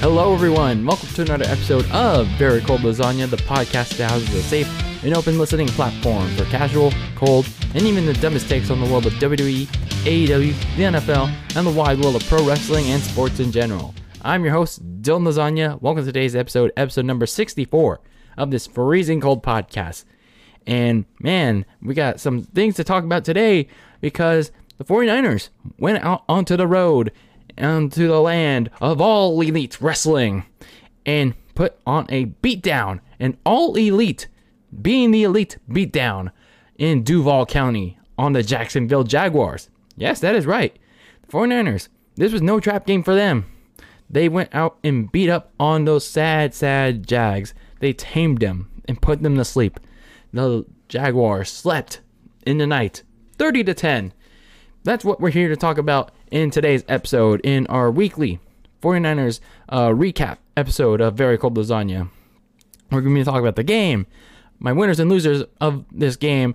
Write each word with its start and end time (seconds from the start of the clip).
Hello, 0.00 0.32
everyone. 0.32 0.86
Welcome 0.86 1.10
to 1.10 1.20
another 1.20 1.44
episode 1.44 1.84
of 1.90 2.26
Very 2.38 2.62
Cold 2.62 2.80
Lasagna, 2.80 3.28
the 3.28 3.36
podcast 3.36 3.98
that 3.98 4.10
houses 4.10 4.34
a 4.34 4.42
safe 4.42 5.04
and 5.04 5.14
open 5.14 5.38
listening 5.38 5.66
platform 5.66 6.26
for 6.36 6.46
casual, 6.46 6.90
cold, 7.16 7.46
and 7.74 7.82
even 7.82 8.06
the 8.06 8.14
dumbest 8.14 8.48
takes 8.48 8.70
on 8.70 8.80
the 8.80 8.90
world 8.90 9.04
of 9.04 9.12
WWE, 9.14 9.66
AEW, 10.06 10.76
the 10.78 10.82
NFL, 10.84 11.30
and 11.54 11.66
the 11.66 11.70
wide 11.70 12.00
world 12.00 12.16
of 12.16 12.24
pro 12.28 12.42
wrestling 12.46 12.86
and 12.86 13.02
sports 13.02 13.40
in 13.40 13.52
general. 13.52 13.94
I'm 14.22 14.42
your 14.42 14.54
host, 14.54 14.82
Dylan 15.02 15.28
Lasagna. 15.28 15.78
Welcome 15.82 16.02
to 16.02 16.06
today's 16.06 16.34
episode, 16.34 16.72
episode 16.78 17.04
number 17.04 17.26
64 17.26 18.00
of 18.38 18.50
this 18.50 18.66
freezing 18.66 19.20
cold 19.20 19.42
podcast. 19.42 20.06
And 20.66 21.04
man, 21.18 21.66
we 21.82 21.92
got 21.92 22.20
some 22.20 22.44
things 22.44 22.74
to 22.76 22.84
talk 22.84 23.04
about 23.04 23.26
today 23.26 23.68
because 24.00 24.50
the 24.78 24.84
49ers 24.84 25.50
went 25.78 26.02
out 26.02 26.24
onto 26.26 26.56
the 26.56 26.66
road 26.66 27.12
onto 27.58 28.06
the 28.06 28.20
land 28.20 28.70
of 28.80 29.00
all 29.00 29.40
elite 29.40 29.80
wrestling 29.80 30.44
and 31.06 31.34
put 31.54 31.78
on 31.86 32.06
a 32.08 32.26
beatdown, 32.26 33.00
an 33.18 33.36
all 33.44 33.74
elite, 33.76 34.28
being 34.80 35.10
the 35.10 35.24
elite 35.24 35.58
beatdown 35.68 36.30
in 36.78 37.02
Duval 37.02 37.46
County 37.46 37.98
on 38.16 38.32
the 38.32 38.42
Jacksonville 38.42 39.04
Jaguars. 39.04 39.68
Yes, 39.96 40.20
that 40.20 40.34
is 40.34 40.46
right. 40.46 40.78
The 41.22 41.32
49ers, 41.32 41.88
this 42.16 42.32
was 42.32 42.42
no 42.42 42.60
trap 42.60 42.86
game 42.86 43.02
for 43.02 43.14
them. 43.14 43.46
They 44.08 44.28
went 44.28 44.54
out 44.54 44.78
and 44.82 45.10
beat 45.10 45.28
up 45.28 45.52
on 45.60 45.84
those 45.84 46.06
sad, 46.06 46.54
sad 46.54 47.06
Jags. 47.06 47.54
They 47.80 47.92
tamed 47.92 48.40
them 48.40 48.70
and 48.86 49.00
put 49.00 49.22
them 49.22 49.36
to 49.36 49.44
sleep. 49.44 49.78
The 50.32 50.66
Jaguars 50.88 51.50
slept 51.50 52.00
in 52.46 52.58
the 52.58 52.66
night, 52.66 53.02
30 53.38 53.64
to 53.64 53.74
10. 53.74 54.12
That's 54.82 55.04
what 55.04 55.20
we're 55.20 55.30
here 55.30 55.48
to 55.48 55.56
talk 55.56 55.78
about 55.78 56.10
in 56.30 56.50
today's 56.50 56.84
episode 56.88 57.40
in 57.44 57.66
our 57.66 57.90
weekly 57.90 58.38
49ers 58.82 59.40
uh, 59.68 59.88
recap 59.88 60.38
episode 60.56 61.00
of 61.00 61.14
Very 61.14 61.36
Cold 61.36 61.56
Lasagna. 61.56 62.08
We're 62.90 63.00
going 63.00 63.14
to 63.14 63.20
be 63.20 63.24
talking 63.24 63.40
about 63.40 63.56
the 63.56 63.64
game, 63.64 64.06
my 64.58 64.72
winners 64.72 65.00
and 65.00 65.10
losers 65.10 65.44
of 65.60 65.84
this 65.92 66.16
game, 66.16 66.54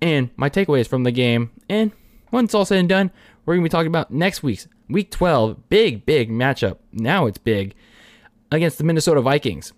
and 0.00 0.30
my 0.36 0.48
takeaways 0.48 0.88
from 0.88 1.04
the 1.04 1.12
game. 1.12 1.50
And 1.68 1.92
once 2.30 2.54
all 2.54 2.64
said 2.64 2.78
and 2.78 2.88
done, 2.88 3.10
we're 3.44 3.54
going 3.54 3.64
to 3.64 3.68
be 3.68 3.72
talking 3.72 3.88
about 3.88 4.10
next 4.10 4.42
week's 4.42 4.68
Week 4.88 5.10
12 5.10 5.68
big, 5.68 6.06
big 6.06 6.30
matchup. 6.30 6.78
Now 6.92 7.26
it's 7.26 7.38
big 7.38 7.74
against 8.52 8.78
the 8.78 8.84
Minnesota 8.84 9.20
Vikings. 9.20 9.72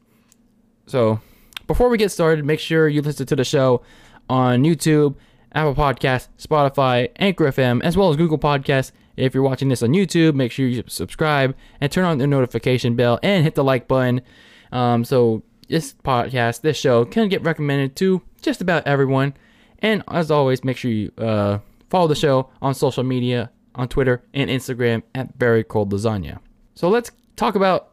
So 0.87 1.21
before 1.67 1.89
we 1.89 1.97
get 1.97 2.13
started, 2.13 2.45
make 2.45 2.61
sure 2.61 2.89
you 2.89 3.01
listen 3.01 3.27
to 3.27 3.37
the 3.37 3.45
show 3.45 3.83
on 4.29 4.65
YouTube, 4.65 5.15
Apple 5.53 5.75
Podcasts, 5.75 6.29
Spotify, 6.39 7.11
Anchor 7.17 7.45
FM, 7.47 7.83
as 7.83 7.97
well 7.97 8.11
as 8.11 8.17
Google 8.17 8.39
Podcasts. 8.39 8.93
If 9.19 9.35
you're 9.35 9.43
watching 9.43 9.69
this 9.69 9.83
on 9.83 9.91
YouTube, 9.91 10.35
make 10.35 10.53
sure 10.53 10.67
you 10.67 10.85
subscribe 10.87 11.57
and 11.81 11.91
turn 11.91 12.05
on 12.05 12.19
the 12.19 12.27
notification 12.27 12.95
bell 12.95 13.19
and 13.23 13.45
hit 13.45 13.55
the 13.55 13.65
like 13.65 13.89
button. 13.89 14.23
Um, 14.71 15.05
so 15.05 15.43
this 15.69 15.95
podcast, 16.05 16.61
this 16.61 16.77
show, 16.77 17.05
can 17.05 17.29
get 17.29 17.43
recommended 17.43 17.97
to 17.97 18.23
just 18.41 18.61
about 18.61 18.87
everyone. 18.87 19.35
And 19.81 20.03
as 20.09 20.31
always, 20.31 20.65
make 20.65 20.77
sure 20.77 20.91
you 20.91 21.13
uh, 21.19 21.59
follow 21.91 22.07
the 22.07 22.15
show 22.15 22.51
on 22.63 22.75
social 22.75 23.03
media, 23.03 23.51
on 23.75 23.89
Twitter 23.89 24.23
and 24.35 24.49
Instagram 24.49 25.03
at 25.15 25.35
Very 25.37 25.65
Cold 25.65 25.93
Lasagna. 25.93 26.39
So 26.75 26.89
let's 26.89 27.11
talk 27.37 27.55
about 27.55 27.91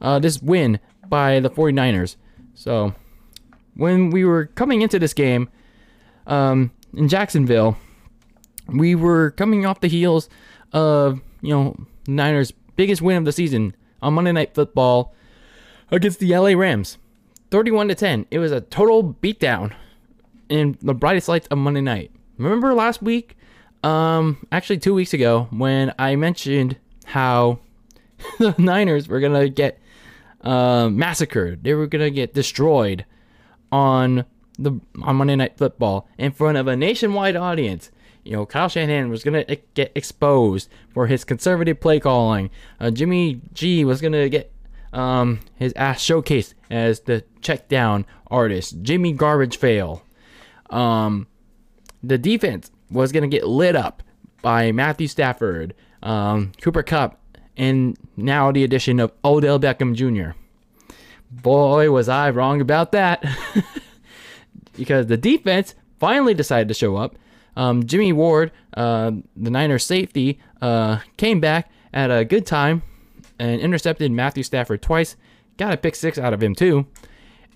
uh, 0.00 0.18
this 0.18 0.42
win 0.42 0.78
by 1.08 1.40
the 1.40 1.50
49ers. 1.50 2.16
So 2.54 2.94
when 3.74 4.10
we 4.10 4.24
were 4.24 4.46
coming 4.46 4.82
into 4.82 4.98
this 4.98 5.14
game 5.14 5.48
um, 6.26 6.70
in 6.94 7.08
Jacksonville, 7.08 7.76
we 8.68 8.94
were 8.94 9.30
coming 9.32 9.64
off 9.64 9.80
the 9.80 9.88
heels 9.88 10.28
of 10.72 11.20
you 11.40 11.54
know 11.54 11.76
Niners' 12.06 12.52
biggest 12.76 13.02
win 13.02 13.16
of 13.16 13.24
the 13.24 13.32
season 13.32 13.74
on 14.02 14.14
Monday 14.14 14.32
Night 14.32 14.54
Football 14.54 15.14
against 15.90 16.18
the 16.18 16.36
LA 16.36 16.50
Rams, 16.50 16.98
31 17.50 17.88
to 17.88 17.94
10. 17.94 18.26
It 18.30 18.38
was 18.38 18.52
a 18.52 18.60
total 18.60 19.14
beatdown 19.22 19.72
in 20.48 20.78
the 20.82 20.94
brightest 20.94 21.28
lights 21.28 21.46
of 21.48 21.58
Monday 21.58 21.80
night. 21.80 22.10
Remember 22.38 22.74
last 22.74 23.02
week, 23.02 23.36
um, 23.82 24.46
actually 24.52 24.78
two 24.78 24.94
weeks 24.94 25.14
ago, 25.14 25.48
when 25.50 25.92
I 25.98 26.16
mentioned 26.16 26.76
how 27.04 27.58
the 28.38 28.54
Niners 28.58 29.08
were 29.08 29.20
gonna 29.20 29.48
get 29.48 29.78
uh, 30.42 30.88
massacred, 30.90 31.64
they 31.64 31.74
were 31.74 31.86
gonna 31.86 32.10
get 32.10 32.34
destroyed 32.34 33.04
on 33.72 34.24
the 34.58 34.80
on 35.02 35.16
Monday 35.16 35.36
Night 35.36 35.56
Football 35.56 36.08
in 36.18 36.32
front 36.32 36.58
of 36.58 36.66
a 36.66 36.76
nationwide 36.76 37.36
audience. 37.36 37.90
You 38.26 38.32
know, 38.32 38.46
Kyle 38.46 38.68
Shanahan 38.68 39.08
was 39.08 39.22
gonna 39.22 39.44
get 39.74 39.92
exposed 39.94 40.68
for 40.92 41.06
his 41.06 41.24
conservative 41.24 41.80
play 41.80 42.00
calling. 42.00 42.50
Uh, 42.80 42.90
Jimmy 42.90 43.40
G 43.52 43.84
was 43.84 44.00
gonna 44.00 44.28
get 44.28 44.52
um, 44.92 45.40
his 45.56 45.72
ass 45.74 46.04
showcased 46.04 46.54
as 46.70 47.00
the 47.00 47.24
check 47.40 47.68
down 47.68 48.04
artist. 48.28 48.82
Jimmy 48.82 49.12
Garbage 49.12 49.56
Fail. 49.58 50.02
Um, 50.70 51.28
the 52.02 52.18
defense 52.18 52.70
was 52.90 53.12
gonna 53.12 53.28
get 53.28 53.46
lit 53.46 53.76
up 53.76 54.02
by 54.42 54.72
Matthew 54.72 55.08
Stafford, 55.08 55.74
um, 56.02 56.52
Cooper 56.60 56.82
Kupp, 56.82 57.20
and 57.56 57.96
now 58.16 58.50
the 58.50 58.64
addition 58.64 59.00
of 59.00 59.12
Odell 59.24 59.60
Beckham 59.60 59.94
Jr. 59.94 60.36
Boy, 61.30 61.90
was 61.90 62.08
I 62.08 62.30
wrong 62.30 62.60
about 62.60 62.92
that. 62.92 63.24
because 64.76 65.06
the 65.06 65.16
defense 65.16 65.74
finally 65.98 66.34
decided 66.34 66.68
to 66.68 66.74
show 66.74 66.96
up. 66.96 67.16
Um, 67.56 67.86
Jimmy 67.86 68.12
Ward, 68.12 68.52
uh, 68.74 69.12
the 69.36 69.50
Niners 69.50 69.84
safety, 69.84 70.38
uh, 70.60 70.98
came 71.16 71.40
back 71.40 71.70
at 71.92 72.10
a 72.10 72.24
good 72.24 72.46
time 72.46 72.82
and 73.38 73.60
intercepted 73.60 74.10
Matthew 74.12 74.42
Stafford 74.42 74.82
twice. 74.82 75.16
Got 75.56 75.72
a 75.72 75.76
pick 75.76 75.94
six 75.94 76.18
out 76.18 76.34
of 76.34 76.42
him 76.42 76.54
too. 76.54 76.86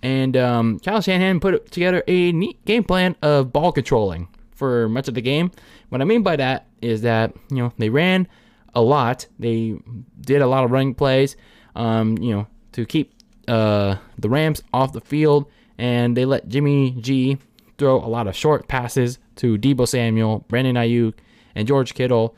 And 0.03 0.37
um, 0.37 0.79
Kyle 0.81 1.03
Shanahan 1.03 1.41
put 1.41 1.71
together 1.71 2.03
a 2.09 2.33
neat 2.33 2.65
game 2.65 2.85
plan 2.85 3.17
of 3.23 3.53
ball 3.53 3.73
controlling 3.73 4.29
for 4.53 4.89
much 4.89 5.09
of 5.09 5.15
the 5.15 5.21
game. 5.21 5.51
What 5.91 6.01
I 6.01 6.05
mean 6.05 6.23
by 6.23 6.37
that 6.37 6.67
is 6.81 7.03
that 7.03 7.35
you 7.51 7.59
know 7.59 7.73
they 7.77 7.91
ran 7.91 8.27
a 8.75 8.81
lot. 8.81 9.27
They 9.39 9.77
did 10.21 10.41
a 10.41 10.47
lot 10.47 10.65
of 10.65 10.71
running 10.71 10.95
plays. 10.95 11.37
Um, 11.77 12.17
you 12.19 12.35
know 12.35 12.47
to 12.73 12.87
keep 12.87 13.15
uh, 13.49 13.97
the 14.19 14.29
Rams 14.29 14.63
off 14.73 14.93
the 14.93 15.01
field 15.01 15.51
and 15.79 16.17
they 16.17 16.25
let 16.25 16.49
Jimmy 16.49 16.93
G 16.93 17.39
throw 17.81 17.97
a 17.97 18.07
lot 18.07 18.29
of 18.29 18.37
short 18.37 18.69
passes 18.69 19.19
to 19.37 19.57
Deebo 19.57 19.89
Samuel, 19.89 20.45
Brandon 20.49 20.77
Aiyuk, 20.77 21.15
and 21.55 21.67
George 21.67 21.95
Kittle. 21.95 22.37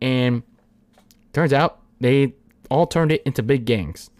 And 0.00 0.44
turns 1.32 1.52
out 1.52 1.80
they 2.00 2.34
all 2.70 2.86
turned 2.86 3.12
it 3.12 3.22
into 3.26 3.42
big 3.42 3.66
games, 3.66 4.10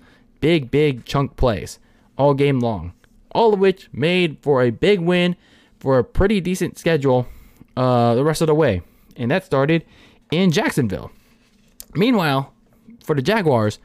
big, 0.40 0.70
big 0.70 1.04
chunk 1.04 1.36
plays 1.36 1.78
all 2.18 2.34
game 2.34 2.58
long, 2.60 2.92
all 3.30 3.54
of 3.54 3.60
which 3.60 3.88
made 3.92 4.38
for 4.42 4.62
a 4.62 4.70
big 4.70 5.00
win 5.00 5.36
for 5.78 5.98
a 5.98 6.04
pretty 6.04 6.40
decent 6.40 6.76
schedule 6.76 7.26
uh, 7.76 8.14
the 8.14 8.24
rest 8.24 8.40
of 8.42 8.48
the 8.48 8.54
way. 8.54 8.82
And 9.16 9.30
that 9.30 9.44
started 9.44 9.84
in 10.32 10.50
Jacksonville. 10.50 11.12
Meanwhile, 11.94 12.52
for 13.04 13.14
the 13.14 13.22
Jaguars, 13.22 13.78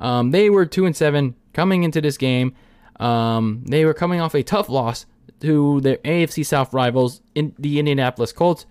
um, 0.00 0.32
they 0.32 0.50
were 0.50 0.66
two 0.66 0.84
and 0.84 0.96
seven 0.96 1.36
coming 1.52 1.84
into 1.84 2.00
this 2.00 2.16
game. 2.16 2.54
Um, 2.98 3.62
they 3.66 3.84
were 3.84 3.94
coming 3.94 4.20
off 4.20 4.34
a 4.34 4.42
tough 4.42 4.68
loss 4.68 5.06
to 5.44 5.80
their 5.80 5.98
AFC 5.98 6.44
South 6.44 6.72
rivals 6.72 7.20
in 7.34 7.54
the 7.58 7.78
Indianapolis 7.78 8.32
Colts 8.32 8.66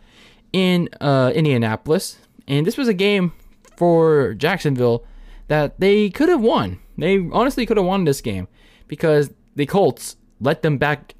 in 0.51 0.89
uh, 1.01 1.31
Indianapolis, 1.33 2.17
and 2.47 2.65
this 2.65 2.77
was 2.77 2.87
a 2.87 2.93
game 2.93 3.33
for 3.75 4.33
Jacksonville 4.35 5.05
that 5.47 5.79
they 5.79 6.09
could 6.09 6.29
have 6.29 6.41
won. 6.41 6.79
They 6.97 7.27
honestly 7.31 7.65
could 7.65 7.77
have 7.77 7.85
won 7.85 8.03
this 8.03 8.21
game 8.21 8.47
because 8.87 9.31
the 9.55 9.65
Colts 9.65 10.17
let 10.39 10.61
them 10.61 10.77
back 10.77 11.15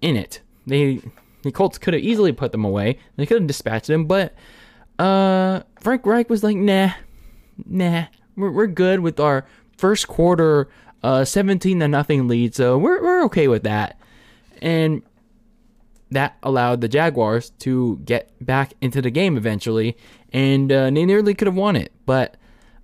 in 0.00 0.16
it. 0.16 0.40
They 0.66 1.00
the 1.42 1.52
Colts 1.52 1.78
could 1.78 1.94
have 1.94 2.02
easily 2.02 2.32
put 2.32 2.52
them 2.52 2.64
away. 2.64 2.98
They 3.16 3.26
could 3.26 3.38
have 3.38 3.46
dispatched 3.46 3.88
them, 3.88 4.06
but 4.06 4.34
uh, 4.98 5.62
Frank 5.80 6.06
Reich 6.06 6.30
was 6.30 6.44
like, 6.44 6.56
nah, 6.56 6.92
nah, 7.66 8.04
we're, 8.36 8.50
we're 8.50 8.66
good 8.68 9.00
with 9.00 9.18
our 9.18 9.46
first 9.76 10.06
quarter 10.06 10.68
uh, 11.02 11.24
17 11.24 11.80
to 11.80 11.88
nothing 11.88 12.28
lead, 12.28 12.54
so 12.54 12.78
we're, 12.78 13.02
we're 13.02 13.24
okay 13.24 13.48
with 13.48 13.64
that. 13.64 13.98
And 14.62 15.02
that 16.10 16.36
allowed 16.42 16.80
the 16.80 16.88
Jaguars 16.88 17.50
to 17.58 18.00
get 18.04 18.30
back 18.40 18.72
into 18.80 19.02
the 19.02 19.10
game 19.10 19.36
eventually, 19.36 19.96
and 20.32 20.70
uh, 20.72 20.84
they 20.84 21.04
nearly 21.04 21.34
could 21.34 21.46
have 21.46 21.56
won 21.56 21.76
it. 21.76 21.92
But 22.06 22.36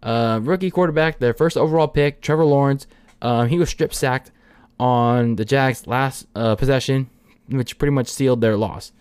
uh, 0.03 0.41
rookie 0.43 0.71
quarterback, 0.71 1.19
their 1.19 1.35
first 1.35 1.57
overall 1.57 1.89
pick, 1.89 2.21
Trevor 2.21 2.45
Lawrence, 2.45 2.87
uh, 3.23 3.45
he 3.45 3.59
was 3.59 3.71
strip 3.71 3.95
sacked 3.95 4.31
on 4.79 5.37
the 5.37 5.45
Jags' 5.45 5.87
last 5.87 6.27
uh, 6.35 6.57
possession, 6.57 7.11
which 7.49 7.79
pretty 7.79 7.93
much 7.93 8.09
sealed 8.09 8.41
their 8.41 8.57
loss. 8.57 8.93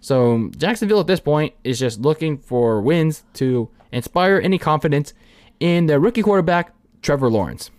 So 0.00 0.50
Jacksonville 0.56 1.00
at 1.00 1.06
this 1.06 1.20
point 1.20 1.54
is 1.62 1.78
just 1.78 2.00
looking 2.00 2.38
for 2.38 2.80
wins 2.80 3.24
to 3.34 3.68
inspire 3.92 4.40
any 4.42 4.58
confidence 4.58 5.14
in 5.60 5.86
their 5.86 6.00
rookie 6.00 6.22
quarterback, 6.22 6.74
Trevor 7.02 7.30
Lawrence. 7.30 7.70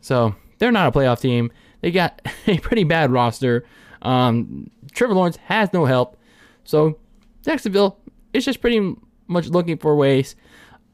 So 0.00 0.36
they're 0.58 0.70
not 0.70 0.94
a 0.94 0.98
playoff 0.98 1.20
team. 1.20 1.50
They 1.80 1.90
got 1.90 2.22
a 2.46 2.58
pretty 2.58 2.84
bad 2.84 3.10
roster. 3.10 3.64
Um, 4.04 4.70
Trevor 4.92 5.14
Lawrence 5.14 5.36
has 5.44 5.72
no 5.72 5.84
help. 5.84 6.16
So 6.64 6.98
Jacksonville 7.42 7.98
is 8.32 8.44
just 8.44 8.60
pretty 8.60 8.96
much 9.26 9.48
looking 9.48 9.78
for 9.78 9.96
ways 9.96 10.36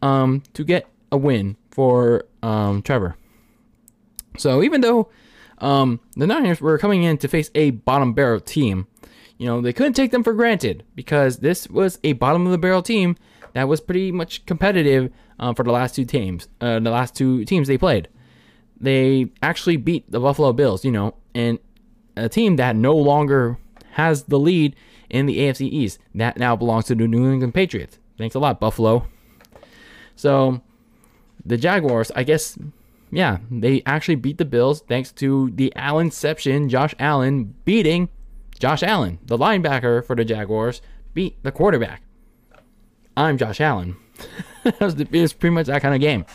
um, 0.02 0.42
to 0.54 0.64
get 0.64 0.86
a 1.12 1.16
win 1.16 1.56
for 1.70 2.24
um, 2.42 2.82
Trevor. 2.82 3.16
So 4.38 4.62
even 4.62 4.80
though 4.80 5.10
um, 5.58 6.00
the 6.16 6.26
Niners 6.26 6.60
were 6.60 6.78
coming 6.78 7.02
in 7.02 7.18
to 7.18 7.28
face 7.28 7.50
a 7.54 7.70
bottom 7.70 8.14
barrel 8.14 8.40
team, 8.40 8.86
you 9.38 9.46
know, 9.46 9.60
they 9.60 9.72
couldn't 9.72 9.94
take 9.94 10.10
them 10.10 10.22
for 10.22 10.32
granted 10.34 10.84
because 10.94 11.38
this 11.38 11.68
was 11.68 11.98
a 12.04 12.12
bottom 12.14 12.46
of 12.46 12.52
the 12.52 12.58
barrel 12.58 12.82
team 12.82 13.16
that 13.54 13.68
was 13.68 13.80
pretty 13.80 14.12
much 14.12 14.46
competitive 14.46 15.10
uh, 15.38 15.54
for 15.54 15.64
the 15.64 15.72
last 15.72 15.94
two 15.94 16.04
teams, 16.04 16.48
uh, 16.60 16.78
the 16.78 16.90
last 16.90 17.14
two 17.14 17.44
teams 17.44 17.66
they 17.66 17.78
played. 17.78 18.08
They 18.80 19.30
actually 19.42 19.76
beat 19.76 20.10
the 20.10 20.20
Buffalo 20.20 20.52
Bills, 20.52 20.84
you 20.84 20.90
know, 20.90 21.14
and 21.34 21.58
a 22.24 22.28
team 22.28 22.56
that 22.56 22.76
no 22.76 22.94
longer 22.94 23.58
has 23.92 24.24
the 24.24 24.38
lead 24.38 24.76
in 25.08 25.26
the 25.26 25.38
AFC 25.38 25.62
East. 25.62 25.98
That 26.14 26.36
now 26.36 26.56
belongs 26.56 26.86
to 26.86 26.94
the 26.94 27.06
New 27.06 27.30
England 27.30 27.54
Patriots. 27.54 27.98
Thanks 28.18 28.34
a 28.34 28.38
lot, 28.38 28.60
Buffalo. 28.60 29.06
So 30.16 30.60
the 31.44 31.56
Jaguars, 31.56 32.10
I 32.14 32.22
guess, 32.22 32.58
yeah, 33.10 33.38
they 33.50 33.82
actually 33.86 34.16
beat 34.16 34.38
the 34.38 34.44
Bills 34.44 34.82
thanks 34.82 35.12
to 35.12 35.50
the 35.54 35.72
Allenception, 35.76 36.68
Josh 36.68 36.94
Allen 36.98 37.54
beating 37.64 38.08
Josh 38.60 38.82
Allen, 38.82 39.18
the 39.24 39.38
linebacker 39.38 40.04
for 40.04 40.14
the 40.14 40.24
Jaguars, 40.24 40.82
beat 41.14 41.42
the 41.42 41.50
quarterback. 41.50 42.02
I'm 43.16 43.38
Josh 43.38 43.58
Allen. 43.60 43.96
it, 44.64 44.78
was, 45.10 45.32
pretty 45.32 45.54
much 45.54 45.66
that 45.66 45.80
kind 45.80 45.94
of 45.94 46.00
game 46.02 46.26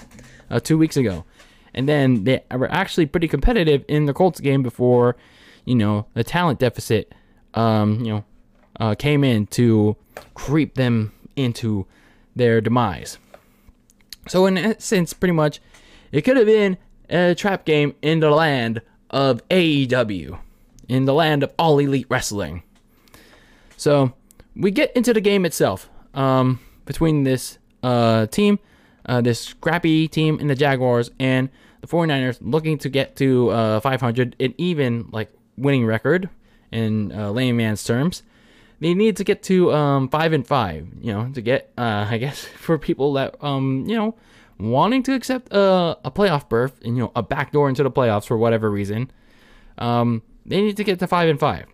uh, 0.49 0.59
two 0.59 0.77
weeks 0.77 0.97
ago. 0.97 1.23
And 1.75 1.87
then 1.87 2.23
they 2.23 2.43
were 2.51 2.71
actually 2.71 3.05
pretty 3.05 3.27
competitive 3.27 3.85
in 3.87 4.05
the 4.05 4.13
Colts 4.13 4.39
game 4.39 4.63
before, 4.63 5.17
you 5.65 5.75
know, 5.75 6.05
the 6.13 6.23
talent 6.23 6.59
deficit, 6.59 7.13
um, 7.53 7.99
you 7.99 8.13
know, 8.13 8.25
uh, 8.79 8.95
came 8.95 9.23
in 9.23 9.47
to 9.47 9.95
creep 10.33 10.75
them 10.75 11.11
into 11.35 11.85
their 12.35 12.61
demise. 12.61 13.17
So 14.27 14.45
in 14.45 14.57
essence, 14.57 15.13
pretty 15.13 15.33
much, 15.33 15.59
it 16.11 16.21
could 16.21 16.37
have 16.37 16.45
been 16.45 16.77
a 17.09 17.35
trap 17.35 17.65
game 17.65 17.95
in 18.01 18.19
the 18.19 18.31
land 18.31 18.81
of 19.09 19.47
AEW, 19.49 20.39
in 20.87 21.05
the 21.05 21.13
land 21.13 21.43
of 21.43 21.53
all 21.59 21.79
elite 21.79 22.07
wrestling. 22.09 22.63
So 23.77 24.13
we 24.55 24.71
get 24.71 24.95
into 24.95 25.13
the 25.13 25.21
game 25.21 25.45
itself 25.45 25.89
um, 26.13 26.59
between 26.85 27.23
this 27.23 27.57
uh, 27.83 28.25
team, 28.27 28.59
uh, 29.05 29.21
this 29.21 29.39
scrappy 29.39 30.07
team 30.07 30.39
in 30.39 30.47
the 30.47 30.55
Jaguars, 30.55 31.11
and 31.19 31.49
the 31.81 31.87
49ers 31.87 32.39
looking 32.41 32.77
to 32.79 32.89
get 32.89 33.15
to 33.17 33.49
uh, 33.49 33.79
500, 33.79 34.35
and 34.39 34.53
even 34.57 35.09
like 35.11 35.31
winning 35.57 35.85
record 35.85 36.29
in 36.71 37.11
uh, 37.11 37.31
layman's 37.31 37.83
terms 37.83 38.23
they 38.79 38.93
need 38.93 39.17
to 39.17 39.23
get 39.23 39.43
to 39.43 39.73
um, 39.73 40.09
five 40.09 40.33
and 40.33 40.45
five. 40.45 40.87
You 40.99 41.13
know, 41.13 41.31
to 41.33 41.41
get 41.41 41.71
uh, 41.77 42.07
I 42.09 42.17
guess 42.17 42.43
for 42.43 42.77
people 42.77 43.13
that 43.13 43.35
um, 43.43 43.85
you 43.87 43.95
know 43.95 44.15
wanting 44.57 45.03
to 45.03 45.13
accept 45.13 45.51
a, 45.51 45.97
a 46.03 46.11
playoff 46.11 46.47
berth 46.49 46.79
and 46.83 46.95
you 46.95 47.03
know 47.03 47.11
a 47.15 47.23
backdoor 47.23 47.69
into 47.69 47.83
the 47.83 47.91
playoffs 47.91 48.25
for 48.25 48.37
whatever 48.37 48.69
reason, 48.69 49.11
um, 49.77 50.21
they 50.45 50.61
need 50.61 50.77
to 50.77 50.83
get 50.83 50.99
to 50.99 51.07
five 51.07 51.29
and 51.29 51.39
five 51.39 51.65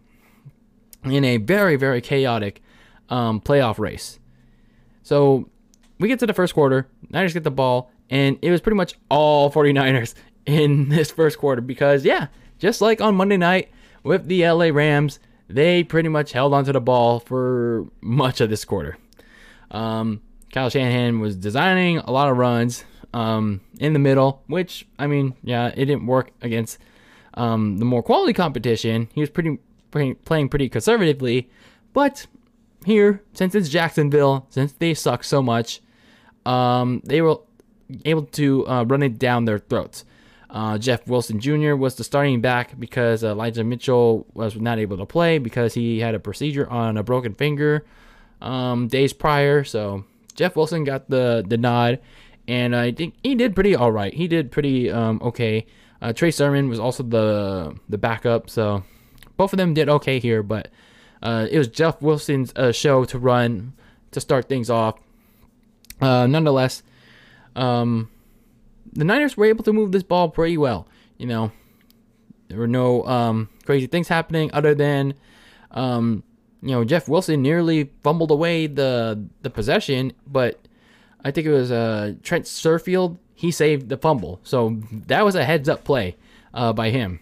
in 1.04 1.26
a 1.26 1.38
very 1.38 1.76
very 1.76 2.02
chaotic 2.02 2.62
um, 3.10 3.42
playoff 3.42 3.80
race. 3.80 4.20
So 5.04 5.50
we 6.00 6.08
get 6.08 6.20
to 6.20 6.28
the 6.28 6.34
first 6.34 6.54
quarter, 6.54 6.88
Niners 7.10 7.34
get 7.34 7.44
the 7.44 7.52
ball, 7.52 7.92
and 8.10 8.38
it 8.42 8.52
was 8.52 8.62
pretty 8.62 8.78
much 8.78 8.96
all 9.10 9.52
49ers 9.52 10.14
in 10.46 10.90
this 10.90 11.12
first 11.12 11.38
quarter 11.38 11.62
because 11.62 12.06
yeah, 12.06 12.28
just 12.62 12.80
like 12.80 13.02
on 13.02 13.16
Monday 13.16 13.38
night 13.38 13.70
with 14.04 14.28
the 14.28 14.48
LA 14.48 14.68
Rams 14.68 15.20
they 15.50 15.84
pretty 15.84 16.10
much 16.10 16.32
held 16.32 16.54
onto 16.54 16.72
the 16.72 16.80
ball 16.80 17.20
for 17.20 17.86
much 18.00 18.40
of 18.40 18.50
this 18.50 18.64
quarter. 18.64 18.98
Um, 19.70 20.22
Kyle 20.54 20.70
Shanahan 20.70 21.20
was 21.20 21.36
designing 21.36 21.98
a 21.98 22.12
lot 22.12 22.30
of 22.30 22.38
runs 22.38 22.86
um, 23.14 23.62
in 23.80 23.94
the 23.94 24.00
middle, 24.00 24.44
which 24.48 24.88
I 24.98 25.08
mean, 25.08 25.36
yeah, 25.44 25.68
it 25.68 25.86
didn't 25.86 26.06
work 26.06 26.32
against 26.42 26.80
um, 27.34 27.78
the 27.78 27.86
more 27.86 28.04
quality 28.04 28.34
competition. 28.34 29.10
He 29.14 29.22
was 29.22 29.30
pretty, 29.30 29.60
pretty 29.92 30.14
playing 30.14 30.50
pretty 30.50 30.70
conservatively, 30.70 31.50
but 31.94 32.28
here, 32.86 33.22
since 33.34 33.54
it's 33.54 33.70
Jacksonville, 33.70 34.48
since 34.50 34.72
they 34.74 34.94
suck 34.94 35.24
so 35.24 35.42
much, 35.42 35.82
um, 36.46 37.02
they 37.06 37.22
were 37.22 37.38
able 38.06 38.24
to 38.24 38.68
uh, 38.68 38.84
run 38.84 39.04
it 39.04 39.20
down 39.20 39.46
their 39.46 39.60
throats. 39.60 40.06
Uh, 40.52 40.78
Jeff 40.78 41.08
Wilson 41.08 41.40
Jr. 41.40 41.76
was 41.76 41.96
the 41.96 42.04
starting 42.04 42.42
back 42.42 42.78
because 42.78 43.24
Elijah 43.24 43.64
Mitchell 43.64 44.28
was 44.34 44.56
not 44.58 44.80
able 44.80 44.98
to 44.98 45.06
play 45.06 45.38
because 45.38 45.74
he 45.74 46.02
had 46.02 46.14
a 46.14 46.20
procedure 46.20 46.70
on 46.70 46.98
a 46.98 47.04
broken 47.04 47.34
finger 47.34 47.86
um, 48.42 48.88
days 48.88 49.14
prior. 49.14 49.64
So 49.64 50.04
Jeff 50.36 50.58
Wilson 50.58 50.84
got 50.84 51.10
the 51.10 51.44
the 51.48 51.58
nod, 51.58 52.00
and 52.50 52.76
I 52.76 52.92
think 52.92 53.16
he 53.24 53.34
did 53.36 53.56
pretty 53.56 53.76
all 53.76 53.94
right. 53.94 54.14
He 54.14 54.28
did 54.28 54.52
pretty 54.52 54.92
um, 54.92 55.22
okay. 55.24 55.66
Uh, 56.02 56.12
Trey 56.12 56.32
Sermon 56.32 56.68
was 56.68 56.80
also 56.80 57.04
the 57.04 57.76
the 57.88 57.98
backup, 57.98 58.50
so 58.50 58.84
both 59.38 59.54
of 59.54 59.58
them 59.58 59.74
did 59.74 59.88
okay 59.88 60.20
here. 60.20 60.44
But 60.44 60.70
uh, 61.24 61.48
it 61.50 61.58
was 61.58 61.70
Jeff 61.70 62.02
Wilson's 62.02 62.52
uh, 62.58 62.74
show 62.74 63.06
to 63.06 63.18
run 63.18 63.74
to 64.12 64.20
start 64.20 64.50
things 64.50 64.70
off. 64.70 65.00
Uh, 66.02 66.28
nonetheless, 66.28 66.84
um, 67.56 68.10
the 68.94 69.06
Niners 69.06 69.38
were 69.38 69.46
able 69.46 69.64
to 69.64 69.74
move 69.74 69.92
this 69.92 70.04
ball 70.04 70.30
pretty 70.30 70.58
well. 70.58 70.88
You 71.18 71.28
know, 71.28 71.52
there 72.48 72.58
were 72.58 72.68
no 72.68 73.06
um, 73.06 73.50
crazy 73.66 73.88
things 73.88 74.08
happening 74.08 74.50
other 74.54 74.76
than, 74.76 75.14
um, 75.72 76.24
you 76.62 76.72
know, 76.72 76.84
Jeff 76.84 77.08
Wilson 77.08 77.42
nearly 77.42 77.92
fumbled 78.04 78.32
away 78.32 78.68
the 78.68 79.24
the 79.42 79.50
possession, 79.50 80.14
but 80.28 80.60
I 81.24 81.32
think 81.32 81.48
it 81.48 81.52
was 81.52 81.72
uh, 81.72 82.14
Trent 82.24 82.46
Sherfield. 82.46 83.18
He 83.34 83.52
saved 83.52 83.90
the 83.90 83.98
fumble, 83.98 84.40
so 84.44 84.78
that 84.92 85.26
was 85.26 85.36
a 85.36 85.44
heads 85.44 85.68
up 85.68 85.84
play 85.84 86.16
uh, 86.54 86.74
by 86.74 86.90
him. 86.92 87.20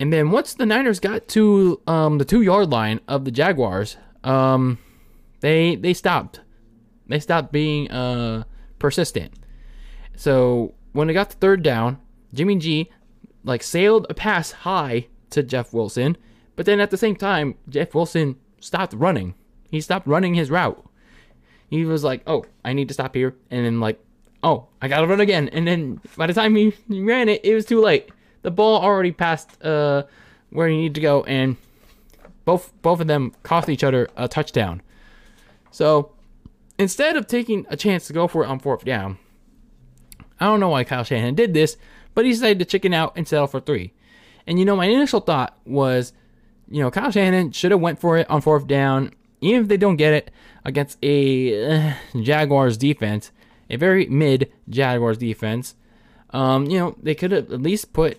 And 0.00 0.12
then 0.12 0.30
once 0.30 0.54
the 0.54 0.66
Niners 0.66 1.00
got 1.00 1.26
to 1.28 1.80
um, 1.86 2.18
the 2.18 2.24
two 2.24 2.42
yard 2.42 2.70
line 2.70 3.00
of 3.08 3.24
the 3.24 3.32
Jaguars, 3.32 3.96
um, 4.22 4.78
they 5.40 5.74
they 5.76 5.94
stopped. 5.94 6.40
They 7.08 7.18
stopped 7.20 7.52
being 7.52 7.90
uh, 7.90 8.44
persistent. 8.78 9.32
So 10.18 10.74
when 10.94 11.08
it 11.08 11.12
got 11.12 11.30
to 11.30 11.36
third 11.36 11.62
down, 11.62 11.98
Jimmy 12.34 12.56
G 12.56 12.90
like 13.44 13.62
sailed 13.62 14.04
a 14.10 14.14
pass 14.14 14.50
high 14.50 15.06
to 15.30 15.44
Jeff 15.44 15.72
Wilson, 15.72 16.16
but 16.56 16.66
then 16.66 16.80
at 16.80 16.90
the 16.90 16.96
same 16.96 17.14
time, 17.14 17.54
Jeff 17.68 17.94
Wilson 17.94 18.34
stopped 18.58 18.94
running. 18.94 19.36
He 19.70 19.80
stopped 19.80 20.08
running 20.08 20.34
his 20.34 20.50
route. 20.50 20.84
He 21.70 21.84
was 21.84 22.02
like, 22.02 22.22
"Oh, 22.26 22.44
I 22.64 22.72
need 22.72 22.88
to 22.88 22.94
stop 22.94 23.14
here," 23.14 23.36
and 23.48 23.64
then 23.64 23.78
like, 23.78 24.04
"Oh, 24.42 24.66
I 24.82 24.88
gotta 24.88 25.06
run 25.06 25.20
again." 25.20 25.50
And 25.50 25.68
then 25.68 26.00
by 26.16 26.26
the 26.26 26.34
time 26.34 26.56
he 26.56 26.74
ran 26.88 27.28
it, 27.28 27.44
it 27.44 27.54
was 27.54 27.64
too 27.64 27.80
late. 27.80 28.10
The 28.42 28.50
ball 28.50 28.82
already 28.82 29.12
passed 29.12 29.62
uh, 29.64 30.02
where 30.50 30.68
he 30.68 30.78
needed 30.78 30.96
to 30.96 31.00
go, 31.00 31.22
and 31.24 31.56
both 32.44 32.72
both 32.82 33.00
of 33.00 33.06
them 33.06 33.34
cost 33.44 33.68
each 33.68 33.84
other 33.84 34.08
a 34.16 34.26
touchdown. 34.26 34.82
So 35.70 36.10
instead 36.76 37.14
of 37.14 37.28
taking 37.28 37.66
a 37.70 37.76
chance 37.76 38.08
to 38.08 38.12
go 38.12 38.26
for 38.26 38.42
it 38.42 38.48
on 38.48 38.58
fourth 38.58 38.84
down, 38.84 39.18
I 40.40 40.46
don't 40.46 40.60
know 40.60 40.68
why 40.68 40.84
Kyle 40.84 41.04
Shanahan 41.04 41.34
did 41.34 41.54
this, 41.54 41.76
but 42.14 42.24
he 42.24 42.32
decided 42.32 42.58
to 42.60 42.64
chicken 42.64 42.94
out 42.94 43.12
and 43.16 43.26
settle 43.26 43.46
for 43.46 43.60
three. 43.60 43.92
And 44.46 44.58
you 44.58 44.64
know, 44.64 44.76
my 44.76 44.86
initial 44.86 45.20
thought 45.20 45.58
was, 45.66 46.12
you 46.70 46.82
know, 46.82 46.90
Kyle 46.90 47.10
Shanahan 47.10 47.52
should 47.52 47.70
have 47.70 47.80
went 47.80 48.00
for 48.00 48.16
it 48.16 48.28
on 48.30 48.40
fourth 48.40 48.66
down, 48.66 49.12
even 49.40 49.62
if 49.62 49.68
they 49.68 49.76
don't 49.76 49.96
get 49.96 50.14
it 50.14 50.30
against 50.64 50.98
a 51.02 51.90
uh, 51.90 51.94
Jaguars 52.20 52.76
defense, 52.76 53.30
a 53.70 53.76
very 53.76 54.06
mid 54.06 54.52
Jaguars 54.68 55.18
defense. 55.18 55.74
Um, 56.30 56.66
you 56.66 56.78
know, 56.78 56.96
they 57.02 57.14
could 57.14 57.32
have 57.32 57.52
at 57.52 57.62
least 57.62 57.92
put 57.92 58.18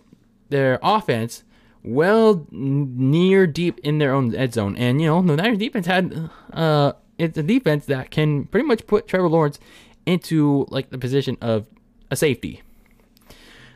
their 0.49 0.79
offense 0.81 1.43
well 1.83 2.45
near 2.51 3.47
deep 3.47 3.79
in 3.79 3.99
their 3.99 4.13
own 4.13 4.35
end 4.35 4.53
zone. 4.53 4.75
And 4.75 5.01
you 5.01 5.07
know, 5.07 5.21
the 5.21 5.35
Niners 5.35 5.59
defense 5.59 5.87
had 5.87 6.29
uh, 6.53 6.93
it's 7.17 7.37
a 7.37 7.43
defense 7.43 7.85
that 7.85 8.11
can 8.11 8.45
pretty 8.45 8.67
much 8.67 8.87
put 8.87 9.07
Trevor 9.07 9.29
Lawrence 9.29 9.59
into 10.05 10.65
like 10.69 10.89
the 10.89 10.97
position 10.97 11.37
of 11.41 11.65
a 12.11 12.15
safety. 12.15 12.61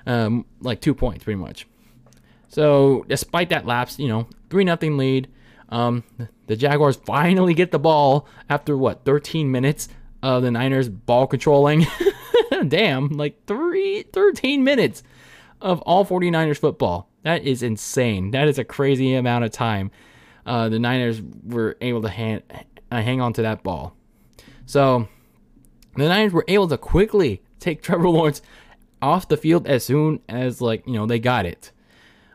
Um, 0.05 0.45
like 0.59 0.81
two 0.81 0.93
points, 0.93 1.23
pretty 1.23 1.39
much. 1.39 1.67
So 2.49 3.05
despite 3.07 3.49
that 3.49 3.65
lapse, 3.65 3.97
you 3.97 4.07
know, 4.07 4.27
three 4.49 4.63
nothing 4.63 4.97
lead. 4.97 5.27
Um, 5.69 6.03
the 6.47 6.55
Jaguars 6.55 6.95
finally 7.05 7.53
get 7.53 7.71
the 7.71 7.79
ball 7.79 8.27
after 8.49 8.77
what 8.77 9.05
13 9.05 9.51
minutes 9.51 9.89
of 10.21 10.43
the 10.43 10.51
Niners 10.51 10.89
ball 10.89 11.27
controlling. 11.27 11.87
Damn, 12.67 13.09
like 13.09 13.45
three 13.47 14.03
13 14.03 14.63
minutes 14.63 15.03
of 15.61 15.81
all 15.81 16.05
49ers 16.05 16.59
football. 16.59 17.09
That 17.23 17.43
is 17.43 17.63
insane. 17.63 18.31
That 18.31 18.47
is 18.47 18.59
a 18.59 18.63
crazy 18.63 19.15
amount 19.15 19.45
of 19.45 19.51
time. 19.51 19.91
Uh, 20.45 20.69
the 20.69 20.79
Niners 20.79 21.21
were 21.43 21.77
able 21.81 22.01
to 22.01 22.09
hang, 22.09 22.41
uh, 22.91 23.01
hang 23.01 23.21
on 23.21 23.33
to 23.33 23.41
that 23.43 23.63
ball. 23.63 23.95
So 24.65 25.07
the 25.95 26.07
Niners 26.07 26.33
were 26.33 26.45
able 26.47 26.67
to 26.67 26.77
quickly 26.77 27.41
take 27.63 27.81
Trevor 27.83 28.09
Lawrence 28.09 28.41
off 29.01 29.27
the 29.27 29.37
field 29.37 29.67
as 29.67 29.83
soon 29.83 30.19
as 30.29 30.61
like 30.61 30.85
you 30.87 30.93
know 30.93 31.05
they 31.05 31.19
got 31.19 31.45
it. 31.45 31.71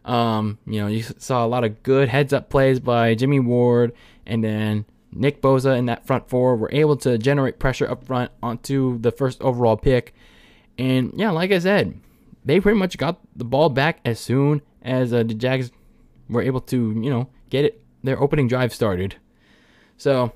Um, 0.04 0.58
you 0.66 0.80
know, 0.80 0.86
you 0.86 1.02
saw 1.02 1.44
a 1.44 1.48
lot 1.48 1.64
of 1.64 1.82
good 1.82 2.08
heads 2.08 2.32
up 2.32 2.48
plays 2.48 2.80
by 2.80 3.14
Jimmy 3.14 3.40
Ward 3.40 3.92
and 4.26 4.42
then 4.42 4.86
Nick 5.12 5.42
Bosa 5.42 5.76
in 5.76 5.86
that 5.86 6.06
front 6.06 6.28
four 6.28 6.56
were 6.56 6.70
able 6.72 6.96
to 6.98 7.18
generate 7.18 7.58
pressure 7.58 7.90
up 7.90 8.04
front 8.04 8.30
onto 8.42 8.98
the 8.98 9.10
first 9.10 9.40
overall 9.42 9.76
pick. 9.76 10.14
And 10.78 11.12
yeah, 11.16 11.30
like 11.30 11.50
I 11.52 11.58
said, 11.58 12.00
they 12.44 12.60
pretty 12.60 12.78
much 12.78 12.96
got 12.96 13.18
the 13.36 13.44
ball 13.44 13.68
back 13.68 14.00
as 14.04 14.18
soon 14.20 14.62
as 14.82 15.12
uh, 15.12 15.24
the 15.24 15.34
Jags 15.34 15.70
were 16.28 16.42
able 16.42 16.60
to, 16.62 16.76
you 16.76 17.10
know, 17.10 17.28
get 17.50 17.64
it 17.64 17.82
their 18.02 18.20
opening 18.20 18.48
drive 18.48 18.72
started. 18.72 19.16
So 19.96 20.32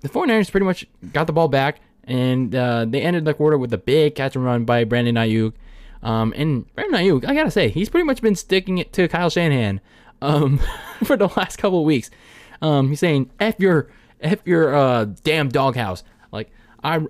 the 0.00 0.08
49ers 0.08 0.50
pretty 0.50 0.66
much 0.66 0.86
got 1.12 1.26
the 1.26 1.32
ball 1.32 1.48
back, 1.48 1.80
and 2.06 2.54
uh, 2.54 2.84
they 2.84 3.02
ended 3.02 3.24
the 3.24 3.34
quarter 3.34 3.58
with 3.58 3.72
a 3.72 3.78
big 3.78 4.14
catch 4.14 4.36
and 4.36 4.44
run 4.44 4.64
by 4.64 4.84
Brandon 4.84 5.16
Aiyuk. 5.16 5.54
Um, 6.02 6.32
and 6.36 6.72
Brandon 6.74 7.00
Aiyuk, 7.00 7.28
I 7.28 7.34
gotta 7.34 7.50
say, 7.50 7.68
he's 7.68 7.88
pretty 7.88 8.04
much 8.04 8.22
been 8.22 8.36
sticking 8.36 8.78
it 8.78 8.92
to 8.92 9.08
Kyle 9.08 9.30
Shanahan 9.30 9.80
um, 10.22 10.60
for 11.04 11.16
the 11.16 11.28
last 11.36 11.56
couple 11.56 11.80
of 11.80 11.84
weeks. 11.84 12.10
Um, 12.62 12.88
he's 12.88 13.00
saying, 13.00 13.30
"F 13.40 13.56
your, 13.58 13.90
f 14.20 14.38
your 14.44 14.74
uh, 14.74 15.04
damn 15.24 15.48
doghouse." 15.48 16.04
Like 16.32 16.50
I, 16.82 17.00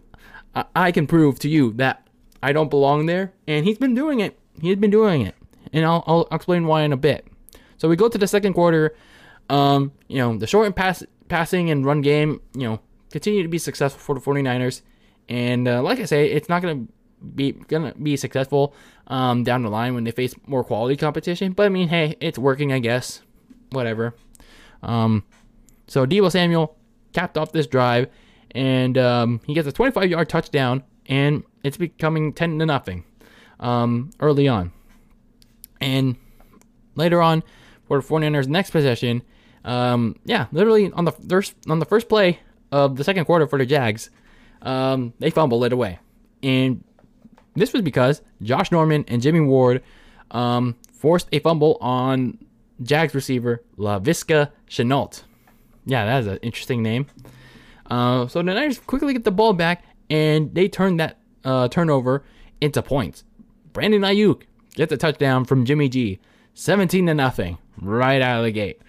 I 0.75 0.93
can 0.93 1.07
prove 1.07 1.38
to 1.41 1.49
you 1.49 1.73
that 1.75 2.07
I 2.43 2.53
don't 2.53 2.71
belong 2.71 3.07
there, 3.07 3.33
and 3.47 3.65
he's 3.65 3.79
been 3.79 3.95
doing 3.95 4.21
it. 4.21 4.38
He's 4.61 4.76
been 4.76 4.91
doing 4.91 5.23
it, 5.23 5.35
and 5.73 5.85
I'll, 5.85 6.03
I'll 6.07 6.29
explain 6.33 6.67
why 6.67 6.83
in 6.83 6.93
a 6.93 6.97
bit. 6.97 7.26
So 7.76 7.88
we 7.88 7.97
go 7.97 8.09
to 8.09 8.19
the 8.19 8.26
second 8.26 8.55
quarter. 8.55 8.97
Um, 9.49 9.93
you 10.09 10.19
know, 10.19 10.37
the 10.37 10.47
short 10.47 10.67
and 10.67 10.75
pass, 10.75 11.05
passing 11.29 11.71
and 11.71 11.87
run 11.87 12.00
game, 12.00 12.41
you 12.55 12.65
know, 12.65 12.81
continue 13.11 13.43
to 13.43 13.49
be 13.49 13.59
successful 13.59 14.01
for 14.01 14.15
the 14.15 14.21
49ers. 14.21 14.83
And 15.29 15.67
uh, 15.67 15.83
like 15.83 15.99
I 16.01 16.05
say, 16.05 16.31
it's 16.31 16.49
not 16.49 16.63
going 16.63 16.87
to 16.87 16.93
be 17.35 17.53
gonna 17.53 17.95
be 17.95 18.17
successful 18.17 18.75
um, 19.07 19.43
down 19.43 19.63
the 19.63 19.71
line 19.71 19.95
when 19.95 20.05
they 20.05 20.11
face 20.11 20.35
more 20.47 20.65
quality 20.65 20.97
competition. 20.97 21.53
But 21.53 21.67
I 21.67 21.69
mean, 21.69 21.89
hey, 21.89 22.17
it's 22.21 22.39
working, 22.39 22.73
I 22.73 22.79
guess. 22.79 23.23
Whatever. 23.71 24.15
Um, 24.83 25.25
so 25.87 26.07
Deebo 26.07 26.31
Samuel 26.31 26.77
capped 27.13 27.39
off 27.39 27.53
this 27.53 27.67
drive, 27.67 28.09
and 28.53 28.97
um, 28.99 29.41
he 29.47 29.55
gets 29.55 29.67
a 29.67 29.73
25-yard 29.73 30.29
touchdown, 30.29 30.85
and 31.07 31.43
it's 31.65 31.77
becoming 31.77 32.33
10 32.33 32.59
to 32.59 32.67
nothing 32.67 33.05
um, 33.59 34.11
early 34.21 34.47
on. 34.47 34.73
And 35.81 36.17
later 36.95 37.23
on, 37.23 37.43
for 37.87 38.01
the 38.01 38.07
49ers' 38.07 38.49
next 38.49 38.71
possession, 38.71 39.23
um, 39.65 40.17
yeah, 40.25 40.47
literally 40.53 40.93
on 40.93 41.05
the 41.05 41.13
first 41.13 41.55
on 41.69 41.81
the 41.81 41.85
first 41.85 42.09
play 42.09 42.39
of 42.73 42.96
the 42.96 43.04
second 43.04 43.25
quarter 43.25 43.46
for 43.46 43.58
the 43.58 43.66
Jags, 43.66 44.11
um, 44.62 45.12
they 45.18 45.30
fumbled 45.30 45.64
it 45.64 45.73
away, 45.73 45.99
and 46.42 46.82
this 47.54 47.73
was 47.73 47.82
because 47.82 48.23
Josh 48.42 48.70
Norman 48.70 49.04
and 49.08 49.23
Jimmy 49.23 49.40
Ward 49.40 49.82
um, 50.30 50.76
forced 50.92 51.28
a 51.32 51.38
fumble 51.38 51.78
on 51.80 52.38
Jags 52.82 53.14
receiver 53.14 53.62
Laviska 53.78 54.50
Shenault. 54.68 55.23
Yeah, 55.87 56.04
that 56.04 56.20
is 56.20 56.26
an 56.26 56.38
interesting 56.42 56.82
name. 56.82 57.06
Uh, 57.90 58.26
so 58.26 58.40
the 58.40 58.52
Niners 58.52 58.78
quickly 58.78 59.12
get 59.12 59.25
the 59.25 59.30
ball 59.30 59.52
back, 59.52 59.85
and 60.11 60.54
they 60.54 60.68
turn 60.68 60.96
that 60.99 61.18
uh, 61.44 61.68
turnover 61.68 62.25
into 62.61 62.82
points. 62.82 63.25
Brandon 63.73 64.02
Aiyuk 64.02 64.42
gets 64.75 64.92
a 64.92 64.96
touchdown 64.96 65.44
from 65.44 65.64
Jimmy 65.64 65.88
G, 65.88 66.18
17 66.54 67.06
to 67.06 67.14
nothing, 67.14 67.58
right 67.80 68.20
out 68.20 68.38
of 68.38 68.44
the 68.44 68.50
gate. 68.50 68.80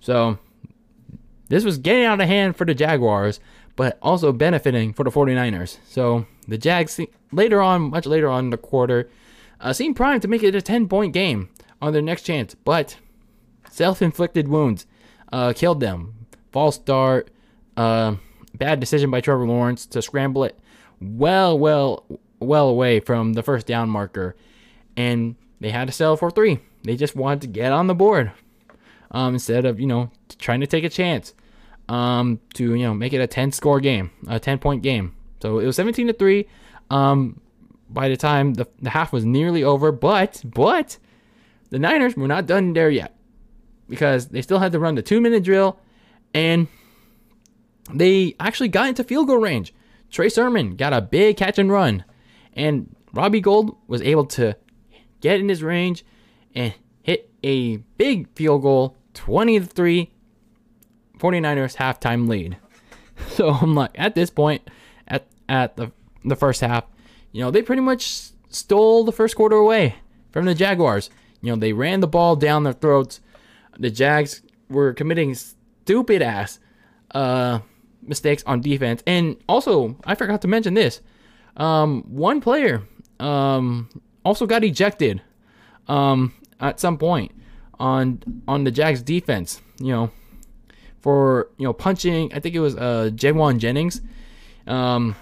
So 0.00 0.38
this 1.52 1.64
was 1.64 1.76
getting 1.76 2.06
out 2.06 2.18
of 2.18 2.26
hand 2.26 2.56
for 2.56 2.64
the 2.64 2.74
Jaguars, 2.74 3.38
but 3.76 3.98
also 4.00 4.32
benefiting 4.32 4.94
for 4.94 5.04
the 5.04 5.10
49ers. 5.10 5.76
So 5.86 6.24
the 6.48 6.56
Jags 6.56 6.98
later 7.30 7.60
on, 7.60 7.90
much 7.90 8.06
later 8.06 8.30
on 8.30 8.44
in 8.44 8.50
the 8.50 8.56
quarter, 8.56 9.10
uh, 9.60 9.74
seemed 9.74 9.94
primed 9.94 10.22
to 10.22 10.28
make 10.28 10.42
it 10.42 10.54
a 10.54 10.62
10 10.62 10.88
point 10.88 11.12
game 11.12 11.50
on 11.82 11.92
their 11.92 12.00
next 12.00 12.22
chance, 12.22 12.54
but 12.54 12.96
self 13.70 14.00
inflicted 14.00 14.48
wounds 14.48 14.86
uh, 15.30 15.52
killed 15.54 15.80
them. 15.80 16.26
False 16.52 16.76
start, 16.76 17.28
uh, 17.76 18.14
bad 18.54 18.80
decision 18.80 19.10
by 19.10 19.20
Trevor 19.20 19.46
Lawrence 19.46 19.84
to 19.84 20.00
scramble 20.00 20.44
it 20.44 20.58
well, 21.02 21.58
well, 21.58 22.06
well 22.40 22.68
away 22.70 22.98
from 23.00 23.34
the 23.34 23.42
first 23.42 23.66
down 23.66 23.90
marker, 23.90 24.36
and 24.96 25.36
they 25.60 25.70
had 25.70 25.86
to 25.86 25.92
settle 25.92 26.16
for 26.16 26.30
three. 26.30 26.60
They 26.84 26.96
just 26.96 27.14
wanted 27.14 27.42
to 27.42 27.48
get 27.48 27.72
on 27.72 27.88
the 27.88 27.94
board 27.94 28.32
um, 29.10 29.34
instead 29.34 29.66
of 29.66 29.78
you 29.78 29.86
know 29.86 30.10
trying 30.38 30.60
to 30.60 30.66
take 30.66 30.84
a 30.84 30.88
chance 30.88 31.34
um, 31.88 32.40
to 32.54 32.74
you 32.74 32.84
know 32.84 32.94
make 32.94 33.12
it 33.12 33.20
a 33.20 33.26
10 33.26 33.52
score 33.52 33.80
game, 33.80 34.10
a 34.28 34.38
10 34.38 34.58
point 34.58 34.82
game. 34.82 35.14
So 35.40 35.58
it 35.58 35.66
was 35.66 35.76
17 35.76 36.06
to 36.06 36.12
three. 36.12 36.46
Um, 36.90 37.40
by 37.88 38.08
the 38.08 38.16
time 38.16 38.54
the, 38.54 38.66
the 38.80 38.90
half 38.90 39.12
was 39.12 39.24
nearly 39.24 39.62
over, 39.64 39.92
but 39.92 40.42
but 40.44 40.98
the 41.70 41.78
Niners 41.78 42.16
were 42.16 42.28
not 42.28 42.46
done 42.46 42.72
there 42.72 42.90
yet 42.90 43.16
because 43.88 44.28
they 44.28 44.42
still 44.42 44.58
had 44.58 44.72
to 44.72 44.78
run 44.78 44.94
the 44.94 45.02
two 45.02 45.20
minute 45.20 45.44
drill 45.44 45.78
and 46.34 46.68
they 47.92 48.34
actually 48.40 48.68
got 48.68 48.88
into 48.88 49.04
field 49.04 49.26
goal 49.26 49.38
range. 49.38 49.74
Trey 50.10 50.28
Sermon 50.28 50.76
got 50.76 50.92
a 50.92 51.00
big 51.00 51.36
catch 51.36 51.58
and 51.58 51.70
run, 51.70 52.04
and 52.52 52.94
Robbie 53.12 53.40
Gould 53.40 53.76
was 53.86 54.02
able 54.02 54.26
to 54.26 54.56
get 55.20 55.40
in 55.40 55.48
his 55.48 55.62
range 55.62 56.04
and 56.54 56.74
hit 57.02 57.30
a 57.42 57.78
big 57.96 58.28
field 58.34 58.62
goal 58.62 58.96
20 59.14 59.60
to 59.60 59.66
3 59.66 60.12
49ers 61.22 61.76
halftime 61.76 62.28
lead. 62.28 62.56
So 63.28 63.50
I'm 63.50 63.74
like 63.74 63.92
at 63.94 64.16
this 64.16 64.30
point 64.30 64.68
at 65.06 65.26
at 65.48 65.76
the 65.76 65.92
the 66.24 66.34
first 66.34 66.60
half, 66.60 66.84
you 67.30 67.40
know, 67.40 67.50
they 67.52 67.62
pretty 67.62 67.82
much 67.82 68.30
stole 68.48 69.04
the 69.04 69.12
first 69.12 69.36
quarter 69.36 69.54
away 69.54 69.96
from 70.32 70.46
the 70.46 70.54
Jaguars. 70.54 71.10
You 71.40 71.52
know, 71.52 71.56
they 71.56 71.72
ran 71.72 72.00
the 72.00 72.08
ball 72.08 72.34
down 72.36 72.64
their 72.64 72.72
throats. 72.72 73.20
The 73.78 73.90
Jags 73.90 74.42
were 74.68 74.92
committing 74.92 75.34
stupid 75.34 76.22
ass 76.22 76.58
uh, 77.14 77.60
mistakes 78.02 78.42
on 78.46 78.60
defense. 78.60 79.02
And 79.06 79.36
also, 79.48 79.96
I 80.04 80.14
forgot 80.14 80.42
to 80.42 80.48
mention 80.48 80.74
this. 80.74 81.00
Um, 81.56 82.02
one 82.08 82.40
player 82.40 82.82
um, 83.20 83.88
also 84.24 84.46
got 84.46 84.64
ejected 84.64 85.22
um, 85.86 86.34
at 86.60 86.80
some 86.80 86.98
point 86.98 87.32
on 87.78 88.22
on 88.48 88.64
the 88.64 88.70
Jags 88.70 89.02
defense. 89.02 89.60
You 89.78 89.92
know, 89.92 90.10
for 91.02 91.50
you 91.58 91.64
know 91.64 91.72
punching. 91.72 92.32
I 92.32 92.40
think 92.40 92.54
it 92.54 92.60
was 92.60 92.76
uh, 92.76 93.10
Jauan 93.12 93.58
Jennings. 93.58 94.00
Um, 94.66 95.14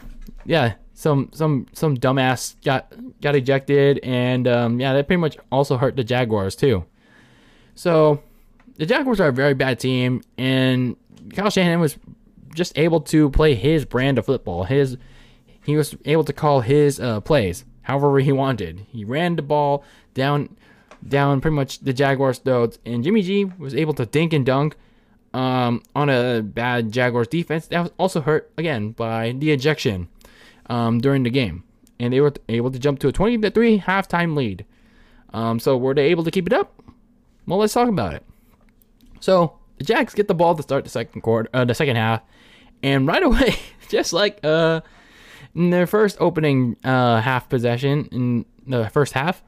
yeah, 0.44 0.74
some 0.94 1.30
some 1.32 1.66
some 1.72 1.96
dumbass 1.96 2.54
got 2.62 2.92
got 3.20 3.34
ejected, 3.34 3.98
and 4.02 4.46
um, 4.46 4.78
yeah, 4.78 4.92
that 4.92 5.06
pretty 5.06 5.20
much 5.20 5.36
also 5.50 5.76
hurt 5.76 5.96
the 5.96 6.04
Jaguars 6.04 6.54
too. 6.54 6.84
So 7.74 8.22
the 8.76 8.86
Jaguars 8.86 9.20
are 9.20 9.28
a 9.28 9.32
very 9.32 9.54
bad 9.54 9.80
team, 9.80 10.22
and 10.38 10.96
Kyle 11.34 11.50
Shanahan 11.50 11.80
was 11.80 11.98
just 12.54 12.76
able 12.78 13.00
to 13.00 13.30
play 13.30 13.54
his 13.54 13.84
brand 13.84 14.18
of 14.18 14.26
football. 14.26 14.64
His 14.64 14.98
he 15.64 15.76
was 15.76 15.96
able 16.04 16.24
to 16.24 16.32
call 16.32 16.60
his 16.60 17.00
uh, 17.00 17.20
plays 17.20 17.64
however 17.82 18.18
he 18.20 18.32
wanted. 18.32 18.86
He 18.90 19.04
ran 19.04 19.36
the 19.36 19.42
ball 19.42 19.84
down 20.14 20.56
down 21.06 21.40
pretty 21.40 21.54
much 21.54 21.80
the 21.80 21.94
Jaguars' 21.94 22.38
throats, 22.38 22.78
and 22.84 23.02
Jimmy 23.02 23.22
G 23.22 23.44
was 23.44 23.74
able 23.74 23.94
to 23.94 24.04
dink 24.04 24.34
and 24.34 24.44
dunk 24.44 24.76
um, 25.32 25.82
on 25.94 26.08
a 26.08 26.42
bad 26.42 26.92
Jaguars 26.92 27.28
defense. 27.28 27.66
That 27.68 27.80
was 27.80 27.92
also 27.98 28.20
hurt 28.20 28.52
again 28.56 28.92
by 28.92 29.32
the 29.32 29.52
ejection 29.52 30.08
um, 30.68 31.00
during 31.00 31.22
the 31.22 31.30
game, 31.30 31.64
and 31.98 32.12
they 32.12 32.20
were 32.20 32.32
able 32.48 32.70
to 32.70 32.78
jump 32.78 32.98
to 33.00 33.08
a 33.08 33.12
20 33.12 33.38
to 33.38 33.50
three 33.50 33.78
halftime 33.78 34.36
lead. 34.36 34.64
Um, 35.32 35.60
so 35.60 35.76
were 35.76 35.94
they 35.94 36.06
able 36.06 36.24
to 36.24 36.30
keep 36.30 36.46
it 36.46 36.52
up? 36.52 36.74
Well, 37.46 37.58
let's 37.58 37.72
talk 37.72 37.88
about 37.88 38.14
it. 38.14 38.24
So 39.20 39.58
the 39.78 39.84
Jags 39.84 40.14
get 40.14 40.28
the 40.28 40.34
ball 40.34 40.54
to 40.54 40.62
start 40.62 40.84
the 40.84 40.90
second 40.90 41.22
quarter, 41.22 41.48
uh, 41.54 41.64
the 41.64 41.74
second 41.74 41.96
half, 41.96 42.22
and 42.82 43.06
right 43.06 43.22
away, 43.30 43.56
just 43.88 44.12
like 44.12 44.40
uh, 44.42 44.80
in 45.54 45.70
their 45.70 45.86
first 45.86 46.16
opening 46.20 46.76
uh, 46.84 47.20
half 47.20 47.48
possession 47.48 48.08
in 48.12 48.44
the 48.66 48.88
first 48.90 49.12
half, 49.12 49.42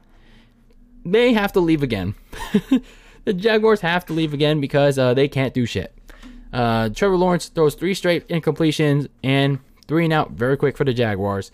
they 1.05 1.33
have 1.33 1.53
to 1.53 1.59
leave 1.59 1.83
again. 1.83 2.15
the 3.25 3.33
Jaguars 3.33 3.81
have 3.81 4.05
to 4.07 4.13
leave 4.13 4.33
again 4.33 4.59
because 4.61 4.97
uh, 4.97 5.13
they 5.13 5.27
can't 5.27 5.53
do 5.53 5.65
shit. 5.65 5.95
Uh, 6.51 6.89
Trevor 6.89 7.17
Lawrence 7.17 7.47
throws 7.47 7.75
three 7.75 7.93
straight 7.93 8.27
incompletions 8.27 9.07
and 9.23 9.59
three 9.87 10.03
and 10.03 10.13
out 10.13 10.31
very 10.31 10.57
quick 10.57 10.77
for 10.77 10.83
the 10.83 10.93
Jaguars. 10.93 11.51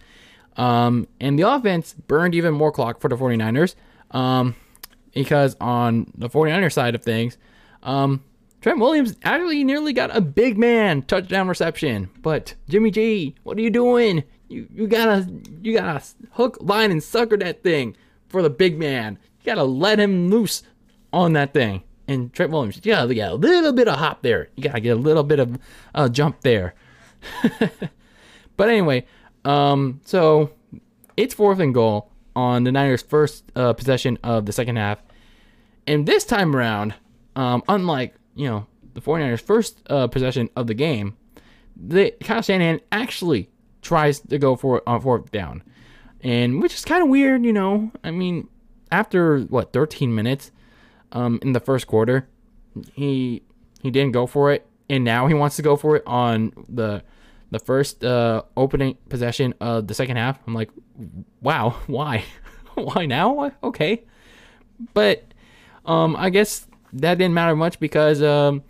Um, 0.58 1.08
and 1.22 1.40
the 1.40 1.50
offense 1.50 1.94
burned 1.94 2.36
even 2.36 2.54
more 2.54 2.72
clock 2.72 3.00
for 3.00 3.08
the 3.08 3.16
49ers 3.16 3.76
um, 4.12 4.56
because 5.14 5.56
on 5.62 6.12
the 6.18 6.30
49ers 6.30 6.74
side 6.74 6.96
of 6.96 7.04
things, 7.04 7.38
um, 7.84 8.24
Trent 8.62 8.80
Williams 8.80 9.16
actually 9.24 9.64
nearly 9.64 9.94
got 9.94 10.16
a 10.16 10.20
big 10.20 10.58
man 10.58 11.04
touchdown 11.04 11.48
reception. 11.48 12.10
But 12.22 12.56
Jimmy 12.68 12.92
G, 12.92 13.36
what 13.44 13.58
are 13.58 13.62
you 13.62 13.70
doing? 13.70 14.24
You 14.50 14.68
you 14.74 14.88
gotta 14.88 15.32
you 15.62 15.78
gotta 15.78 16.04
hook, 16.32 16.58
line, 16.60 16.92
and 16.92 17.02
sucker 17.02 17.38
that 17.38 17.64
thing 17.64 17.96
for 18.28 18.42
the 18.42 18.50
big 18.50 18.78
man. 18.78 19.18
You 19.40 19.46
gotta 19.46 19.64
let 19.64 20.00
him 20.00 20.30
loose 20.30 20.64
on 21.14 21.34
that 21.34 21.54
thing. 21.54 21.84
And 22.08 22.34
Trent 22.34 22.52
Williams, 22.52 22.80
yeah, 22.84 23.06
you 23.06 23.16
gotta 23.16 23.34
a 23.34 23.36
little 23.36 23.74
bit 23.74 23.88
of 23.88 24.00
hop 24.00 24.24
there. 24.24 24.50
You 24.56 24.64
gotta 24.64 24.80
get 24.80 24.98
a 24.98 25.00
little 25.00 25.24
bit 25.24 25.40
of 25.40 25.60
uh, 25.94 26.10
jump 26.10 26.42
there. 26.42 26.74
but 28.58 28.70
anyway, 28.70 29.06
um, 29.46 30.02
so 30.06 30.52
it's 31.16 31.34
fourth 31.34 31.60
and 31.60 31.74
goal 31.74 32.12
on 32.36 32.64
the 32.64 32.72
Niners' 32.72 33.02
first 33.02 33.44
uh, 33.56 33.74
possession 33.74 34.18
of 34.24 34.46
the 34.46 34.52
second 34.52 34.78
half. 34.78 35.04
And 35.86 36.06
this 36.06 36.24
time 36.24 36.56
around, 36.56 36.96
um, 37.36 37.64
unlike 37.68 38.16
you 38.36 38.48
know 38.48 38.66
the 38.94 39.02
49ers' 39.02 39.42
first 39.42 39.82
uh, 39.90 40.08
possession 40.08 40.50
of 40.56 40.68
the 40.68 40.74
game, 40.74 41.16
the 41.76 42.12
Kyle 42.22 42.42
Shanahan 42.42 42.82
actually 42.92 43.50
tries 43.82 44.20
to 44.20 44.38
go 44.38 44.56
for 44.56 44.82
on 44.88 45.02
fourth 45.02 45.32
down, 45.32 45.64
and 46.22 46.62
which 46.62 46.74
is 46.74 46.86
kind 46.86 47.04
of 47.04 47.10
weird. 47.10 47.46
You 47.46 47.54
know, 47.54 47.92
I 48.04 48.12
mean, 48.12 48.48
after 48.92 49.42
what 49.42 49.74
13 49.74 50.14
minutes 50.14 50.52
um, 51.12 51.40
in 51.42 51.54
the 51.54 51.60
first 51.60 51.88
quarter, 51.88 52.28
he 52.94 53.42
he 53.82 53.92
didn't 53.92 54.12
go 54.12 54.28
for 54.28 54.52
it, 54.52 54.66
and 54.90 55.04
now 55.04 55.28
he 55.28 55.34
wants 55.34 55.56
to 55.58 55.62
go 55.62 55.76
for 55.76 55.96
it 55.96 56.04
on 56.06 56.54
the 56.68 57.04
the 57.52 57.60
first 57.60 58.04
uh, 58.04 58.44
opening 58.56 58.98
possession 59.10 59.54
of 59.60 59.88
the 59.88 59.94
second 59.94 60.18
half. 60.18 60.40
I'm 60.46 60.54
like, 60.54 60.70
wow, 61.42 61.78
why, 61.88 62.24
why 62.76 63.06
now? 63.06 63.52
Okay, 63.64 64.04
but 64.94 65.24
um, 65.86 66.16
I 66.16 66.30
guess 66.30 66.68
that 66.94 67.18
didn't 67.18 67.34
matter 67.34 67.56
much 67.56 67.80
because 67.80 68.22
um, 68.22 68.64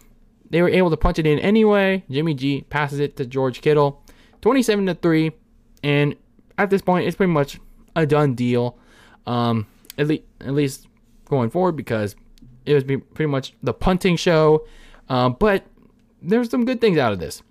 they 0.50 0.62
were 0.62 0.69
able 0.69 0.89
to 0.89 0.98
punch 0.98 1.19
it 1.19 1.27
in 1.27 1.39
anyway. 1.39 2.03
Jimmy 2.10 2.34
G 2.34 2.62
passes 2.69 3.00
it 3.00 3.17
to 3.17 3.25
George 3.25 3.62
Kittle, 3.62 4.03
27 4.41 4.86
to 4.88 4.96
three, 4.96 5.31
and 5.84 6.15
at 6.58 6.69
this 6.69 6.81
point, 6.81 7.08
it's 7.08 7.15
pretty 7.15 7.31
much 7.31 7.60
a 7.96 8.05
done 8.05 8.36
deal. 8.36 8.77
Um, 9.25 9.67
at 9.98 10.08
least 10.08 10.24
at 10.41 10.53
least 10.53 10.88
going 11.25 11.50
forward 11.50 11.75
because 11.75 12.15
it 12.70 12.74
was 12.76 12.84
pretty 12.84 13.30
much 13.30 13.54
the 13.64 13.74
punting 13.74 14.16
show. 14.16 14.66
Um, 15.10 15.36
but 15.40 15.66
there's 16.22 16.52
some 16.52 16.66
good 16.66 16.80
things 16.80 16.98
out 16.98 17.12
of 17.12 17.20
this. 17.20 17.42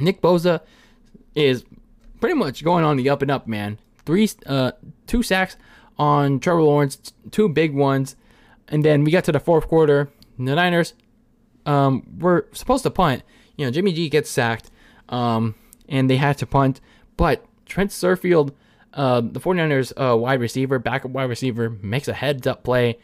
Nick 0.00 0.22
Bosa 0.22 0.60
is 1.34 1.64
pretty 2.20 2.34
much 2.34 2.64
going 2.64 2.84
on 2.84 2.96
the 2.96 3.10
up 3.10 3.20
and 3.20 3.30
up, 3.30 3.46
man. 3.46 3.78
Three, 4.06 4.28
uh, 4.46 4.72
two 5.06 5.22
sacks 5.22 5.56
on 5.98 6.40
Trevor 6.40 6.62
Lawrence, 6.62 7.12
two 7.30 7.48
big 7.48 7.74
ones, 7.74 8.16
and 8.68 8.84
then 8.84 9.04
we 9.04 9.10
got 9.10 9.24
to 9.24 9.32
the 9.32 9.40
fourth 9.40 9.68
quarter. 9.68 10.08
The 10.38 10.54
Niners 10.54 10.94
um, 11.66 12.02
were 12.18 12.48
supposed 12.52 12.82
to 12.84 12.90
punt. 12.90 13.22
You 13.56 13.66
know, 13.66 13.70
Jimmy 13.70 13.92
G 13.92 14.08
gets 14.08 14.30
sacked, 14.30 14.70
um, 15.10 15.54
and 15.88 16.08
they 16.08 16.16
had 16.16 16.38
to 16.38 16.46
punt, 16.46 16.80
but 17.16 17.44
Trent 17.66 17.90
Sherfield, 17.90 18.52
uh, 18.94 19.20
the 19.20 19.40
49ers 19.40 19.92
uh, 19.96 20.16
wide 20.16 20.40
receiver, 20.40 20.78
backup 20.78 21.10
wide 21.10 21.28
receiver, 21.28 21.70
makes 21.82 22.08
a 22.08 22.14
heads 22.14 22.46
up 22.46 22.64
play, 22.64 22.98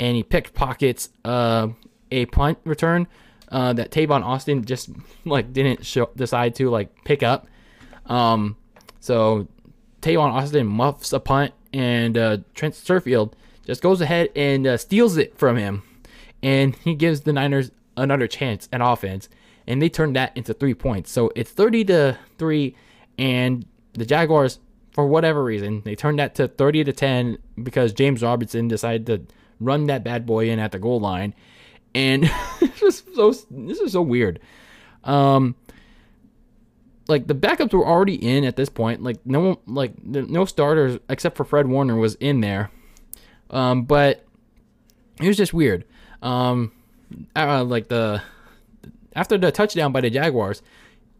and 0.00 0.16
he 0.16 0.22
picked 0.22 0.54
pockets 0.54 1.10
uh, 1.24 1.68
a 2.10 2.26
punt 2.26 2.58
return 2.64 3.06
uh, 3.52 3.72
that 3.74 3.90
Tavon 3.90 4.24
Austin 4.24 4.64
just 4.64 4.90
like 5.24 5.52
didn't 5.52 5.84
show, 5.86 6.10
decide 6.16 6.56
to 6.56 6.70
like 6.70 7.04
pick 7.04 7.22
up. 7.22 7.46
Um, 8.06 8.56
so 8.98 9.46
Tavon 10.00 10.32
Austin 10.32 10.66
muffs 10.66 11.12
a 11.12 11.20
punt, 11.20 11.52
and 11.72 12.18
uh, 12.18 12.38
Trent 12.54 12.74
Sherfield 12.74 13.34
just 13.64 13.82
goes 13.82 14.00
ahead 14.00 14.30
and 14.34 14.66
uh, 14.66 14.76
steals 14.78 15.16
it 15.16 15.38
from 15.38 15.56
him, 15.56 15.82
and 16.42 16.74
he 16.76 16.94
gives 16.94 17.20
the 17.20 17.32
Niners 17.32 17.70
another 17.96 18.26
chance 18.26 18.68
at 18.72 18.80
offense, 18.82 19.28
and 19.66 19.80
they 19.80 19.90
turn 19.90 20.14
that 20.14 20.36
into 20.36 20.54
three 20.54 20.74
points. 20.74 21.12
So 21.12 21.30
it's 21.36 21.50
30 21.50 21.84
to 21.84 22.18
three, 22.38 22.74
and 23.18 23.66
the 23.92 24.06
Jaguars, 24.06 24.58
for 24.92 25.06
whatever 25.06 25.44
reason, 25.44 25.82
they 25.84 25.94
turned 25.94 26.18
that 26.18 26.34
to 26.36 26.48
30 26.48 26.84
to 26.84 26.92
10 26.92 27.38
because 27.62 27.92
James 27.92 28.22
Robinson 28.22 28.66
decided 28.66 29.06
to 29.06 29.22
run 29.60 29.86
that 29.86 30.02
bad 30.02 30.26
boy 30.26 30.50
in 30.50 30.58
at 30.58 30.72
the 30.72 30.78
goal 30.78 31.00
line, 31.00 31.34
and 31.94 32.24
this 32.60 32.82
is 32.82 33.02
so 33.14 33.32
this 33.50 33.78
is 33.78 33.92
so 33.92 34.02
weird. 34.02 34.40
Um, 35.04 35.54
like 37.08 37.26
the 37.26 37.34
backups 37.34 37.72
were 37.72 37.86
already 37.86 38.14
in 38.14 38.44
at 38.44 38.56
this 38.56 38.68
point. 38.68 39.02
Like 39.02 39.24
no 39.26 39.40
one, 39.40 39.56
like 39.66 40.02
no 40.04 40.44
starters 40.44 40.98
except 41.08 41.36
for 41.36 41.44
Fred 41.44 41.66
Warner 41.66 41.96
was 41.96 42.14
in 42.16 42.40
there. 42.40 42.70
Um, 43.50 43.82
but 43.82 44.24
it 45.20 45.28
was 45.28 45.36
just 45.36 45.52
weird. 45.52 45.84
Um, 46.22 46.72
uh, 47.34 47.64
like 47.64 47.88
the 47.88 48.22
after 49.14 49.36
the 49.36 49.50
touchdown 49.50 49.92
by 49.92 50.00
the 50.00 50.10
Jaguars, 50.10 50.62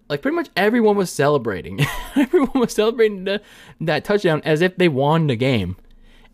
like 0.09 0.23
pretty 0.23 0.37
much 0.37 0.49
everyone 0.56 0.97
was 0.97 1.11
celebrating. 1.11 1.80
everyone 2.16 2.61
was 2.61 2.73
celebrating 2.73 3.25
the, 3.25 3.42
that 3.80 4.04
touchdown 4.04 4.40
as 4.44 4.61
if 4.61 4.76
they 4.76 4.88
won 4.88 5.26
the 5.26 5.37
game. 5.37 5.76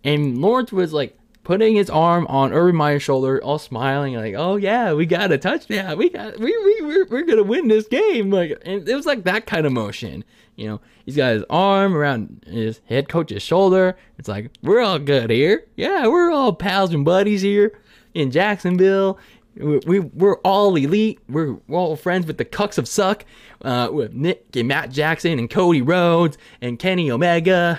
And 0.04 0.38
Lawrence 0.38 0.72
was 0.72 0.92
like 0.92 1.18
putting 1.46 1.76
his 1.76 1.88
arm 1.88 2.26
on 2.26 2.52
Urban 2.52 2.74
Meyer's 2.74 3.04
shoulder, 3.04 3.40
all 3.40 3.60
smiling, 3.60 4.16
like, 4.16 4.34
"Oh 4.36 4.56
yeah, 4.56 4.92
we 4.92 5.06
got 5.06 5.30
a 5.30 5.38
touchdown. 5.38 5.96
We 5.96 6.10
got 6.10 6.40
we 6.40 6.46
we 6.46 6.80
we're, 6.82 7.06
we're 7.06 7.22
gonna 7.22 7.44
win 7.44 7.68
this 7.68 7.86
game." 7.86 8.32
Like, 8.32 8.60
and 8.66 8.86
it 8.86 8.94
was 8.96 9.06
like 9.06 9.22
that 9.24 9.46
kind 9.46 9.64
of 9.64 9.72
motion. 9.72 10.24
You 10.56 10.68
know, 10.68 10.80
he's 11.04 11.14
got 11.14 11.34
his 11.34 11.44
arm 11.48 11.94
around 11.96 12.44
his 12.48 12.80
head 12.86 13.08
coach's 13.08 13.44
shoulder. 13.44 13.96
It's 14.18 14.26
like 14.26 14.50
we're 14.60 14.80
all 14.80 14.98
good 14.98 15.30
here. 15.30 15.64
Yeah, 15.76 16.08
we're 16.08 16.32
all 16.32 16.52
pals 16.52 16.92
and 16.92 17.04
buddies 17.04 17.42
here 17.42 17.78
in 18.12 18.32
Jacksonville. 18.32 19.16
We, 19.54 19.78
we 19.86 20.00
we're 20.00 20.38
all 20.38 20.74
elite. 20.74 21.20
We're, 21.28 21.58
we're 21.68 21.78
all 21.78 21.94
friends 21.94 22.26
with 22.26 22.38
the 22.38 22.44
cucks 22.44 22.76
of 22.76 22.88
suck, 22.88 23.24
uh, 23.62 23.88
with 23.92 24.14
Nick 24.14 24.56
and 24.56 24.66
Matt 24.66 24.90
Jackson 24.90 25.38
and 25.38 25.48
Cody 25.48 25.80
Rhodes 25.80 26.38
and 26.60 26.76
Kenny 26.76 27.08
Omega. 27.08 27.78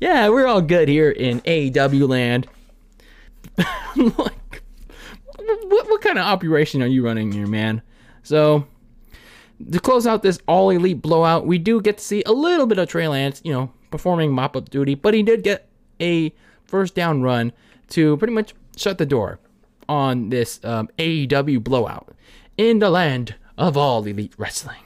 Yeah, 0.00 0.30
we're 0.30 0.46
all 0.46 0.62
good 0.62 0.88
here 0.88 1.10
in 1.10 1.42
AEW 1.42 2.08
land. 2.08 2.48
like, 3.96 4.62
what, 5.36 5.88
what 5.88 6.00
kind 6.02 6.18
of 6.18 6.24
operation 6.24 6.82
are 6.82 6.86
you 6.86 7.04
running 7.04 7.32
here, 7.32 7.46
man? 7.46 7.82
So, 8.22 8.66
to 9.70 9.80
close 9.80 10.06
out 10.06 10.22
this 10.22 10.38
all 10.46 10.70
elite 10.70 11.00
blowout, 11.00 11.46
we 11.46 11.58
do 11.58 11.80
get 11.80 11.98
to 11.98 12.04
see 12.04 12.22
a 12.26 12.32
little 12.32 12.66
bit 12.66 12.78
of 12.78 12.88
Trey 12.88 13.08
Lance, 13.08 13.40
you 13.44 13.52
know, 13.52 13.72
performing 13.90 14.32
mop 14.32 14.56
up 14.56 14.68
duty, 14.68 14.94
but 14.94 15.14
he 15.14 15.22
did 15.22 15.42
get 15.42 15.68
a 16.00 16.34
first 16.64 16.94
down 16.94 17.22
run 17.22 17.52
to 17.88 18.16
pretty 18.16 18.34
much 18.34 18.54
shut 18.76 18.98
the 18.98 19.06
door 19.06 19.38
on 19.88 20.28
this 20.28 20.62
um, 20.64 20.88
AEW 20.98 21.62
blowout 21.62 22.14
in 22.56 22.80
the 22.80 22.90
land 22.90 23.36
of 23.56 23.76
all 23.76 24.04
elite 24.04 24.34
wrestling. 24.36 24.82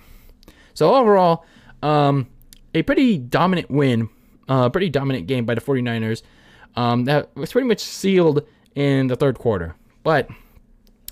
So, 0.74 0.94
overall, 0.94 1.44
um, 1.83 2.28
a 2.74 2.83
pretty 2.83 3.18
dominant 3.18 3.70
win, 3.70 4.09
a 4.48 4.52
uh, 4.52 4.68
pretty 4.68 4.88
dominant 4.88 5.26
game 5.26 5.44
by 5.44 5.54
the 5.54 5.61
49ers. 5.61 6.22
Um, 6.76 7.04
that 7.06 7.35
was 7.37 7.52
pretty 7.52 7.66
much 7.66 7.80
sealed 7.80 8.46
in 8.74 9.06
the 9.09 9.16
third 9.16 9.38
quarter. 9.38 9.74
But 10.02 10.28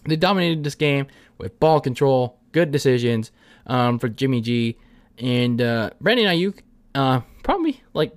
they 0.05 0.17
dominated 0.17 0.65
this 0.65 0.75
game 0.75 1.07
with 1.39 1.59
ball 1.61 1.81
control, 1.81 2.39
good 2.53 2.71
decisions 2.71 3.31
um, 3.67 3.99
for 3.99 4.09
Jimmy 4.09 4.41
G 4.41 4.79
and 5.19 5.61
uh, 5.61 5.91
Brandon 6.01 6.27
Aiyuk. 6.27 6.61
Uh, 6.95 7.21
probably 7.43 7.83
like 7.95 8.13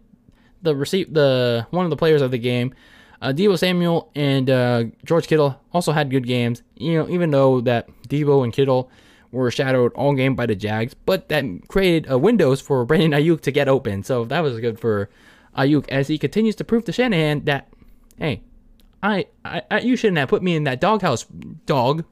the 0.62 0.76
receive 0.76 1.14
the 1.14 1.68
one 1.72 1.86
of 1.86 1.90
the 1.90 1.98
players 1.98 2.22
of 2.22 2.32
the 2.32 2.38
game. 2.38 2.74
Uh, 3.22 3.32
Deebo 3.32 3.58
Samuel 3.58 4.12
and 4.16 4.50
uh, 4.50 4.86
George 5.06 5.28
Kittle 5.28 5.60
also 5.74 5.92
had 5.92 6.10
good 6.10 6.26
games. 6.26 6.64
You 6.76 7.00
know, 7.00 7.10
even 7.10 7.30
though 7.30 7.62
that 7.62 7.88
Deebo 8.08 8.44
and 8.44 8.52
Kittle 8.52 8.90
were 9.32 9.52
shadowed 9.52 9.94
all 9.94 10.14
game 10.14 10.36
by 10.36 10.46
the 10.46 10.56
Jags, 10.56 10.94
but 10.94 11.30
that 11.30 11.46
created 11.68 12.10
uh, 12.12 12.18
windows 12.18 12.60
for 12.62 12.84
Brandon 12.86 13.12
Aiyuk 13.12 13.42
to 13.42 13.52
get 13.52 13.68
open. 13.68 14.04
So 14.04 14.26
that 14.26 14.42
was 14.42 14.60
good 14.60 14.80
for 14.80 15.10
Aiyuk 15.58 15.88
as 15.90 16.08
he 16.08 16.18
continues 16.18 16.56
to 16.58 16.64
prove 16.64 16.86
to 16.86 16.92
Shanahan 16.92 17.46
that, 17.46 17.72
hey, 18.18 18.42
I, 19.04 19.26
I, 19.44 19.62
I 19.70 19.80
you 19.80 19.96
shouldn't 19.96 20.18
have 20.18 20.30
put 20.30 20.44
me 20.44 20.56
in 20.56 20.64
that 20.66 20.80
doghouse, 20.80 21.26
dog. 21.66 22.06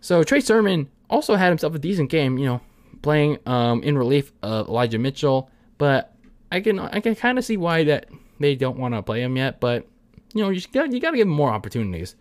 So 0.00 0.22
Trey 0.22 0.40
Sermon 0.40 0.88
also 1.08 1.34
had 1.34 1.48
himself 1.48 1.74
a 1.74 1.78
decent 1.78 2.10
game, 2.10 2.38
you 2.38 2.46
know, 2.46 2.60
playing 3.02 3.38
um, 3.46 3.82
in 3.82 3.98
relief 3.98 4.32
of 4.42 4.68
Elijah 4.68 4.98
Mitchell. 4.98 5.50
But 5.78 6.14
I 6.50 6.60
can 6.60 6.78
I 6.78 7.00
can 7.00 7.14
kind 7.14 7.38
of 7.38 7.44
see 7.44 7.56
why 7.56 7.84
that 7.84 8.06
they 8.38 8.54
don't 8.54 8.78
want 8.78 8.94
to 8.94 9.02
play 9.02 9.22
him 9.22 9.36
yet. 9.36 9.60
But 9.60 9.86
you 10.34 10.42
know, 10.42 10.50
you 10.50 10.60
got 10.72 10.92
you 10.92 11.00
got 11.00 11.10
to 11.10 11.16
give 11.16 11.26
him 11.26 11.34
more 11.34 11.50
opportunities. 11.50 12.16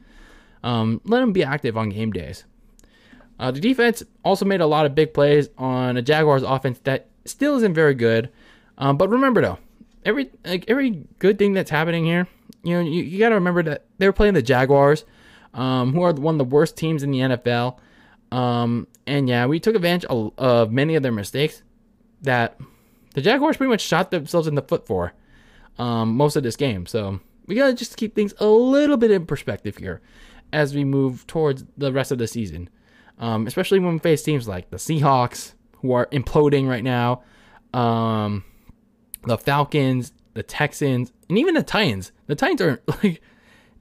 Um, 0.64 1.00
let 1.06 1.24
him 1.24 1.32
be 1.32 1.44
active 1.44 1.78
on 1.78 1.90
game 1.90 2.12
days. 2.12 2.44
Uh, 3.40 3.52
the 3.52 3.62
defense 3.62 4.04
also 4.26 4.44
made 4.44 4.60
a 4.60 4.66
lot 4.66 4.86
of 4.86 4.94
big 4.94 5.14
plays 5.14 5.48
on 5.58 5.96
a 5.96 6.02
Jaguars 6.02 6.44
offense 6.44 6.80
that 6.80 7.08
still 7.24 7.56
isn't 7.56 7.74
very 7.74 7.94
good. 7.94 8.30
Um, 8.78 8.98
but 8.98 9.10
remember 9.10 9.42
though, 9.42 9.60
every 10.04 10.30
like 10.44 10.66
every 10.68 11.06
good 11.20 11.40
thing 11.40 11.54
that's 11.54 11.72
happening 11.72 12.04
here 12.04 12.28
you 12.64 12.76
know, 12.76 12.82
you, 12.82 13.04
you 13.04 13.20
got 13.20 13.30
to 13.30 13.36
remember 13.36 13.64
that 13.64 13.86
they 13.98 14.08
were 14.08 14.14
playing 14.14 14.34
the 14.34 14.42
Jaguars, 14.42 15.06
um, 15.54 15.94
who 15.94 16.04
are 16.04 16.14
one 16.14 16.36
of 16.36 16.40
the 16.40 16.46
worst 16.46 16.78
teams 16.78 17.04
in 17.04 17.12
the 17.12 17.20
NFL. 17.20 17.78
Um, 18.32 18.88
and 19.08 19.28
yeah, 19.28 19.46
we 19.46 19.60
took 19.60 19.76
advantage 19.76 20.06
of, 20.06 20.34
of, 20.38 20.72
many 20.72 20.96
of 20.96 21.04
their 21.04 21.12
mistakes 21.12 21.64
that 22.22 22.60
the 23.16 23.22
Jaguars 23.22 23.58
pretty 23.58 23.72
much 23.72 23.82
shot 23.82 24.12
themselves 24.12 24.48
in 24.48 24.56
the 24.56 24.62
foot 24.62 24.86
for 24.86 25.14
um, 25.80 26.16
most 26.16 26.36
of 26.36 26.44
this 26.44 26.56
game. 26.56 26.86
So 26.86 27.20
we 27.48 27.56
got 27.56 27.68
to 27.68 27.74
just 27.74 27.98
keep 27.98 28.14
things 28.14 28.34
a 28.40 28.46
little 28.46 28.98
bit 28.98 29.10
in 29.10 29.26
perspective 29.26 29.78
here 29.78 30.02
as 30.54 30.76
we 30.76 30.84
move 30.84 31.26
towards 31.26 31.66
the 31.78 31.92
rest 31.92 32.12
of 32.12 32.18
the 32.18 32.28
season, 32.28 32.70
um, 33.18 33.48
especially 33.48 33.80
when 33.80 33.94
we 33.94 34.00
face 34.00 34.22
teams 34.22 34.48
like 34.48 34.70
the 34.70 34.78
Seahawks, 34.78 35.54
who 35.78 35.94
are 35.94 36.08
imploding 36.08 36.68
right 36.68 36.84
now, 36.84 37.24
um, 37.74 38.44
the 39.26 39.38
Falcons, 39.38 40.12
the 40.40 40.44
Texans, 40.44 41.12
and 41.28 41.38
even 41.38 41.54
the 41.54 41.64
Titans. 41.64 42.14
The 42.28 42.36
Titans 42.36 42.62
are 42.62 42.82
like 43.04 43.22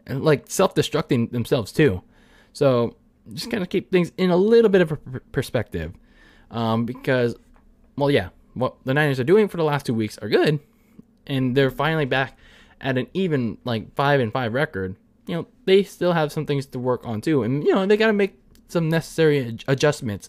like 0.09 0.45
self-destructing 0.49 1.31
themselves 1.31 1.71
too. 1.71 2.03
So 2.53 2.97
just 3.33 3.49
kind 3.49 3.63
of 3.63 3.69
keep 3.69 3.93
things 3.93 4.11
in 4.19 4.31
a 4.31 4.37
little 4.37 4.69
bit 4.69 4.81
of 4.81 4.91
a 4.93 4.97
perspective, 5.31 5.93
um, 6.51 6.85
because 6.85 7.37
well, 7.97 8.11
yeah, 8.11 8.31
what 8.55 8.75
the 8.85 8.93
Niners 8.93 9.21
are 9.21 9.25
doing 9.25 9.47
for 9.47 9.57
the 9.57 9.63
last 9.63 9.87
two 9.87 9.95
weeks 9.95 10.19
are 10.19 10.29
good, 10.29 10.59
and 11.29 11.57
they're 11.57 11.71
finally 11.71 12.07
back 12.07 12.37
at 12.81 12.99
an 12.99 13.07
even 13.15 13.59
like 13.63 13.95
five 13.95 14.19
and 14.19 14.33
five 14.33 14.53
record. 14.53 14.97
You 15.29 15.37
know, 15.37 15.47
they 15.65 15.85
still 15.85 16.13
have 16.13 16.33
some 16.33 16.45
things 16.45 16.67
to 16.67 16.81
work 16.81 17.07
on 17.07 17.21
too, 17.21 17.45
and 17.45 17.63
you 17.65 17.73
know 17.73 17.87
they 17.87 17.97
got 17.97 18.09
to 18.09 18.13
make 18.13 18.37
some 18.67 18.89
necessary 18.89 19.57
adjustments 19.69 20.29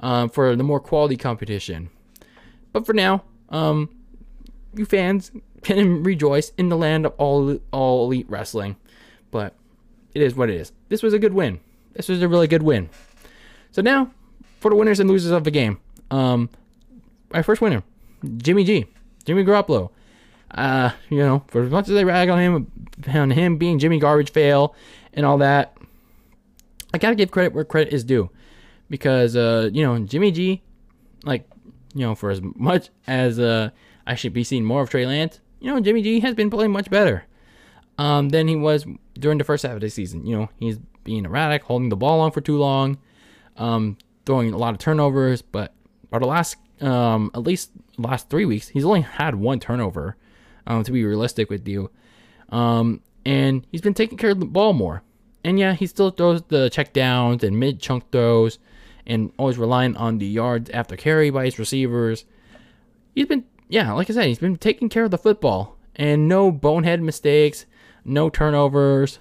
uh, 0.00 0.28
for 0.28 0.56
the 0.56 0.64
more 0.64 0.80
quality 0.80 1.18
competition. 1.18 1.90
But 2.72 2.86
for 2.86 2.94
now, 2.94 3.24
um, 3.50 3.90
you 4.74 4.86
fans 4.86 5.30
can 5.62 6.02
rejoice 6.02 6.52
in 6.58 6.68
the 6.68 6.76
land 6.76 7.06
of 7.06 7.14
all 7.18 7.58
all 7.72 8.06
elite 8.06 8.28
wrestling. 8.28 8.76
But 9.30 9.54
it 10.14 10.22
is 10.22 10.34
what 10.34 10.50
it 10.50 10.56
is. 10.56 10.72
This 10.88 11.02
was 11.02 11.12
a 11.12 11.18
good 11.18 11.34
win. 11.34 11.60
This 11.94 12.08
was 12.08 12.22
a 12.22 12.28
really 12.28 12.46
good 12.46 12.62
win. 12.62 12.88
So 13.70 13.82
now 13.82 14.10
for 14.60 14.70
the 14.70 14.76
winners 14.76 15.00
and 15.00 15.08
losers 15.08 15.32
of 15.32 15.44
the 15.44 15.50
game. 15.50 15.78
Um, 16.10 16.50
my 17.32 17.42
first 17.42 17.60
winner, 17.60 17.82
Jimmy 18.38 18.64
G, 18.64 18.86
Jimmy 19.24 19.44
Garoppolo. 19.44 19.90
Uh, 20.52 20.90
you 21.10 21.18
know, 21.18 21.42
for 21.48 21.62
as 21.62 21.70
much 21.70 21.88
as 21.88 21.94
they 21.94 22.04
rag 22.04 22.28
on 22.28 22.38
him, 22.38 22.70
on 23.08 23.30
him 23.30 23.58
being 23.58 23.78
Jimmy 23.78 23.98
garbage 23.98 24.30
fail 24.30 24.74
and 25.12 25.26
all 25.26 25.38
that, 25.38 25.76
I 26.94 26.98
gotta 26.98 27.16
give 27.16 27.30
credit 27.30 27.52
where 27.52 27.64
credit 27.64 27.92
is 27.92 28.04
due, 28.04 28.30
because 28.88 29.36
uh, 29.36 29.70
you 29.72 29.84
know, 29.84 29.98
Jimmy 29.98 30.30
G, 30.30 30.62
like, 31.24 31.48
you 31.94 32.06
know, 32.06 32.14
for 32.14 32.30
as 32.30 32.40
much 32.42 32.90
as 33.06 33.38
uh, 33.38 33.70
I 34.06 34.14
should 34.14 34.32
be 34.32 34.44
seeing 34.44 34.64
more 34.64 34.82
of 34.82 34.90
Trey 34.90 35.04
Lance, 35.04 35.40
you 35.60 35.72
know, 35.72 35.80
Jimmy 35.80 36.02
G 36.02 36.20
has 36.20 36.34
been 36.34 36.50
playing 36.50 36.72
much 36.72 36.90
better, 36.90 37.24
um, 37.98 38.28
than 38.30 38.48
he 38.48 38.56
was 38.56 38.86
during 39.14 39.38
the 39.38 39.44
first 39.44 39.62
half 39.62 39.72
of 39.72 39.80
the 39.80 39.90
season. 39.90 40.26
You 40.26 40.36
know, 40.36 40.48
he's 40.58 40.78
being 41.04 41.24
erratic, 41.24 41.62
holding 41.64 41.88
the 41.88 41.96
ball 41.96 42.20
on 42.20 42.32
for 42.32 42.40
too 42.40 42.58
long, 42.58 42.98
um, 43.56 43.96
throwing 44.24 44.52
a 44.52 44.58
lot 44.58 44.74
of 44.74 44.78
turnovers, 44.78 45.42
but 45.42 45.72
for 46.10 46.20
the 46.20 46.26
last 46.26 46.56
um, 46.80 47.30
at 47.34 47.42
least 47.42 47.70
last 47.96 48.28
three 48.28 48.44
weeks, 48.44 48.68
he's 48.68 48.84
only 48.84 49.00
had 49.00 49.34
one 49.34 49.60
turnover. 49.60 50.16
Um, 50.68 50.82
to 50.82 50.90
be 50.90 51.04
realistic 51.04 51.48
with 51.48 51.68
you, 51.68 51.92
um, 52.48 53.00
and 53.24 53.64
he's 53.70 53.82
been 53.82 53.94
taking 53.94 54.18
care 54.18 54.30
of 54.30 54.40
the 54.40 54.46
ball 54.46 54.72
more. 54.72 55.04
And 55.44 55.60
yeah, 55.60 55.74
he 55.74 55.86
still 55.86 56.10
throws 56.10 56.42
the 56.42 56.68
check 56.70 56.92
downs 56.92 57.44
and 57.44 57.60
mid 57.60 57.80
chunk 57.80 58.10
throws, 58.10 58.58
and 59.06 59.32
always 59.38 59.58
relying 59.58 59.96
on 59.96 60.18
the 60.18 60.26
yards 60.26 60.68
after 60.70 60.96
carry 60.96 61.30
by 61.30 61.44
his 61.44 61.60
receivers. 61.60 62.24
He's 63.14 63.26
been 63.26 63.44
yeah, 63.68 63.92
like 63.92 64.10
I 64.10 64.14
said, 64.14 64.26
he's 64.26 64.38
been 64.38 64.56
taking 64.56 64.88
care 64.88 65.04
of 65.04 65.10
the 65.10 65.18
football 65.18 65.76
and 65.94 66.28
no 66.28 66.50
bonehead 66.50 67.02
mistakes, 67.02 67.66
no 68.04 68.28
turnovers. 68.30 69.18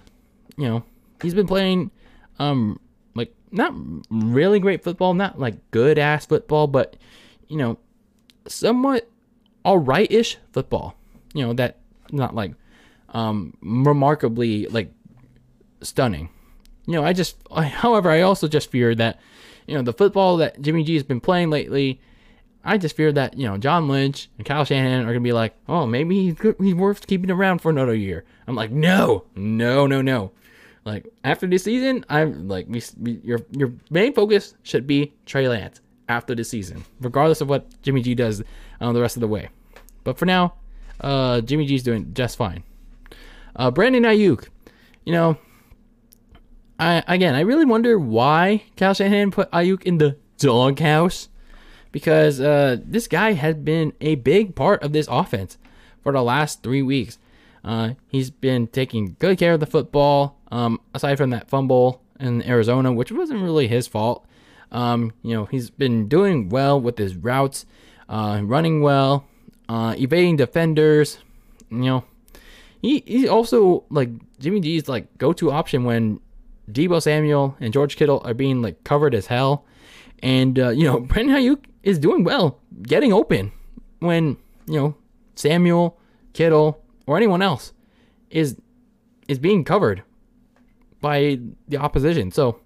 You 0.57 0.67
know, 0.67 0.83
he's 1.21 1.33
been 1.33 1.47
playing 1.47 1.91
um 2.39 2.79
like 3.15 3.33
not 3.51 3.73
really 4.09 4.59
great 4.59 4.83
football, 4.83 5.13
not 5.13 5.39
like 5.39 5.71
good 5.71 5.97
ass 5.97 6.25
football, 6.25 6.67
but 6.67 6.95
you 7.47 7.57
know, 7.57 7.77
somewhat 8.47 9.09
all 9.63 9.79
right 9.79 10.11
ish 10.11 10.37
football. 10.51 10.95
You 11.33 11.47
know, 11.47 11.53
that 11.53 11.77
not 12.11 12.35
like 12.35 12.53
um 13.09 13.57
remarkably 13.61 14.67
like 14.67 14.91
stunning. 15.81 16.29
You 16.85 16.93
know, 16.93 17.03
I 17.03 17.13
just 17.13 17.37
however, 17.51 18.09
I 18.09 18.21
also 18.21 18.47
just 18.47 18.69
fear 18.69 18.93
that 18.95 19.19
you 19.67 19.73
know, 19.75 19.81
the 19.81 19.93
football 19.93 20.37
that 20.37 20.61
Jimmy 20.61 20.83
G 20.83 20.93
has 20.93 21.03
been 21.03 21.19
playing 21.19 21.49
lately, 21.49 21.99
I 22.65 22.77
just 22.79 22.95
fear 22.95 23.11
that, 23.11 23.37
you 23.37 23.47
know, 23.47 23.57
John 23.57 23.87
Lynch 23.87 24.27
and 24.37 24.45
Kyle 24.45 24.65
Shanahan 24.65 25.05
are 25.05 25.13
to 25.13 25.19
be 25.19 25.31
like, 25.31 25.55
"Oh, 25.69 25.85
maybe 25.85 26.23
he's 26.23 26.33
good, 26.33 26.55
he's 26.59 26.73
worth 26.73 27.05
keeping 27.05 27.29
around 27.29 27.59
for 27.59 27.69
another 27.69 27.93
year." 27.93 28.25
I'm 28.47 28.55
like, 28.55 28.71
"No. 28.71 29.25
No, 29.35 29.85
no, 29.85 30.01
no." 30.01 30.31
Like 30.83 31.07
after 31.23 31.47
this 31.47 31.63
season, 31.63 32.05
I'm 32.09 32.47
like, 32.47 32.65
we, 32.67 32.81
we, 32.99 33.19
your 33.23 33.39
your 33.51 33.73
main 33.89 34.13
focus 34.13 34.55
should 34.63 34.85
be 34.85 35.13
Trey 35.25 35.47
Lance 35.47 35.79
after 36.09 36.35
this 36.35 36.49
season, 36.49 36.83
regardless 37.01 37.41
of 37.41 37.49
what 37.49 37.81
Jimmy 37.81 38.01
G 38.01 38.13
does 38.15 38.43
uh, 38.81 38.91
the 38.91 39.01
rest 39.01 39.15
of 39.15 39.21
the 39.21 39.27
way. 39.27 39.49
But 40.03 40.17
for 40.17 40.25
now, 40.25 40.53
uh, 41.01 41.41
Jimmy 41.41 41.65
G's 41.65 41.83
doing 41.83 42.13
just 42.13 42.37
fine. 42.37 42.63
Uh, 43.55 43.71
Brandon 43.71 44.03
Aiyuk, 44.03 44.47
you 45.05 45.13
know, 45.13 45.37
I 46.79 47.03
again, 47.07 47.35
I 47.35 47.41
really 47.41 47.65
wonder 47.65 47.97
why 47.97 48.63
Kyle 48.77 48.93
Shanahan 48.93 49.31
put 49.31 49.49
Aiyuk 49.51 49.83
in 49.83 49.97
the 49.97 50.17
doghouse 50.37 51.29
because 51.95 52.41
uh, 52.41 52.75
this 52.83 53.07
guy 53.07 53.31
has 53.31 53.55
been 53.55 53.93
a 54.01 54.15
big 54.15 54.53
part 54.53 54.83
of 54.83 54.91
this 54.91 55.07
offense 55.09 55.57
for 56.03 56.11
the 56.11 56.21
last 56.21 56.61
three 56.61 56.81
weeks. 56.81 57.17
Uh, 57.63 57.91
he's 58.09 58.29
been 58.29 58.67
taking 58.67 59.15
good 59.17 59.37
care 59.37 59.53
of 59.53 59.61
the 59.61 59.65
football. 59.65 60.37
Um, 60.51 60.81
aside 60.93 61.15
from 61.15 61.29
that 61.29 61.47
fumble 61.47 62.01
in 62.19 62.43
Arizona, 62.43 62.91
which 62.91 63.13
wasn't 63.13 63.41
really 63.41 63.69
his 63.69 63.87
fault, 63.87 64.25
um, 64.73 65.13
you 65.21 65.33
know 65.33 65.45
he's 65.45 65.69
been 65.69 66.09
doing 66.09 66.49
well 66.49 66.81
with 66.81 66.97
his 66.97 67.15
routes, 67.15 67.65
uh, 68.09 68.41
running 68.43 68.81
well, 68.81 69.25
uh, 69.69 69.95
evading 69.97 70.35
defenders. 70.35 71.19
You 71.69 71.77
know, 71.77 72.03
he 72.81 73.03
he's 73.07 73.29
also 73.29 73.85
like 73.89 74.09
Jimmy 74.39 74.59
G's 74.59 74.89
like 74.89 75.17
go-to 75.17 75.49
option 75.49 75.85
when 75.85 76.19
Deebo 76.69 77.01
Samuel 77.01 77.55
and 77.61 77.71
George 77.71 77.95
Kittle 77.95 78.21
are 78.25 78.33
being 78.33 78.61
like 78.61 78.83
covered 78.83 79.15
as 79.15 79.27
hell, 79.27 79.63
and 80.21 80.59
uh, 80.59 80.69
you 80.71 80.83
know 80.83 80.99
Brandon 81.11 81.37
Aiyuk 81.37 81.59
is 81.85 81.99
doing 81.99 82.25
well, 82.25 82.59
getting 82.81 83.13
open 83.13 83.53
when 83.99 84.35
you 84.67 84.77
know 84.77 84.95
Samuel, 85.35 85.97
Kittle, 86.33 86.83
or 87.07 87.15
anyone 87.15 87.41
else 87.41 87.71
is 88.29 88.59
is 89.29 89.39
being 89.39 89.63
covered 89.63 90.03
by 90.99 91.39
the 91.69 91.77
opposition. 91.77 92.31
So 92.31 92.59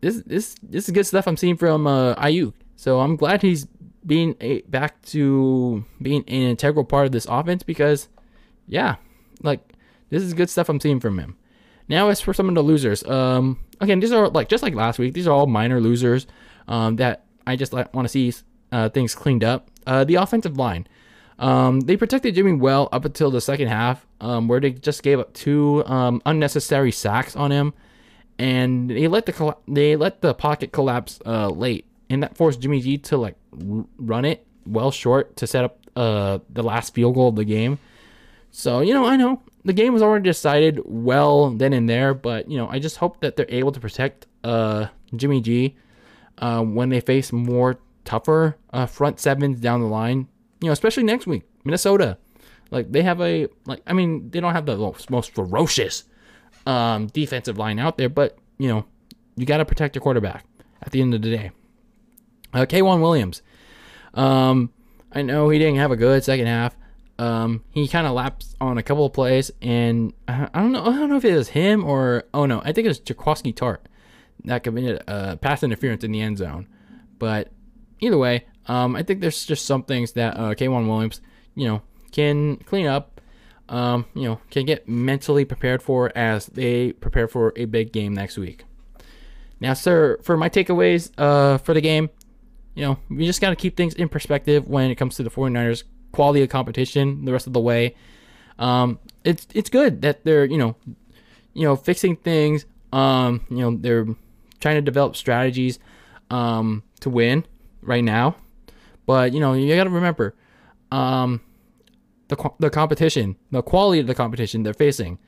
this 0.00 0.22
this 0.22 0.56
this 0.62 0.88
is 0.88 0.94
good 0.94 1.06
stuff 1.06 1.28
I'm 1.28 1.36
seeing 1.36 1.56
from 1.56 1.86
uh, 1.86 2.14
Aiyuk. 2.16 2.54
So 2.74 3.00
I'm 3.00 3.16
glad 3.16 3.42
he's 3.42 3.66
being 4.06 4.34
a, 4.40 4.62
back 4.62 5.02
to 5.02 5.84
being 6.00 6.24
an 6.26 6.42
integral 6.42 6.86
part 6.86 7.04
of 7.04 7.12
this 7.12 7.26
offense 7.26 7.62
because 7.62 8.08
yeah, 8.66 8.96
like 9.42 9.60
this 10.08 10.22
is 10.22 10.32
good 10.32 10.48
stuff 10.48 10.70
I'm 10.70 10.80
seeing 10.80 11.00
from 11.00 11.18
him. 11.18 11.36
Now 11.88 12.08
as 12.08 12.20
for 12.20 12.32
some 12.32 12.48
of 12.48 12.54
the 12.54 12.62
losers, 12.62 13.04
um, 13.04 13.58
again 13.80 14.00
these 14.00 14.12
are 14.12 14.28
like 14.28 14.48
just 14.48 14.62
like 14.62 14.74
last 14.74 14.98
week. 14.98 15.12
These 15.12 15.26
are 15.26 15.32
all 15.32 15.46
minor 15.46 15.80
losers 15.80 16.26
um, 16.66 16.96
that 16.96 17.26
I 17.50 17.56
just 17.56 17.72
like, 17.72 17.92
want 17.94 18.06
to 18.06 18.08
see 18.08 18.32
uh, 18.72 18.88
things 18.88 19.14
cleaned 19.14 19.44
up. 19.44 19.68
Uh, 19.86 20.04
the 20.04 20.14
offensive 20.16 20.56
line. 20.56 20.86
Um, 21.38 21.80
they 21.80 21.96
protected 21.96 22.34
Jimmy 22.34 22.52
well 22.52 22.88
up 22.92 23.04
until 23.04 23.30
the 23.30 23.40
second 23.40 23.68
half, 23.68 24.06
um, 24.20 24.46
where 24.46 24.60
they 24.60 24.72
just 24.72 25.02
gave 25.02 25.18
up 25.18 25.32
two 25.32 25.84
um, 25.86 26.20
unnecessary 26.26 26.92
sacks 26.92 27.34
on 27.34 27.50
him, 27.50 27.72
and 28.38 28.90
they 28.90 29.08
let 29.08 29.24
the 29.24 29.56
they 29.66 29.96
let 29.96 30.20
the 30.20 30.34
pocket 30.34 30.70
collapse 30.70 31.18
uh, 31.24 31.48
late, 31.48 31.86
and 32.10 32.22
that 32.22 32.36
forced 32.36 32.60
Jimmy 32.60 32.80
G 32.80 32.98
to 32.98 33.16
like 33.16 33.36
r- 33.52 33.86
run 33.96 34.26
it 34.26 34.46
well 34.66 34.90
short 34.90 35.34
to 35.36 35.46
set 35.46 35.64
up 35.64 35.78
uh, 35.96 36.40
the 36.50 36.62
last 36.62 36.94
field 36.94 37.14
goal 37.14 37.28
of 37.28 37.36
the 37.36 37.44
game. 37.44 37.78
So 38.50 38.80
you 38.80 38.92
know, 38.92 39.06
I 39.06 39.16
know 39.16 39.40
the 39.64 39.72
game 39.72 39.94
was 39.94 40.02
already 40.02 40.24
decided 40.24 40.80
well 40.84 41.50
then 41.50 41.72
and 41.72 41.88
there, 41.88 42.12
but 42.12 42.50
you 42.50 42.58
know, 42.58 42.68
I 42.68 42.80
just 42.80 42.98
hope 42.98 43.20
that 43.20 43.36
they're 43.36 43.46
able 43.48 43.72
to 43.72 43.80
protect 43.80 44.26
uh, 44.44 44.88
Jimmy 45.16 45.40
G 45.40 45.74
uh, 46.40 46.62
when 46.62 46.88
they 46.88 47.00
face 47.00 47.32
more 47.32 47.78
tougher 48.04 48.56
uh, 48.72 48.86
front 48.86 49.20
sevens 49.20 49.60
down 49.60 49.80
the 49.80 49.86
line 49.86 50.26
you 50.60 50.66
know, 50.66 50.72
especially 50.72 51.02
next 51.04 51.26
week, 51.26 51.42
Minnesota. 51.64 52.18
Like 52.70 52.92
they 52.92 53.02
have 53.02 53.20
a 53.20 53.48
like 53.66 53.82
I 53.86 53.92
mean, 53.92 54.30
they 54.30 54.40
don't 54.40 54.52
have 54.52 54.66
the 54.66 54.76
most, 55.08 55.34
ferocious 55.34 56.04
um, 56.66 57.08
defensive 57.08 57.58
line 57.58 57.78
out 57.78 57.98
there, 57.98 58.08
but 58.08 58.38
you 58.58 58.68
know, 58.68 58.84
you 59.36 59.46
got 59.46 59.56
to 59.56 59.64
protect 59.64 59.96
your 59.96 60.02
quarterback 60.02 60.44
at 60.82 60.92
the 60.92 61.00
end 61.00 61.14
of 61.14 61.22
the 61.22 61.30
day. 61.30 61.50
Uh, 62.52 62.66
K'Waun 62.66 63.00
Williams. 63.00 63.42
Um, 64.14 64.72
I 65.12 65.22
know 65.22 65.48
he 65.48 65.58
didn't 65.58 65.76
have 65.76 65.90
a 65.90 65.96
good 65.96 66.22
second 66.22 66.46
half. 66.46 66.76
Um, 67.18 67.64
he 67.72 67.86
kind 67.88 68.06
of 68.06 68.12
lapsed 68.12 68.56
on 68.60 68.78
a 68.78 68.82
couple 68.82 69.04
of 69.04 69.12
plays, 69.12 69.50
and 69.60 70.14
I, 70.26 70.48
I, 70.54 70.60
don't 70.60 70.72
know. 70.72 70.84
I 70.84 70.96
don't 70.96 71.10
know 71.10 71.16
if 71.16 71.24
it 71.24 71.36
was 71.36 71.50
him 71.50 71.84
or 71.84 72.24
oh 72.32 72.46
no, 72.46 72.60
I 72.64 72.72
think 72.72 72.86
it 72.86 72.88
was 72.88 73.00
Jaquiski 73.00 73.54
Tartt 73.54 73.78
that 74.44 74.62
committed 74.62 75.02
a 75.06 75.36
pass 75.36 75.62
interference 75.62 76.04
in 76.04 76.12
the 76.12 76.20
end 76.20 76.38
zone. 76.38 76.68
But 77.18 77.50
either 78.00 78.18
way, 78.18 78.46
um, 78.66 78.96
I 78.96 79.02
think 79.02 79.20
there's 79.20 79.44
just 79.44 79.66
some 79.66 79.82
things 79.82 80.12
that 80.12 80.36
uh, 80.36 80.54
K'Waun 80.54 80.88
Williams, 80.88 81.20
you 81.54 81.66
know, 81.66 81.82
can 82.12 82.56
clean 82.58 82.86
up. 82.86 83.20
Um, 83.68 84.06
you 84.14 84.24
know, 84.24 84.40
can 84.50 84.66
get 84.66 84.88
mentally 84.88 85.44
prepared 85.44 85.80
for 85.80 86.10
as 86.18 86.46
they 86.46 86.92
prepare 86.92 87.28
for 87.28 87.52
a 87.54 87.66
big 87.66 87.92
game 87.92 88.14
next 88.14 88.36
week. 88.36 88.64
Now, 89.60 89.74
sir, 89.74 90.18
for 90.24 90.36
my 90.36 90.48
takeaways 90.48 91.12
uh, 91.16 91.58
for 91.58 91.72
the 91.72 91.80
game, 91.80 92.10
you 92.74 92.82
know, 92.82 92.98
we 93.08 93.26
just 93.26 93.40
got 93.40 93.50
to 93.50 93.56
keep 93.56 93.76
things 93.76 93.94
in 93.94 94.08
perspective 94.08 94.66
when 94.66 94.90
it 94.90 94.96
comes 94.96 95.14
to 95.16 95.22
the 95.22 95.30
49ers 95.30 95.84
quality 96.12 96.42
of 96.42 96.48
competition 96.48 97.24
the 97.24 97.32
rest 97.32 97.46
of 97.46 97.52
the 97.52 97.60
way. 97.60 97.94
Um, 98.58 98.98
it's 99.24 99.46
it's 99.54 99.70
good 99.70 100.02
that 100.02 100.24
they're 100.24 100.44
you 100.44 100.58
know, 100.58 100.76
you 101.54 101.64
know, 101.64 101.76
fixing 101.76 102.16
things. 102.16 102.66
Um, 102.92 103.46
you 103.50 103.58
know, 103.58 103.76
they're 103.76 104.06
trying 104.60 104.76
to 104.76 104.82
develop 104.82 105.16
strategies 105.16 105.78
um, 106.30 106.82
to 107.00 107.10
win 107.10 107.44
right 107.82 108.04
now. 108.04 108.36
But 109.06 109.32
you 109.32 109.40
know, 109.40 109.54
you 109.54 109.74
got 109.74 109.84
to 109.84 109.90
remember, 109.90 110.34
um, 110.92 111.40
the 112.28 112.50
the 112.58 112.70
competition, 112.70 113.36
the 113.50 113.62
quality 113.62 114.00
of 114.00 114.06
the 114.06 114.14
competition 114.14 114.62
they're 114.62 114.74
facing, 114.74 115.18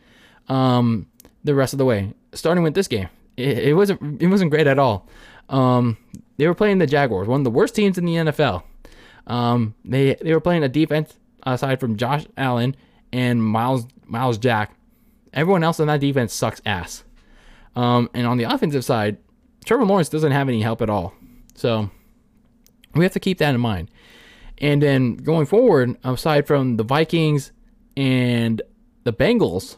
um, 0.48 1.08
the 1.44 1.54
rest 1.54 1.74
of 1.74 1.78
the 1.78 1.84
way. 1.84 2.14
Starting 2.32 2.64
with 2.64 2.74
this 2.74 2.88
game, 2.88 3.08
it, 3.36 3.58
it 3.58 3.74
wasn't 3.74 4.22
it 4.22 4.28
wasn't 4.28 4.50
great 4.50 4.66
at 4.66 4.78
all. 4.78 5.08
Um, 5.48 5.98
they 6.38 6.46
were 6.46 6.54
playing 6.54 6.78
the 6.78 6.86
Jaguars, 6.86 7.28
one 7.28 7.40
of 7.40 7.44
the 7.44 7.50
worst 7.50 7.74
teams 7.74 7.98
in 7.98 8.04
the 8.04 8.14
NFL. 8.14 8.62
Um, 9.26 9.74
they 9.84 10.14
they 10.14 10.32
were 10.32 10.40
playing 10.40 10.62
a 10.62 10.68
defense 10.68 11.14
aside 11.42 11.80
from 11.80 11.96
Josh 11.96 12.24
Allen 12.36 12.76
and 13.12 13.42
Miles 13.42 13.86
Myles 14.06 14.38
Jack. 14.38 14.76
Everyone 15.32 15.64
else 15.64 15.80
on 15.80 15.86
that 15.88 16.00
defense 16.00 16.32
sucks 16.32 16.60
ass. 16.66 17.04
Um, 17.74 18.10
and 18.14 18.26
on 18.26 18.38
the 18.38 18.44
offensive 18.44 18.84
side, 18.84 19.18
Trevor 19.64 19.84
Lawrence 19.84 20.08
doesn't 20.08 20.32
have 20.32 20.48
any 20.48 20.62
help 20.62 20.82
at 20.82 20.90
all. 20.90 21.14
So 21.54 21.90
we 22.94 23.04
have 23.04 23.12
to 23.12 23.20
keep 23.20 23.38
that 23.38 23.54
in 23.54 23.60
mind. 23.60 23.90
And 24.58 24.82
then 24.82 25.16
going 25.16 25.46
forward, 25.46 25.96
aside 26.04 26.46
from 26.46 26.76
the 26.76 26.84
Vikings 26.84 27.52
and 27.96 28.62
the 29.04 29.12
Bengals, 29.12 29.76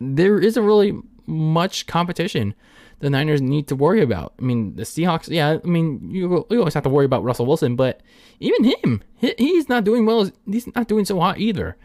there 0.00 0.38
isn't 0.38 0.64
really 0.64 0.98
much 1.26 1.86
competition 1.86 2.54
the 3.00 3.10
Niners 3.10 3.40
need 3.40 3.68
to 3.68 3.76
worry 3.76 4.02
about. 4.02 4.34
I 4.38 4.42
mean, 4.42 4.74
the 4.74 4.82
Seahawks, 4.82 5.28
yeah, 5.28 5.58
I 5.62 5.66
mean, 5.66 6.10
you, 6.10 6.46
you 6.50 6.58
always 6.58 6.74
have 6.74 6.82
to 6.82 6.88
worry 6.88 7.04
about 7.04 7.22
Russell 7.22 7.46
Wilson, 7.46 7.76
but 7.76 8.00
even 8.40 8.64
him, 8.64 9.02
he, 9.16 9.34
he's 9.38 9.68
not 9.68 9.84
doing 9.84 10.04
well. 10.04 10.30
He's 10.46 10.74
not 10.74 10.88
doing 10.88 11.04
so 11.04 11.20
hot 11.20 11.38
either. 11.38 11.76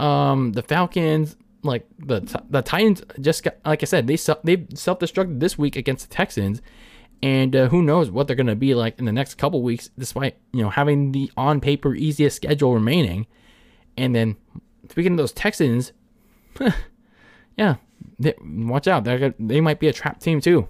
Um, 0.00 0.52
the 0.52 0.62
Falcons, 0.62 1.36
like 1.66 1.86
the 1.98 2.20
the 2.48 2.62
Titans, 2.62 3.02
just 3.20 3.42
got, 3.42 3.56
like 3.64 3.82
I 3.82 3.86
said, 3.86 4.06
they 4.06 4.16
they 4.44 4.66
self 4.74 4.98
destructed 4.98 5.40
this 5.40 5.58
week 5.58 5.76
against 5.76 6.08
the 6.08 6.14
Texans, 6.14 6.62
and 7.22 7.54
uh, 7.54 7.68
who 7.68 7.82
knows 7.82 8.10
what 8.10 8.26
they're 8.26 8.36
gonna 8.36 8.56
be 8.56 8.74
like 8.74 8.98
in 8.98 9.04
the 9.04 9.12
next 9.12 9.34
couple 9.34 9.62
weeks, 9.62 9.90
despite 9.98 10.36
you 10.52 10.62
know 10.62 10.70
having 10.70 11.12
the 11.12 11.30
on 11.36 11.60
paper 11.60 11.94
easiest 11.94 12.36
schedule 12.36 12.74
remaining. 12.74 13.26
And 13.96 14.14
then 14.14 14.36
speaking 14.90 15.12
of 15.12 15.18
those 15.18 15.32
Texans, 15.32 15.92
yeah, 17.56 17.76
they, 18.18 18.34
watch 18.42 18.88
out. 18.88 19.04
They 19.04 19.34
they 19.38 19.60
might 19.60 19.80
be 19.80 19.88
a 19.88 19.92
trap 19.92 20.20
team 20.20 20.40
too. 20.40 20.68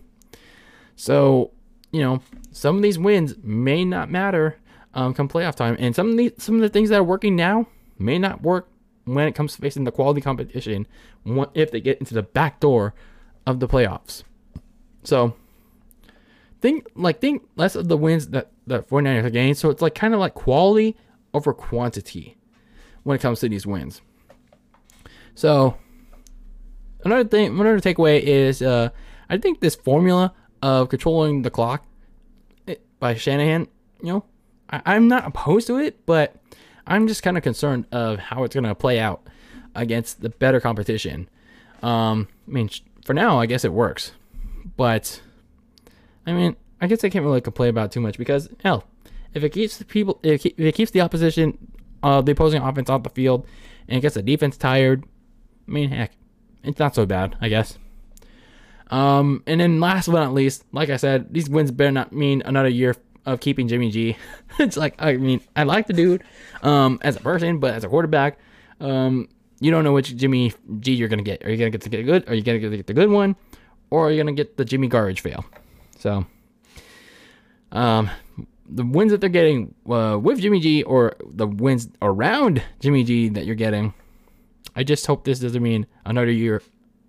So, 0.97 1.53
you 1.93 2.01
know, 2.01 2.23
some 2.51 2.77
of 2.77 2.83
these 2.83 2.99
wins 2.99 3.35
may 3.43 3.85
not 3.85 4.11
matter 4.11 4.59
um, 4.95 5.13
come 5.13 5.29
playoff 5.29 5.55
time, 5.55 5.77
and 5.79 5.95
some 5.95 6.11
of 6.11 6.17
the 6.17 6.35
some 6.39 6.57
of 6.57 6.63
the 6.63 6.69
things 6.69 6.89
that 6.89 6.99
are 6.99 7.05
working 7.05 7.37
now 7.37 7.67
may 7.99 8.19
not 8.19 8.43
work 8.43 8.69
when 9.07 9.27
it 9.27 9.35
comes 9.35 9.55
to 9.55 9.63
facing 9.63 9.85
the 9.85 9.93
quality 9.93 10.21
competition 10.21 10.87
if 11.55 11.71
they 11.71 11.81
get 11.81 11.99
into 11.99 12.13
the 12.13 12.23
back 12.23 12.61
door 12.61 12.95
of 13.47 13.61
the 13.61 13.69
playoffs. 13.69 14.23
So, 15.05 15.35
think 16.61 16.89
like 16.95 17.21
think 17.21 17.43
less 17.57 17.77
of 17.77 17.89
the 17.89 17.97
wins 17.97 18.29
that 18.29 18.51
the 18.67 18.83
49ers 18.83 19.25
are 19.25 19.31
getting. 19.31 19.55
So 19.55 19.71
it's 19.71 19.83
like 19.83 19.95
kind 19.95 20.15
of 20.15 20.21
like 20.21 20.35
quality 20.35 20.97
over 21.33 21.53
quantity 21.53 22.37
when 23.05 23.17
it 23.17 23.21
comes 23.21 23.41
to 23.41 23.49
these 23.49 23.67
wins. 23.67 24.01
So 25.35 25.77
another 27.05 27.29
thing, 27.29 27.59
another 27.59 27.81
takeaway 27.81 28.21
is 28.21 28.63
uh, 28.63 28.91
I 29.29 29.39
think 29.39 29.61
this 29.61 29.77
formula 29.77 30.35
of 30.63 30.89
controlling 30.89 31.43
the 31.43 31.51
clock 31.51 31.85
eh, 32.67 32.77
by 32.99 33.15
Shanahan, 33.15 33.69
you 34.03 34.13
know, 34.13 34.25
I, 34.69 34.97
am 34.97 35.07
not 35.07 35.27
opposed 35.27 35.69
to 35.69 35.77
it, 35.77 36.05
but 36.07 36.35
I'm 36.87 37.09
just 37.09 37.23
kind 37.23 37.37
of 37.37 37.43
concerned 37.43 37.87
of 37.93 38.19
how 38.19 38.45
it's 38.45 38.55
going 38.55 38.65
to 38.65 38.75
play 38.75 38.99
out 39.01 39.27
against 39.75 40.21
the 40.21 40.31
better 40.31 40.61
competition. 40.61 41.29
Um, 41.83 42.29
I 42.49 42.51
mean, 42.51 42.71
for 43.05 43.15
now, 43.15 43.39
I 43.39 43.47
guess 43.47 43.65
it 43.65 43.73
works, 43.73 44.13
but 44.77 45.21
I 46.27 46.33
mean, 46.33 46.57
I 46.81 46.87
guess 46.87 47.05
I 47.05 47.09
can't 47.09 47.25
really 47.25 47.41
complain 47.41 47.71
about 47.71 47.93
too 47.93 48.01
much 48.01 48.19
because 48.19 48.49
hell, 48.63 48.85
if 49.35 49.45
it 49.45 49.51
keeps 49.51 49.77
the 49.77 49.85
people, 49.85 50.19
if 50.23 50.45
it 50.47 50.75
keeps 50.75 50.91
the 50.91 51.01
opposition, 51.01 51.59
uh, 52.03 52.21
the 52.21 52.33
opposing 52.33 52.63
offense 52.63 52.91
off 52.91 53.03
the 53.03 53.11
field, 53.11 53.47
and 53.89 53.99
it 53.99 54.01
gets 54.01 54.15
the 54.15 54.23
defense 54.23 54.57
tired, 54.57 55.05
I 55.69 55.71
mean, 55.71 55.91
heck, 55.91 56.13
it's 56.63 56.79
not 56.79 56.95
so 56.95 57.07
bad, 57.07 57.37
I 57.41 57.49
guess. 57.49 57.79
Um, 58.91 59.43
and 59.47 59.61
then 59.61 59.81
last 59.81 60.07
but 60.07 60.21
not 60.21 60.33
least, 60.33 60.65
like 60.73 60.91
I 60.91 60.97
said, 60.97 61.33
these 61.33 61.51
wins 61.51 61.71
better 61.71 61.91
not 61.91 62.13
mean 62.13 62.43
another 62.45 62.69
year 62.69 62.95
of 63.27 63.41
keeping 63.41 63.69
Jimmy 63.69 63.91
G. 63.91 64.17
it's 64.59 64.77
like 64.77 64.95
I 64.99 65.17
mean, 65.17 65.41
I 65.55 65.65
like 65.65 65.87
the 65.87 65.93
dude 65.93 66.23
um, 66.63 66.99
as 67.03 67.17
a 67.17 67.21
person, 67.21 67.59
but 67.59 67.75
as 67.75 67.85
a 67.85 67.89
quarterback, 67.89 68.39
um, 68.81 69.29
you 69.61 69.71
don't 69.71 69.85
know 69.85 69.93
which 69.93 70.17
Jimmy 70.17 70.53
G 70.81 70.95
you're 70.95 71.09
gonna 71.09 71.23
get. 71.23 71.45
Are 71.45 71.51
you 71.51 71.57
gonna 71.57 71.71
get 71.71 71.83
to 71.83 71.89
get 71.89 72.05
good? 72.05 72.29
Are 72.29 72.35
you 72.35 72.43
gonna 72.43 72.59
get 72.59 72.87
the 72.87 72.95
good 72.95 73.11
one, 73.11 73.37
or 73.91 74.09
are 74.09 74.11
you 74.11 74.17
gonna 74.17 74.33
get 74.33 74.57
the 74.57 74.65
Jimmy 74.65 74.89
garbage 74.89 75.21
fail? 75.21 75.45
So, 75.99 76.25
um, 77.73 78.11
the 78.69 78.85
wins 78.85 79.13
that 79.13 79.21
they're 79.21 79.29
getting 79.29 79.75
uh, 79.91 80.19
with 80.19 80.41
Jimmy 80.41 80.61
G, 80.61 80.83
or 80.85 81.17
the 81.23 81.47
wins 81.47 81.89
around 82.01 82.63
Jimmy 82.81 83.05
G 83.05 83.29
that 83.31 83.45
you're 83.45 83.55
getting 83.55 83.93
I 84.77 84.85
just 84.85 85.07
hope 85.07 85.25
this 85.25 85.39
doesn't 85.39 85.63
mean 85.63 85.87
another 86.05 86.31
year 86.31 86.63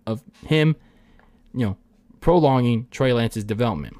of 0.07 0.23
him, 0.45 0.77
you 1.53 1.65
know, 1.65 1.77
prolonging 2.21 2.87
Trey 2.91 3.11
Lance's 3.11 3.43
development. 3.43 3.97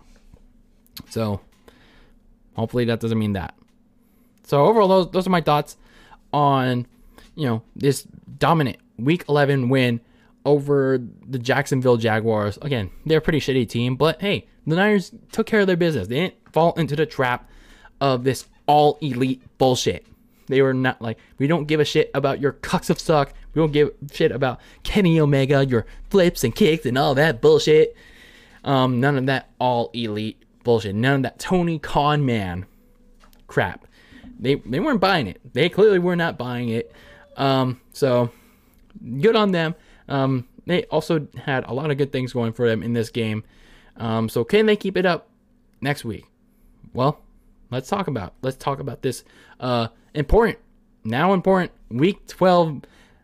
So 1.09 1.41
hopefully 2.57 2.85
that 2.85 2.99
doesn't 2.99 3.17
mean 3.17 3.33
that. 3.33 3.55
So 4.43 4.65
overall, 4.65 4.87
those 4.87 5.11
those 5.11 5.27
are 5.27 5.31
my 5.31 5.41
thoughts 5.41 5.77
on 6.33 6.85
you 7.35 7.45
know 7.45 7.63
this 7.75 8.03
dominant 8.37 8.77
Week 8.97 9.23
11 9.29 9.69
win 9.69 10.01
over 10.45 10.99
the 11.27 11.39
Jacksonville 11.39 11.97
Jaguars. 11.97 12.57
Again, 12.61 12.89
they're 13.05 13.19
a 13.19 13.21
pretty 13.21 13.39
shitty 13.39 13.67
team, 13.69 13.95
but 13.95 14.21
hey, 14.21 14.47
the 14.65 14.75
Niners 14.75 15.11
took 15.31 15.45
care 15.45 15.61
of 15.61 15.67
their 15.67 15.77
business. 15.77 16.07
They 16.07 16.15
didn't 16.15 16.53
fall 16.53 16.73
into 16.73 16.95
the 16.95 17.05
trap 17.05 17.49
of 18.01 18.23
this 18.23 18.47
all 18.65 18.97
elite 19.01 19.41
bullshit. 19.57 20.05
They 20.47 20.61
were 20.61 20.73
not 20.73 21.01
like, 21.01 21.17
we 21.37 21.47
don't 21.47 21.65
give 21.65 21.79
a 21.79 21.85
shit 21.85 22.09
about 22.13 22.39
your 22.39 22.53
cucks 22.53 22.89
of 22.89 22.99
suck. 22.99 23.33
We 23.53 23.61
don't 23.61 23.73
give 23.73 23.91
shit 24.11 24.31
about 24.31 24.61
Kenny 24.83 25.19
Omega, 25.19 25.65
your 25.65 25.85
flips 26.09 26.43
and 26.43 26.55
kicks 26.55 26.85
and 26.85 26.97
all 26.97 27.15
that 27.15 27.41
bullshit. 27.41 27.95
Um, 28.63 28.99
none 28.99 29.17
of 29.17 29.25
that 29.25 29.49
all 29.59 29.91
elite 29.93 30.41
bullshit. 30.67 30.93
None 30.93 31.15
of 31.15 31.23
that 31.23 31.39
Tony 31.39 31.79
Khan 31.79 32.25
man 32.25 32.65
crap. 33.47 33.87
They 34.39 34.55
they 34.55 34.79
weren't 34.79 35.01
buying 35.01 35.25
it. 35.25 35.39
They 35.53 35.69
clearly 35.69 35.97
were 35.97 36.15
not 36.15 36.37
buying 36.37 36.69
it. 36.69 36.91
Um, 37.37 37.79
so 37.93 38.31
good 39.21 39.35
on 39.35 39.51
them. 39.51 39.75
Um, 40.07 40.47
they 40.65 40.83
also 40.85 41.27
had 41.37 41.63
a 41.65 41.73
lot 41.73 41.89
of 41.89 41.97
good 41.97 42.11
things 42.11 42.33
going 42.33 42.51
for 42.51 42.67
them 42.67 42.83
in 42.83 42.93
this 42.93 43.09
game. 43.09 43.43
Um, 43.95 44.27
so 44.29 44.43
can 44.43 44.65
they 44.65 44.75
keep 44.75 44.97
it 44.97 45.05
up 45.05 45.29
next 45.81 46.03
week? 46.03 46.25
Well, 46.93 47.21
let's 47.71 47.87
talk 47.87 48.07
about 48.07 48.33
let's 48.41 48.57
talk 48.57 48.79
about 48.79 49.01
this 49.01 49.23
uh, 49.59 49.87
important 50.13 50.59
now 51.05 51.31
important 51.31 51.71
week 51.89 52.27
12 52.27 52.81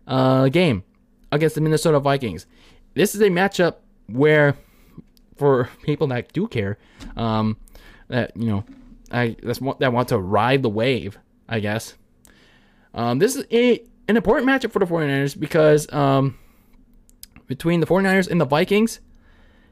uh, 0.07 0.47
game 0.47 0.83
against 1.31 1.55
the 1.55 1.61
Minnesota 1.61 1.99
Vikings. 1.99 2.45
This 2.93 3.13
is 3.13 3.21
a 3.21 3.29
matchup 3.29 3.75
where 4.07 4.55
for 5.43 5.69
people 5.83 6.07
that 6.07 6.31
do 6.33 6.47
care, 6.47 6.77
um, 7.17 7.57
that 8.07 8.35
you 8.35 8.47
know, 8.47 8.63
I 9.11 9.35
that's 9.43 9.59
that 9.79 9.93
want 9.93 10.09
to 10.09 10.17
ride 10.17 10.63
the 10.63 10.69
wave, 10.69 11.17
I 11.47 11.59
guess. 11.59 11.95
Um, 12.93 13.19
this 13.19 13.35
is 13.35 13.45
a 13.51 13.83
an 14.07 14.17
important 14.17 14.47
matchup 14.47 14.71
for 14.71 14.79
the 14.79 14.85
49ers 14.85 15.39
because 15.39 15.91
um, 15.91 16.37
between 17.47 17.79
the 17.79 17.87
49ers 17.87 18.29
and 18.29 18.39
the 18.39 18.45
Vikings, 18.45 18.99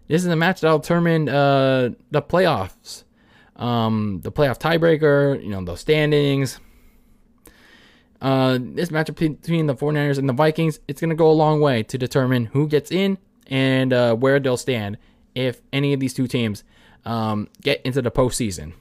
this 0.08 0.22
is 0.24 0.28
a 0.28 0.36
match 0.36 0.62
that'll 0.62 0.80
determine 0.80 1.30
uh, 1.30 1.92
the 2.10 2.22
playoffs 2.22 3.04
um, 3.62 4.22
the 4.24 4.32
playoff 4.32 4.60
tiebreaker, 4.60 5.42
you 5.42 5.50
know, 5.50 5.64
the 5.64 5.76
standings. 5.76 6.60
Uh, 8.20 8.60
this 8.60 8.90
matchup 8.90 9.16
between 9.16 9.68
the 9.68 9.76
49ers 9.76 10.18
and 10.18 10.28
the 10.28 10.34
Vikings, 10.34 10.80
it's 10.88 11.00
going 11.00 11.10
to 11.10 11.16
go 11.16 11.30
a 11.30 11.34
long 11.34 11.62
way 11.62 11.84
to 11.84 11.98
determine 11.98 12.46
who 12.46 12.68
gets 12.68 12.92
in 12.92 13.18
and 13.48 13.94
uh, 13.94 14.16
where 14.16 14.40
they'll 14.40 14.58
stand 14.58 14.98
if 15.36 15.62
any 15.72 15.94
of 15.94 16.00
these 16.00 16.14
two 16.14 16.28
teams 16.28 16.64
um, 17.06 17.48
get 17.62 17.82
into 17.84 18.02
the 18.02 18.12
postseason. 18.12 18.74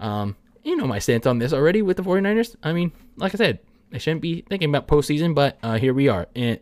Um, 0.00 0.36
you 0.62 0.76
know 0.76 0.86
my 0.86 0.98
stance 0.98 1.26
on 1.26 1.38
this 1.38 1.52
already 1.52 1.80
with 1.80 1.96
the 1.96 2.02
49ers. 2.02 2.56
I 2.62 2.72
mean, 2.72 2.92
like 3.16 3.34
I 3.34 3.38
said, 3.38 3.60
I 3.92 3.98
shouldn't 3.98 4.22
be 4.22 4.42
thinking 4.42 4.68
about 4.68 4.88
postseason, 4.88 5.34
but 5.34 5.58
uh, 5.62 5.78
here 5.78 5.94
we 5.94 6.08
are. 6.08 6.26
And, 6.34 6.58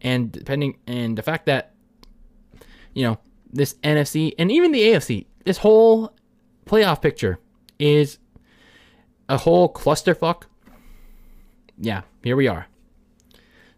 and 0.00 0.32
depending, 0.32 0.78
and 0.86 1.16
the 1.16 1.22
fact 1.22 1.46
that, 1.46 1.74
you 2.94 3.04
know, 3.04 3.18
this 3.52 3.74
NFC 3.84 4.34
and 4.38 4.50
even 4.50 4.72
the 4.72 4.80
AFC, 4.80 5.26
this 5.44 5.58
whole 5.58 6.14
playoff 6.66 7.02
picture 7.02 7.38
is 7.78 8.18
a 9.28 9.36
whole 9.36 9.72
clusterfuck. 9.72 10.44
Yeah, 11.78 12.02
here 12.22 12.36
we 12.36 12.48
are. 12.48 12.66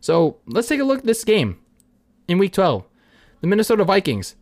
So 0.00 0.38
let's 0.46 0.68
take 0.68 0.80
a 0.80 0.84
look 0.84 1.00
at 1.00 1.04
this 1.04 1.24
game 1.24 1.58
in 2.28 2.38
week 2.38 2.52
12. 2.52 2.84
The 3.40 3.46
Minnesota 3.46 3.84
Vikings. 3.84 4.36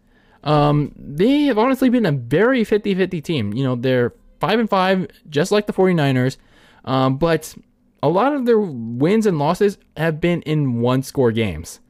Um, 0.44 0.92
they 0.96 1.44
have 1.44 1.59
honestly 1.59 1.88
been 1.88 2.07
a 2.07 2.12
very 2.12 2.64
50 2.64 2.94
50 2.94 3.20
team. 3.20 3.52
You 3.54 3.64
know, 3.64 3.74
they're 3.74 4.12
5 4.40 4.61
and 4.61 4.70
5, 4.70 5.09
just 5.28 5.50
like 5.50 5.66
the 5.66 5.72
49ers. 5.72 6.37
Um, 6.85 7.16
but 7.16 7.54
a 8.02 8.09
lot 8.09 8.35
of 8.35 8.44
their 8.44 8.59
wins 8.59 9.26
and 9.26 9.38
losses 9.38 9.78
have 9.96 10.20
been 10.20 10.42
in 10.42 10.80
one 10.80 11.02
score 11.02 11.33
games. 11.33 11.80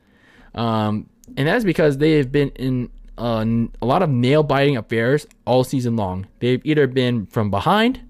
Um, 0.55 1.11
and 1.37 1.49
that's 1.49 1.65
because 1.65 1.99
they 1.99 2.13
have 2.13 2.31
been 2.31 2.51
in 2.51 2.91
uh, 3.19 3.45
a 3.83 3.87
lot 3.87 4.03
of 4.03 4.11
nail 4.11 4.43
biting 4.43 4.77
affairs 4.77 5.27
all 5.45 5.65
season 5.65 5.97
long. 5.97 6.27
They've 6.39 6.65
either 6.65 6.87
been 6.87 7.27
from 7.27 7.51
behind, 7.51 8.01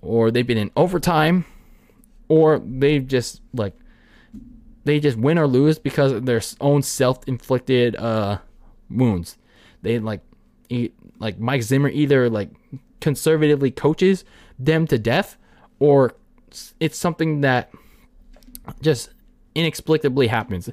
or 0.00 0.30
they've 0.30 0.46
been 0.46 0.58
in 0.58 0.70
overtime, 0.76 1.44
or 2.28 2.58
they've 2.58 3.06
just 3.06 3.42
like 3.52 3.74
they 4.84 5.00
just 5.00 5.18
win 5.18 5.36
or 5.38 5.46
lose 5.46 5.78
because 5.78 6.12
of 6.12 6.26
their 6.26 6.40
own 6.60 6.82
self-inflicted 6.82 7.96
uh, 7.96 8.38
wounds. 8.88 9.36
They 9.86 10.00
like 10.00 10.20
like 11.20 11.38
Mike 11.38 11.62
Zimmer 11.62 11.88
either 11.88 12.28
like 12.28 12.50
conservatively 13.00 13.70
coaches 13.70 14.24
them 14.58 14.86
to 14.88 14.98
death, 14.98 15.36
or 15.78 16.14
it's 16.80 16.98
something 16.98 17.42
that 17.42 17.70
just 18.80 19.10
inexplicably 19.54 20.26
happens. 20.26 20.68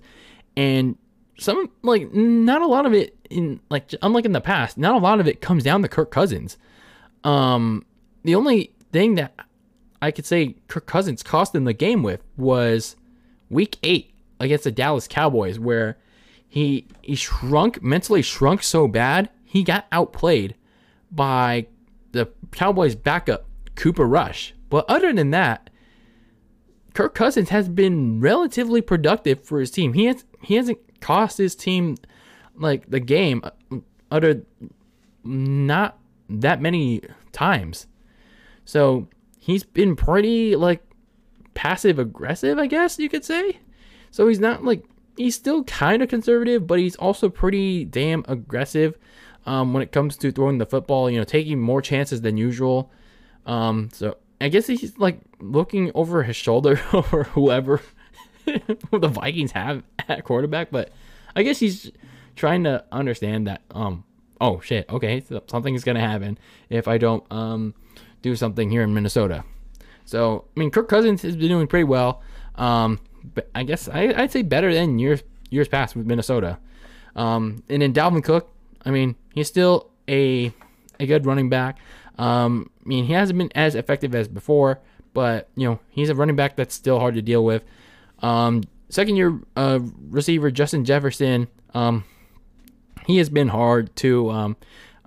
And 0.58 0.97
some 1.38 1.69
like 1.84 2.12
not 2.12 2.63
a 2.63 2.67
lot 2.67 2.88
of 2.88 2.93
it 2.93 3.15
in 3.30 3.60
like 3.69 3.93
unlike 4.02 4.26
in 4.26 4.32
the 4.32 4.41
past, 4.41 4.78
not 4.80 4.95
a 4.95 4.99
lot 4.99 5.19
of 5.19 5.28
it 5.28 5.41
comes 5.41 5.63
down 5.63 5.84
to 5.84 5.88
Kirk 5.88 6.10
Cousins. 6.10 6.58
Um, 7.23 7.86
the 8.23 8.34
only 8.34 8.73
thing 8.91 9.15
that 9.15 9.34
I 10.02 10.10
could 10.10 10.26
say 10.26 10.56
Kirk 10.67 10.88
Cousins 10.88 11.21
cost 11.21 11.54
them 11.54 11.65
the 11.65 11.73
game 11.73 12.02
with 12.02 12.23
was 12.36 12.95
week 13.52 13.78
eight 13.84 14.13
against 14.39 14.63
the 14.63 14.71
Dallas 14.71 15.08
Cowboys, 15.08 15.60
where 15.60 15.97
he 16.54 16.86
he 17.02 17.16
shrunk 17.16 17.82
mentally 17.82 18.22
shrunk 18.22 18.62
so 18.62 18.88
bad 18.88 19.28
he 19.44 19.63
got 19.63 19.88
outplayed 19.92 20.54
by 21.10 21.66
the 22.12 22.30
Cowboys 22.52 22.94
backup 22.94 23.48
Cooper 23.74 24.06
Rush. 24.06 24.54
But 24.70 24.86
other 24.88 25.12
than 25.12 25.32
that, 25.32 25.72
Kirk 26.94 27.16
Cousins 27.16 27.50
has 27.50 27.68
been 27.70 28.20
relatively 28.20 28.82
productive 28.82 29.44
for 29.44 29.60
his 29.60 29.72
team. 29.72 29.94
He 29.94 30.06
has 30.06 30.26
he 30.44 30.54
hasn't 30.54 30.78
cost 31.02 31.39
his 31.39 31.56
team 31.56 31.98
like 32.54 32.88
the 32.88 33.00
game 33.00 33.42
uh, 33.44 33.78
other 34.12 34.44
not 35.24 35.98
that 36.30 36.62
many 36.62 37.02
times. 37.32 37.88
So 38.63 39.08
he's 39.39 39.63
been 39.63 39.96
pretty 39.96 40.56
like 40.56 40.84
passive 41.56 41.98
aggressive, 41.98 42.60
I 42.60 42.68
guess 42.68 43.00
you 43.00 43.10
could 43.10 43.26
say. 43.26 43.58
So 44.12 44.28
he's 44.28 44.39
not 44.39 44.63
like 44.63 44.86
he's 45.17 45.36
still 45.36 45.63
kind 45.63 46.02
of 46.02 46.10
conservative, 46.10 46.67
but 46.67 46.80
he's 46.80 46.95
also 46.95 47.30
pretty 47.30 47.86
damn 47.86 48.23
aggressive 48.28 48.97
um, 49.45 49.73
when 49.73 49.84
it 49.84 49.91
comes 49.91 50.17
to 50.17 50.32
throwing 50.32 50.58
the 50.58 50.65
football. 50.65 51.10
You 51.10 51.19
know, 51.19 51.23
taking 51.23 51.60
more 51.60 51.82
chances 51.82 52.21
than 52.21 52.38
usual. 52.38 52.91
Um, 53.45 53.89
so 53.93 54.17
I 54.39 54.49
guess 54.49 54.67
he's 54.67 54.97
like 54.97 55.19
looking 55.39 55.91
over 55.95 56.23
his 56.23 56.36
shoulder 56.36 56.82
over 56.93 57.23
whoever 57.23 57.82
the 58.45 59.08
Vikings 59.08 59.52
have 59.52 59.84
at 60.10 60.23
quarterback, 60.23 60.71
but 60.71 60.91
I 61.36 61.43
guess 61.43 61.60
he's 61.60 61.91
trying 62.36 62.63
to 62.65 62.84
understand 62.91 63.47
that. 63.47 63.62
Um, 63.71 64.04
oh 64.41 64.60
shit, 64.60 64.89
okay, 64.89 65.21
so 65.21 65.41
something 65.47 65.76
is 65.76 65.84
gonna 65.84 65.99
happen 65.99 66.38
if 66.69 66.88
I 66.88 66.97
don't 66.97 67.23
um 67.32 67.73
do 68.21 68.36
something 68.36 68.69
here 68.69 68.82
in 68.82 68.93
Minnesota. 68.93 69.43
So 70.06 70.45
I 70.56 70.60
mean, 70.60 70.71
Kirk 70.71 70.89
Cousins 70.89 71.21
has 71.21 71.36
been 71.36 71.49
doing 71.49 71.67
pretty 71.67 71.86
well. 71.86 72.21
Um, 72.56 72.99
I 73.56 73.64
guess 73.64 73.88
I, 73.88 74.08
would 74.08 74.32
say 74.32 74.42
better 74.42 74.74
than 74.74 75.00
years 75.00 75.24
years 75.50 75.68
past 75.68 75.96
with 75.96 76.06
Minnesota. 76.06 76.58
Um, 77.16 77.64
and 77.70 77.82
then 77.82 77.94
Dalvin 77.94 78.24
Cook, 78.24 78.52
I 78.86 78.92
mean, 78.92 79.16
he's 79.34 79.48
still 79.48 79.92
a 80.10 80.52
a 81.00 81.06
good 81.06 81.26
running 81.26 81.50
back. 81.50 81.80
Um, 82.18 82.70
I 82.84 82.88
mean, 82.88 83.06
he 83.06 83.14
hasn't 83.14 83.38
been 83.38 83.52
as 83.56 83.76
effective 83.76 84.14
as 84.16 84.28
before, 84.28 84.80
but 85.14 85.50
you 85.56 85.68
know, 85.68 85.80
he's 85.90 86.10
a 86.10 86.16
running 86.16 86.36
back 86.36 86.56
that's 86.56 86.76
still 86.76 87.00
hard 87.00 87.16
to 87.16 87.22
deal 87.22 87.44
with. 87.44 87.64
Um, 88.20 88.64
second 88.90 89.16
year 89.16 89.40
uh, 89.56 89.80
receiver 90.10 90.52
Justin 90.52 90.86
Jefferson, 90.86 91.48
um, 91.74 92.04
he 93.06 93.18
has 93.18 93.30
been 93.30 93.50
hard 93.50 93.96
to 93.98 94.30
um, 94.32 94.58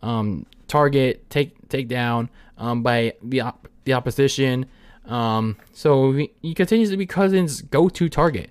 um, 0.02 0.46
target, 0.68 1.28
take 1.30 1.68
take 1.68 1.88
down 1.88 2.30
by 2.56 3.14
the 3.22 3.40
op- 3.40 3.68
the 3.84 3.92
opposition. 3.92 4.66
Um, 5.06 5.56
so 5.72 6.12
he, 6.12 6.54
continues 6.54 6.90
to 6.90 6.96
be 6.96 7.06
Cousins' 7.06 7.62
go-to 7.62 8.08
target, 8.08 8.50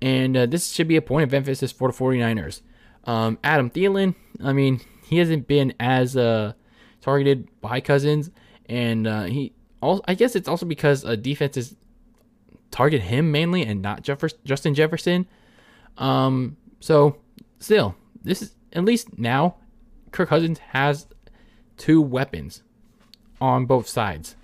and 0.00 0.36
uh, 0.36 0.46
this 0.46 0.72
should 0.72 0.88
be 0.88 0.96
a 0.96 1.02
point 1.02 1.24
of 1.24 1.32
emphasis 1.32 1.70
for 1.70 1.90
the 1.90 1.96
49ers. 1.96 2.60
Um, 3.04 3.38
Adam 3.44 3.70
Thielen, 3.70 4.14
I 4.42 4.52
mean, 4.52 4.80
he 5.06 5.18
hasn't 5.18 5.46
been 5.46 5.74
as 5.78 6.16
uh, 6.16 6.54
targeted 7.00 7.48
by 7.60 7.80
Cousins, 7.80 8.30
and 8.66 9.06
uh, 9.06 9.24
he 9.24 9.52
also 9.80 10.02
I 10.06 10.14
guess 10.14 10.34
it's 10.34 10.48
also 10.48 10.66
because 10.66 11.04
uh, 11.04 11.16
defenses 11.16 11.76
target 12.70 13.02
him 13.02 13.30
mainly 13.30 13.64
and 13.64 13.82
not 13.82 14.02
Jefferson, 14.02 14.38
Justin 14.44 14.74
Jefferson. 14.74 15.26
Um, 15.98 16.56
so 16.80 17.16
still, 17.58 17.94
this 18.22 18.42
is 18.42 18.54
at 18.72 18.84
least 18.84 19.18
now, 19.18 19.56
Kirk 20.10 20.28
Cousins 20.28 20.58
has 20.70 21.06
two 21.76 22.00
weapons 22.00 22.62
on 23.40 23.66
both 23.66 23.86
sides. 23.86 24.36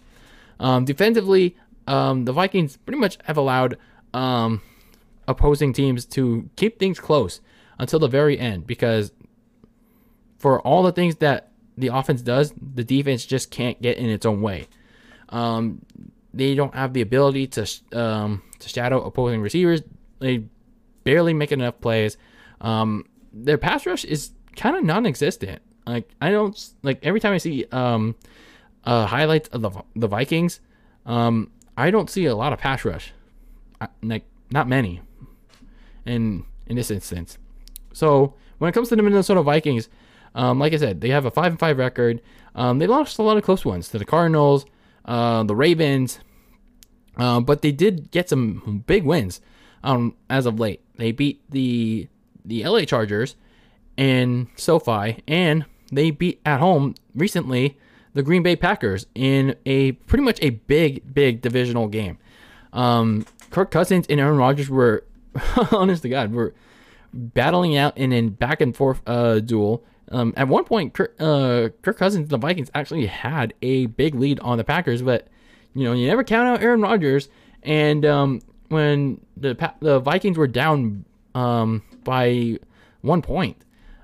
Um, 0.61 0.85
defensively, 0.85 1.57
um, 1.87 2.25
the 2.25 2.33
Vikings 2.33 2.77
pretty 2.77 2.99
much 2.99 3.19
have 3.25 3.37
allowed 3.37 3.79
um, 4.15 4.61
opposing 5.27 5.73
teams 5.73 6.05
to 6.07 6.49
keep 6.57 6.79
things 6.79 6.99
close 6.99 7.41
until 7.79 7.99
the 7.99 8.09
very 8.09 8.39
end 8.39 8.67
because 8.67 9.13
for 10.39 10.61
all 10.63 10.83
the 10.83 10.93
things 10.93 11.17
that 11.17 11.51
the 11.77 11.89
offense 11.89 12.23
does, 12.23 12.53
the 12.75 12.85
defense 12.85 13.25
just 13.25 13.51
can't 13.51 13.81
get 13.81 13.99
in 13.99 14.09
its 14.11 14.27
own 14.27 14.43
way. 14.43 14.67
Um, 15.29 15.85
they 16.35 16.55
don't 16.55 16.75
have 16.75 16.93
the 16.93 17.01
ability 17.01 17.47
to 17.49 17.67
um, 17.93 18.43
to 18.59 18.69
shadow 18.69 19.03
opposing 19.03 19.41
receivers. 19.41 19.83
They 20.19 20.45
barely 21.05 21.35
make 21.35 21.53
enough 21.53 21.81
plays. 21.81 22.17
Um, 22.61 23.05
their 23.33 23.59
pass 23.59 23.87
rush 23.87 24.05
is 24.05 24.33
kind 24.57 24.77
of 24.77 24.85
non-existent. 24.85 25.63
Like 25.87 26.11
I 26.21 26.31
don't 26.31 26.73
like 26.83 26.99
every 27.03 27.21
time 27.21 27.33
I 27.33 27.39
see 27.39 27.65
um, 27.73 28.17
uh, 28.85 29.07
highlights 29.07 29.49
of 29.49 29.63
the 29.63 29.71
the 29.95 30.09
Vikings, 30.09 30.61
um, 31.07 31.51
I 31.77 31.91
don't 31.91 32.11
see 32.11 32.27
a 32.27 32.35
lot 32.35 32.53
of 32.53 32.59
pass 32.59 32.85
rush. 32.85 33.13
I, 33.81 33.89
like 34.03 34.25
not 34.51 34.69
many. 34.69 35.03
In 36.07 36.45
in 36.67 36.77
this 36.77 36.91
instance, 36.91 37.37
so 37.93 38.35
when 38.59 38.69
it 38.69 38.73
comes 38.73 38.89
to 38.89 38.97
the 38.97 39.03
Minnesota 39.03 39.43
Vikings, 39.43 39.89
um, 40.35 40.59
like 40.59 40.73
I 40.73 40.77
said, 40.77 41.01
they 41.01 41.11
have 41.11 41.27
a 41.27 41.31
five 41.31 41.53
and 41.53 41.59
five 41.59 41.77
record. 41.79 42.21
Um, 42.55 42.79
they 42.79 42.87
lost 42.87 43.19
a 43.19 43.23
lot 43.23 43.37
of 43.37 43.43
close 43.43 43.65
ones 43.65 43.89
to 43.91 43.99
the 43.99 44.05
Cardinals, 44.05 44.65
uh, 45.05 45.43
the 45.43 45.55
Ravens, 45.55 46.21
uh, 47.19 47.41
but 47.41 47.63
they 47.63 47.73
did 47.73 48.11
get 48.11 48.29
some 48.29 48.85
big 48.87 49.05
wins 49.05 49.41
um, 49.83 50.17
as 50.31 50.47
of 50.47 50.59
late. 50.59 50.81
They 50.97 51.13
beat 51.13 51.43
the 51.51 52.09
the 52.45 52.65
LA 52.65 52.85
Chargers 52.85 53.37
and 53.97 54.49
SoFi, 54.57 55.23
and 55.27 55.67
they 55.93 56.11
beat 56.11 56.41
at 56.45 56.61
home 56.61 56.95
recently 57.15 57.77
the 58.19 58.25
Green 58.25 58.43
Bay 58.43 58.57
Packers 58.57 59.07
in 59.15 59.55
a 59.65 59.93
pretty 59.93 60.25
much 60.25 60.41
a 60.43 60.51
big, 60.51 61.15
big 61.15 61.41
divisional 61.41 61.87
game. 61.87 62.19
Um, 62.73 63.25
Kirk 63.51 63.71
Cousins 63.71 64.07
and 64.11 64.19
Aaron 64.19 64.37
Rodgers 64.37 64.69
were, 64.69 65.05
honest 65.71 66.03
to 66.03 66.09
God, 66.09 66.33
were 66.33 66.53
battling 67.15 67.77
out 67.77 67.97
in 67.97 68.13
a 68.13 68.23
back 68.23 68.61
and 68.61 68.77
forth 68.77 69.03
uh, 69.07 69.39
duel. 69.39 69.85
Um, 70.11 70.35
at 70.37 70.49
one 70.49 70.65
point, 70.65 70.95
Kirk, 70.95 71.15
uh, 71.21 71.69
Kirk 71.83 71.97
Cousins, 71.97 72.29
the 72.29 72.39
Vikings, 72.39 72.73
actually 72.75 73.07
had 73.07 73.55
a 73.63 73.87
big 73.87 74.17
lead 74.17 74.41
on 74.41 74.59
the 74.59 74.65
Packers, 74.65 75.01
but 75.01 75.29
you 75.75 75.85
know 75.85 75.93
you 75.93 76.09
never 76.09 76.25
count 76.25 76.49
out 76.49 76.61
Aaron 76.61 76.81
Rodgers. 76.81 77.29
And 77.63 78.05
um, 78.05 78.41
when 78.67 79.21
the 79.37 79.73
the 79.79 80.01
Vikings 80.01 80.37
were 80.37 80.49
down 80.49 81.05
um, 81.37 81.85
by 82.03 82.59
one 83.01 83.23
point. 83.23 83.59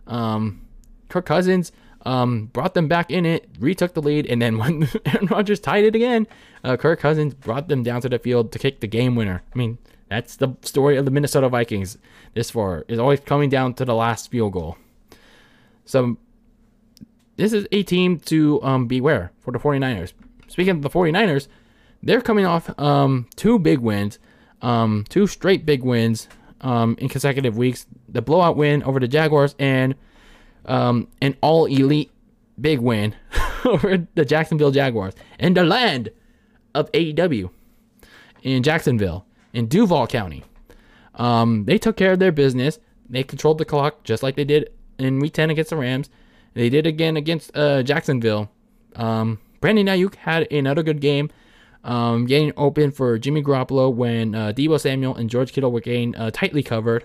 Um, 0.07 0.61
Kirk 1.09 1.27
Cousins 1.27 1.72
um, 2.04 2.46
brought 2.46 2.74
them 2.74 2.88
back 2.88 3.10
in 3.10 3.24
it, 3.24 3.48
retook 3.58 3.94
the 3.94 4.02
lead, 4.02 4.26
and 4.26 4.40
then 4.40 4.58
when 4.58 4.88
Aaron 5.06 5.26
Rodgers 5.26 5.60
tied 5.60 5.84
it 5.84 5.94
again, 5.94 6.26
uh, 6.62 6.76
Kirk 6.76 7.00
Cousins 7.00 7.34
brought 7.34 7.68
them 7.68 7.82
down 7.82 8.00
to 8.02 8.08
the 8.08 8.18
field 8.18 8.52
to 8.52 8.58
kick 8.58 8.80
the 8.80 8.86
game 8.86 9.14
winner. 9.14 9.42
I 9.54 9.58
mean, 9.58 9.78
that's 10.08 10.36
the 10.36 10.56
story 10.62 10.96
of 10.96 11.04
the 11.04 11.10
Minnesota 11.10 11.48
Vikings 11.48 11.98
this 12.34 12.50
far, 12.50 12.84
is 12.88 12.98
always 12.98 13.20
coming 13.20 13.48
down 13.48 13.74
to 13.74 13.84
the 13.84 13.94
last 13.94 14.30
field 14.30 14.52
goal. 14.52 14.76
So, 15.84 16.16
this 17.36 17.52
is 17.52 17.66
a 17.72 17.82
team 17.82 18.20
to 18.20 18.62
um, 18.62 18.86
beware 18.86 19.32
for 19.40 19.50
the 19.50 19.58
49ers. 19.58 20.12
Speaking 20.46 20.76
of 20.76 20.82
the 20.82 20.90
49ers, 20.90 21.48
they're 22.02 22.20
coming 22.20 22.46
off 22.46 22.78
um, 22.78 23.26
two 23.34 23.58
big 23.58 23.80
wins, 23.80 24.18
um, 24.62 25.04
two 25.08 25.26
straight 25.26 25.66
big 25.66 25.82
wins 25.82 26.28
um, 26.60 26.96
in 26.98 27.08
consecutive 27.08 27.56
weeks. 27.56 27.86
The 28.08 28.22
blowout 28.22 28.56
win 28.56 28.82
over 28.84 29.00
the 29.00 29.08
Jaguars 29.08 29.54
and 29.58 29.94
um, 30.66 31.09
an 31.20 31.37
all 31.40 31.66
elite 31.66 32.11
big 32.61 32.79
win 32.81 33.14
over 33.64 34.07
the 34.14 34.24
Jacksonville 34.24 34.70
Jaguars 34.70 35.14
in 35.38 35.55
the 35.55 35.64
land 35.64 36.11
of 36.74 36.90
AEW 36.92 37.50
in 38.42 38.62
Jacksonville 38.62 39.27
in 39.53 39.66
Duval 39.66 40.07
County. 40.07 40.44
Um, 41.14 41.64
they 41.64 41.79
took 41.79 41.96
care 41.96 42.12
of 42.12 42.18
their 42.18 42.33
business. 42.33 42.79
They 43.09 43.22
controlled 43.22 43.59
the 43.59 43.64
clock 43.64 44.05
just 44.05 44.22
like 44.22 44.37
they 44.37 44.44
did 44.44 44.70
in 44.99 45.20
Week 45.20 45.32
10 45.32 45.51
against 45.51 45.70
the 45.70 45.76
Rams. 45.76 46.11
They 46.55 46.68
did 46.68 46.86
again 46.86 47.16
against 47.16 47.57
uh, 47.57 47.82
Jacksonville. 47.82 48.51
Um, 48.97 49.41
Brandon 49.61 49.86
Aiyuk 49.86 50.14
had 50.16 50.51
another 50.53 50.82
good 50.82 51.01
game 51.01 51.30
um, 51.84 52.26
getting 52.26 52.53
open 52.57 52.91
for 52.91 53.18
Jimmy 53.18 53.43
Garoppolo 53.43 53.93
when 53.93 54.34
uh, 54.34 54.53
Deebo 54.55 54.80
Samuel 54.80 55.14
and 55.14 55.28
George 55.28 55.53
Kittle 55.53 55.72
were 55.72 55.80
getting 55.80 56.16
uh, 56.16 56.30
tightly 56.30 56.62
covered. 56.62 57.05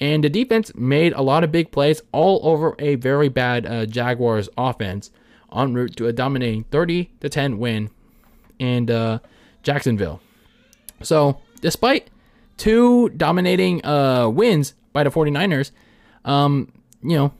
And 0.00 0.22
the 0.22 0.28
defense 0.28 0.74
made 0.74 1.12
a 1.12 1.22
lot 1.22 1.44
of 1.44 1.50
big 1.50 1.72
plays 1.72 2.02
all 2.12 2.40
over 2.44 2.76
a 2.78 2.94
very 2.96 3.28
bad 3.28 3.66
uh, 3.66 3.86
Jaguars 3.86 4.48
offense 4.56 5.10
en 5.54 5.74
route 5.74 5.96
to 5.96 6.06
a 6.06 6.12
dominating 6.12 6.64
30 6.64 7.10
to 7.20 7.28
10 7.28 7.58
win 7.58 7.90
in 8.58 8.90
uh, 8.90 9.18
Jacksonville. 9.62 10.20
So, 11.02 11.40
despite 11.60 12.10
two 12.56 13.08
dominating 13.10 13.84
uh, 13.84 14.28
wins 14.28 14.74
by 14.92 15.04
the 15.04 15.10
49ers, 15.10 15.70
um, 16.24 16.72
you 17.02 17.16
know, 17.16 17.32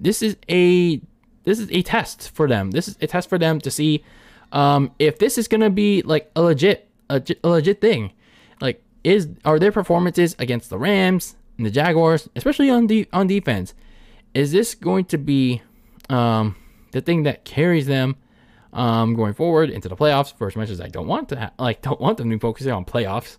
this 0.00 0.22
is 0.22 0.36
a 0.48 1.00
this 1.44 1.58
is 1.58 1.70
a 1.70 1.82
test 1.82 2.30
for 2.30 2.46
them. 2.46 2.70
This 2.70 2.88
is 2.88 2.96
a 3.00 3.06
test 3.06 3.28
for 3.28 3.38
them 3.38 3.60
to 3.60 3.70
see 3.70 4.04
um, 4.52 4.92
if 4.98 5.18
this 5.18 5.38
is 5.38 5.48
gonna 5.48 5.70
be 5.70 6.02
like 6.02 6.30
a 6.36 6.42
legit 6.42 6.88
a, 7.10 7.22
a 7.42 7.48
legit 7.48 7.80
thing, 7.80 8.12
like 8.60 8.82
is 9.02 9.28
are 9.44 9.58
their 9.58 9.72
performances 9.72 10.36
against 10.38 10.70
the 10.70 10.78
Rams 10.78 11.36
and 11.58 11.66
the 11.66 11.70
Jaguars, 11.70 12.28
especially 12.34 12.70
on 12.70 12.86
the 12.86 13.06
on 13.12 13.26
defense, 13.26 13.74
is 14.32 14.52
this 14.52 14.74
going 14.74 15.04
to 15.06 15.18
be 15.18 15.60
um, 16.08 16.56
the 16.92 17.00
thing 17.00 17.24
that 17.24 17.44
carries 17.44 17.86
them 17.86 18.16
um, 18.72 19.14
going 19.14 19.34
forward 19.34 19.68
into 19.68 19.88
the 19.88 19.96
playoffs. 19.96 20.32
For 20.32 20.46
as 20.46 20.56
much 20.56 20.70
as 20.70 20.80
I 20.80 20.88
don't 20.88 21.08
want 21.08 21.28
to, 21.30 21.38
ha- 21.38 21.50
like, 21.58 21.82
don't 21.82 22.00
want 22.00 22.16
them 22.16 22.30
to 22.30 22.36
be 22.36 22.40
focusing 22.40 22.72
on 22.72 22.84
playoffs. 22.84 23.36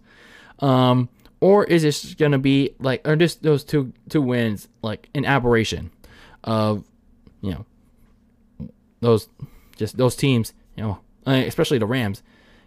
Um, 0.60 1.10
or 1.40 1.64
is 1.64 1.84
this 1.84 2.14
going 2.16 2.34
to 2.34 2.38
be 2.38 2.76
like, 2.80 3.08
are 3.08 3.16
just 3.16 3.42
those 3.42 3.64
two 3.64 3.94
two 4.10 4.22
wins 4.22 4.68
like 4.82 5.10
an 5.16 5.24
aberration 5.24 5.90
of, 6.44 6.84
you 7.42 7.52
know, 7.52 8.70
those 9.00 9.30
just 9.78 9.96
those 9.96 10.18
teams, 10.18 10.54
you 10.76 10.84
know, 10.84 11.00
uh, 11.26 11.32
especially 11.32 11.78
the 11.78 11.86
Rams 11.86 12.22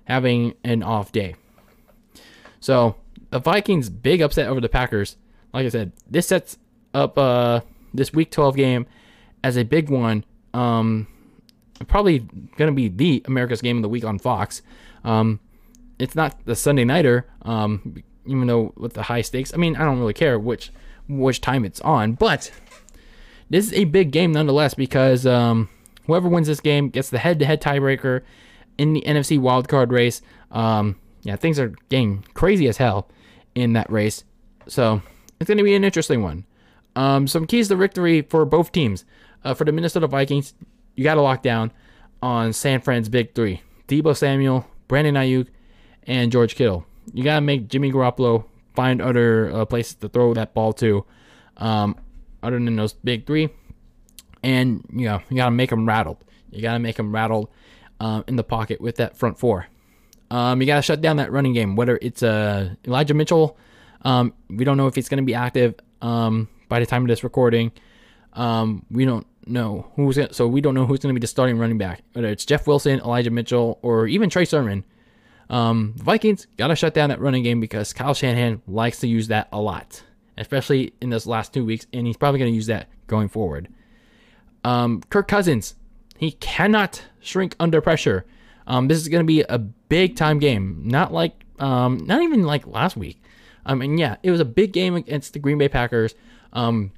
having 0.05 0.55
an 0.64 0.82
off 0.82 1.12
day. 1.12 1.36
So 2.61 2.96
the 3.30 3.38
Vikings 3.38 3.90
big 3.90 4.22
upset 4.22 4.48
over 4.48 4.61
the 4.61 4.68
Packers. 4.68 5.16
Like 5.53 5.66
I 5.66 5.68
said, 5.68 5.92
this 6.09 6.28
sets 6.28 6.59
up 6.94 7.16
uh 7.18 7.61
this 7.94 8.12
Week 8.12 8.30
12 8.30 8.57
game 8.57 8.86
as 9.44 9.57
a 9.57 9.64
big 9.64 9.90
one. 9.90 10.24
Um, 10.55 11.07
probably 11.88 12.20
going 12.20 12.68
to 12.68 12.72
be 12.72 12.88
the 12.88 13.22
America's 13.26 13.61
game 13.61 13.76
of 13.76 13.82
the 13.82 13.88
week 13.88 14.05
on 14.05 14.18
Fox. 14.18 14.62
Um, 15.05 15.40
it's 15.98 16.14
not 16.14 16.44
the 16.44 16.57
Sunday 16.57 16.84
nighter. 16.84 17.26
Um, 17.42 18.03
even 18.26 18.46
though 18.46 18.72
with 18.76 18.94
the 18.94 19.03
high 19.03 19.22
stakes, 19.22 19.53
I 19.53 19.57
mean, 19.57 19.76
I 19.76 19.84
don't 19.84 19.98
really 19.98 20.14
care 20.14 20.38
which 20.38 20.70
which 21.09 21.40
time 21.40 21.64
it's 21.64 21.80
on, 21.80 22.12
but 22.12 22.50
this 23.50 23.66
is 23.66 23.72
a 23.72 23.84
big 23.84 24.12
game 24.12 24.32
nonetheless 24.32 24.74
because 24.74 25.26
um, 25.26 25.68
whoever 26.07 26.28
wins 26.28 26.46
this 26.46 26.61
game 26.61 26.88
gets 26.88 27.11
the 27.11 27.18
head-to-head 27.18 27.61
tiebreaker 27.61 28.22
in 28.78 28.92
the 28.92 29.03
NFC 29.03 29.38
wildcard 29.38 29.90
race. 29.90 30.22
Um, 30.53 30.96
yeah, 31.22 31.36
things 31.36 31.59
are 31.59 31.74
getting 31.88 32.24
crazy 32.34 32.68
as 32.68 32.76
hell 32.76 33.09
in 33.55 33.72
that 33.72 33.90
race, 33.90 34.24
so 34.68 35.03
it's 35.43 35.49
going 35.49 35.59
to 35.59 35.64
be 35.64 35.74
an 35.74 35.84
interesting 35.84 36.22
one. 36.22 36.45
Um, 36.95 37.26
some 37.26 37.47
keys 37.47 37.68
to 37.68 37.76
victory 37.76 38.22
for 38.22 38.45
both 38.45 38.72
teams. 38.72 39.05
Uh, 39.45 39.55
for 39.55 39.64
the 39.64 39.72
Minnesota 39.72 40.07
Vikings, 40.07 40.55
you 40.95 41.03
got 41.03 41.14
to 41.14 41.20
lock 41.20 41.43
down 41.43 41.72
on 42.22 42.53
San 42.53 42.80
Fran's 42.80 43.09
big 43.09 43.34
three: 43.34 43.61
Deebo 43.88 44.16
Samuel, 44.16 44.66
Brandon 44.88 45.16
Aiyuk, 45.16 45.49
and 46.07 46.30
George 46.30 46.55
Kittle. 46.55 46.86
You 47.12 47.24
got 47.24 47.36
to 47.36 47.40
make 47.40 47.68
Jimmy 47.68 47.90
Garoppolo 47.90 48.45
find 48.74 49.03
other 49.03 49.51
uh, 49.53 49.64
places 49.64 49.97
to 49.97 50.09
throw 50.09 50.32
that 50.34 50.55
ball 50.55 50.72
to, 50.74 51.05
um, 51.57 51.97
other 52.43 52.59
than 52.59 52.76
those 52.76 52.93
big 52.93 53.26
three. 53.26 53.51
And 54.45 54.84
you 54.93 55.07
know 55.07 55.20
you 55.28 55.36
got 55.36 55.47
to 55.47 55.51
make 55.51 55.70
them 55.70 55.86
rattled. 55.86 56.18
You 56.51 56.62
got 56.62 56.74
to 56.74 56.78
make 56.78 56.97
them 56.97 57.12
rattled 57.12 57.49
um, 57.99 58.24
in 58.28 58.36
the 58.36 58.45
pocket 58.45 58.80
with 58.80 58.97
that 58.97 59.16
front 59.16 59.38
four. 59.38 59.66
Um, 60.30 60.61
you 60.61 60.66
got 60.66 60.76
to 60.76 60.82
shut 60.82 61.01
down 61.01 61.16
that 61.16 61.32
running 61.32 61.53
game. 61.53 61.76
Whether 61.76 61.99
it's 62.01 62.22
uh, 62.22 62.74
Elijah 62.86 63.14
Mitchell, 63.14 63.57
um, 64.03 64.34
we 64.48 64.64
don't 64.64 64.76
know 64.76 64.86
if 64.86 64.94
he's 64.94 65.09
going 65.09 65.22
to 65.22 65.26
be 65.26 65.34
active 65.34 65.74
um, 66.00 66.48
by 66.68 66.80
the 66.80 66.86
time 66.86 67.03
of 67.03 67.09
this 67.09 67.24
recording. 67.24 67.72
Um, 68.32 68.86
we 68.90 69.05
don't 69.05 69.26
know 69.46 69.90
who's 69.96 70.16
gonna, 70.16 70.32
so 70.32 70.46
we 70.46 70.61
don't 70.61 70.74
know 70.74 70.86
who's 70.86 71.00
going 71.00 71.14
to 71.14 71.18
be 71.18 71.22
the 71.22 71.26
starting 71.26 71.59
running 71.59 71.78
back. 71.78 72.03
Whether 72.12 72.28
it's 72.28 72.44
Jeff 72.44 72.66
Wilson, 72.66 73.00
Elijah 73.00 73.30
Mitchell, 73.30 73.78
or 73.82 74.07
even 74.07 74.30
Trey 74.30 74.44
Sermon. 74.44 74.84
Um, 75.50 75.94
Vikings 75.96 76.46
got 76.57 76.68
to 76.68 76.76
shut 76.76 76.94
down 76.94 77.11
that 77.11 77.20
running 77.20 77.42
game 77.42 77.61
because 77.61 77.92
Kyle 77.92 78.14
Shanahan 78.14 78.62
likes 78.66 79.00
to 79.00 79.09
use 79.09 79.28
that 79.28 79.48
a 79.53 79.61
lot, 79.61 80.03
especially 80.38 80.94
in 81.03 81.11
this 81.11 81.26
last 81.26 81.53
two 81.53 81.64
weeks, 81.64 81.86
and 81.92 82.07
he's 82.07 82.16
probably 82.16 82.38
going 82.38 82.53
to 82.53 82.57
use 82.57 82.68
that 82.68 82.88
going 83.07 83.28
forward. 83.28 83.68
Um, 84.64 85.03
Kirk 85.11 85.28
Cousins, 85.28 85.74
he 86.16 86.32
cannot 86.32 87.03
shrink 87.20 87.55
under 87.61 87.80
pressure. 87.80 88.24
Um, 88.66 88.88
this 88.88 88.98
is 88.98 89.09
going 89.09 89.22
to 89.22 89.26
be 89.26 89.42
a 89.42 89.59
big 89.59 90.16
time 90.16 90.38
game, 90.38 90.82
not 90.86 91.12
like, 91.12 91.44
um, 91.59 91.98
not 92.07 92.22
even 92.22 92.44
like 92.44 92.66
last 92.66 92.96
week. 92.96 93.22
I 93.64 93.74
mean, 93.74 93.98
yeah, 93.98 94.16
it 94.22 94.30
was 94.30 94.40
a 94.40 94.44
big 94.44 94.72
game 94.72 94.94
against 94.94 95.32
the 95.32 95.38
Green 95.38 95.58
Bay 95.58 95.68
Packers. 95.68 96.14
Um, 96.52 96.92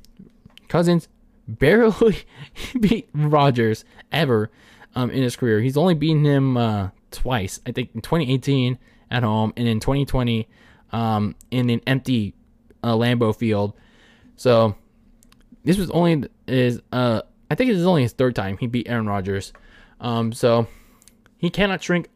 Cousins 0.68 1.08
barely 1.46 2.24
beat 2.80 3.08
Rodgers 3.14 3.84
ever 4.12 4.50
um, 4.94 5.10
in 5.10 5.22
his 5.22 5.36
career. 5.36 5.60
He's 5.60 5.76
only 5.76 5.94
beaten 5.94 6.24
him 6.24 6.56
uh, 6.56 6.88
twice. 7.10 7.60
I 7.66 7.72
think 7.72 7.90
in 7.94 8.00
2018 8.00 8.78
at 9.10 9.22
home 9.22 9.52
and 9.56 9.68
in 9.68 9.80
2020 9.80 10.48
um, 10.92 11.34
in 11.50 11.70
an 11.70 11.80
empty 11.86 12.34
uh, 12.82 12.94
Lambeau 12.94 13.36
Field. 13.36 13.74
So 14.36 14.74
this 15.64 15.78
was 15.78 15.90
only 15.90 16.28
is 16.46 16.80
uh, 16.92 17.22
I 17.50 17.54
think 17.54 17.70
this 17.70 17.78
is 17.78 17.86
only 17.86 18.02
his 18.02 18.12
third 18.12 18.34
time 18.34 18.56
he 18.58 18.66
beat 18.66 18.88
Aaron 18.88 19.06
Rodgers. 19.06 19.52
Um, 20.00 20.32
so 20.32 20.66
he 21.36 21.50
cannot 21.50 21.82
shrink 21.82 22.08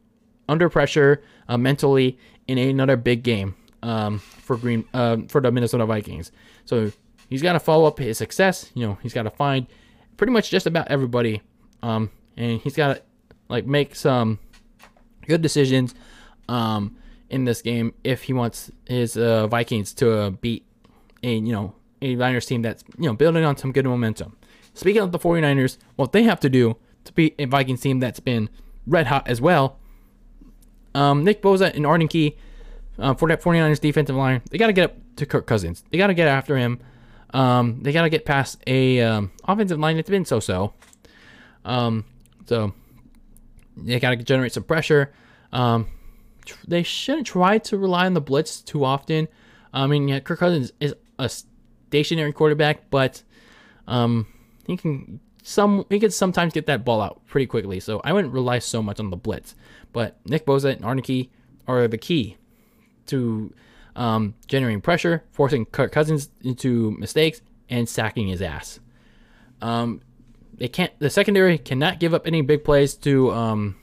under 0.48 0.68
pressure 0.68 1.22
uh, 1.48 1.58
mentally 1.58 2.18
in 2.46 2.58
another 2.58 2.96
big 2.96 3.22
game 3.22 3.54
um, 3.82 4.18
for 4.18 4.56
Green 4.56 4.84
uh, 4.94 5.18
for 5.28 5.40
the 5.40 5.50
Minnesota 5.50 5.86
Vikings. 5.86 6.32
So 6.64 6.92
he's 7.28 7.42
got 7.42 7.54
to 7.54 7.60
follow 7.60 7.86
up 7.86 7.98
his 7.98 8.18
success. 8.18 8.70
You 8.74 8.86
know, 8.86 8.98
he's 9.02 9.14
got 9.14 9.24
to 9.24 9.30
find 9.30 9.66
pretty 10.16 10.32
much 10.32 10.50
just 10.50 10.66
about 10.66 10.88
everybody, 10.88 11.42
um, 11.82 12.10
and 12.36 12.60
he's 12.60 12.74
got 12.74 12.94
to 12.94 13.02
like 13.48 13.66
make 13.66 13.94
some 13.94 14.38
good 15.26 15.42
decisions 15.42 15.94
um, 16.48 16.96
in 17.30 17.44
this 17.44 17.62
game 17.62 17.94
if 18.04 18.24
he 18.24 18.32
wants 18.32 18.70
his 18.86 19.16
uh, 19.16 19.46
Vikings 19.46 19.92
to 19.94 20.12
uh, 20.12 20.30
beat 20.30 20.64
a 21.22 21.34
you 21.34 21.52
know 21.52 21.74
a 22.00 22.14
Niners 22.14 22.46
team 22.46 22.62
that's 22.62 22.84
you 22.98 23.06
know 23.06 23.14
building 23.14 23.44
on 23.44 23.56
some 23.56 23.72
good 23.72 23.84
momentum. 23.84 24.36
Speaking 24.74 25.02
of 25.02 25.10
the 25.12 25.18
49ers, 25.18 25.76
what 25.96 26.12
they 26.12 26.22
have 26.22 26.38
to 26.40 26.48
do 26.48 26.76
to 27.04 27.12
beat 27.12 27.34
a 27.38 27.46
Vikings 27.46 27.80
team 27.80 27.98
that's 27.98 28.20
been 28.20 28.48
red 28.86 29.08
hot 29.08 29.26
as 29.26 29.40
well. 29.40 29.78
Um, 30.94 31.24
Nick 31.24 31.42
Bosa 31.42 31.74
and 31.74 31.84
Arden 31.84 32.08
Key 32.08 32.36
uh, 32.98 33.14
for 33.14 33.28
that 33.28 33.42
49ers 33.42 33.80
defensive 33.80 34.16
line, 34.16 34.42
they 34.50 34.58
got 34.58 34.68
to 34.68 34.72
get 34.72 34.90
up 34.90 34.96
to 35.16 35.26
Kirk 35.26 35.46
Cousins. 35.46 35.84
They 35.90 35.98
got 35.98 36.08
to 36.08 36.14
get 36.14 36.28
after 36.28 36.56
him. 36.56 36.80
Um, 37.34 37.82
they 37.82 37.92
got 37.92 38.02
to 38.02 38.10
get 38.10 38.24
past 38.24 38.58
a 38.66 39.00
um, 39.00 39.32
offensive 39.44 39.78
line 39.78 39.96
that's 39.96 40.10
been 40.10 40.24
so-so. 40.24 40.72
Um, 41.64 42.04
so 42.46 42.72
they 43.76 44.00
got 44.00 44.10
to 44.10 44.16
generate 44.16 44.52
some 44.52 44.64
pressure. 44.64 45.12
Um, 45.52 45.88
tr- 46.44 46.64
they 46.66 46.82
shouldn't 46.82 47.26
try 47.26 47.58
to 47.58 47.78
rely 47.78 48.06
on 48.06 48.14
the 48.14 48.20
blitz 48.20 48.60
too 48.60 48.84
often. 48.84 49.28
I 49.72 49.86
mean, 49.86 50.08
yeah, 50.08 50.20
Kirk 50.20 50.38
Cousins 50.38 50.72
is 50.80 50.94
a 51.18 51.28
stationary 51.28 52.32
quarterback, 52.32 52.90
but 52.90 53.22
um, 53.86 54.26
he 54.66 54.76
can 54.76 55.20
some 55.42 55.86
he 55.88 55.98
can 56.00 56.10
sometimes 56.10 56.52
get 56.52 56.66
that 56.66 56.84
ball 56.84 57.00
out 57.00 57.24
pretty 57.26 57.46
quickly. 57.46 57.80
So 57.80 58.00
I 58.04 58.12
wouldn't 58.12 58.32
rely 58.32 58.58
so 58.58 58.82
much 58.82 58.98
on 58.98 59.10
the 59.10 59.16
blitz. 59.16 59.54
But 59.92 60.18
Nick 60.26 60.46
Bosa 60.46 60.76
and 60.76 60.84
Arden 60.84 61.02
Key 61.02 61.30
are 61.66 61.86
the 61.88 61.98
key 61.98 62.36
to 63.08 63.52
um, 63.96 64.34
generating 64.46 64.80
pressure, 64.80 65.24
forcing 65.32 65.66
Kirk 65.66 65.92
Cousins 65.92 66.30
into 66.42 66.92
mistakes, 66.92 67.42
and 67.68 67.88
sacking 67.88 68.28
his 68.28 68.40
ass. 68.40 68.80
Um, 69.60 70.00
they 70.54 70.68
can't. 70.68 70.92
The 70.98 71.10
secondary 71.10 71.58
cannot 71.58 72.00
give 72.00 72.14
up 72.14 72.26
any 72.26 72.42
big 72.42 72.64
plays 72.64 72.94
to 72.96 73.30
um, 73.32 73.76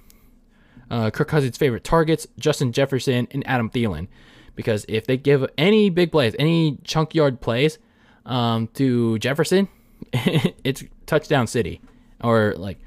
uh, 0.89 1.11
Kirk 1.11 1.27
Cousins' 1.27 1.57
favorite 1.57 1.83
targets, 1.83 2.27
Justin 2.37 2.71
Jefferson 2.71 3.27
and 3.31 3.47
Adam 3.47 3.69
Thielen, 3.69 4.07
because 4.55 4.85
if 4.87 5.05
they 5.05 5.17
give 5.17 5.45
any 5.57 5.89
big 5.89 6.11
plays, 6.11 6.35
any 6.39 6.77
chunk 6.83 7.15
yard 7.15 7.41
plays 7.41 7.77
um, 8.25 8.67
to 8.73 9.19
Jefferson, 9.19 9.67
it's 10.13 10.83
touchdown 11.05 11.47
city, 11.47 11.81
or 12.21 12.55
like 12.57 12.79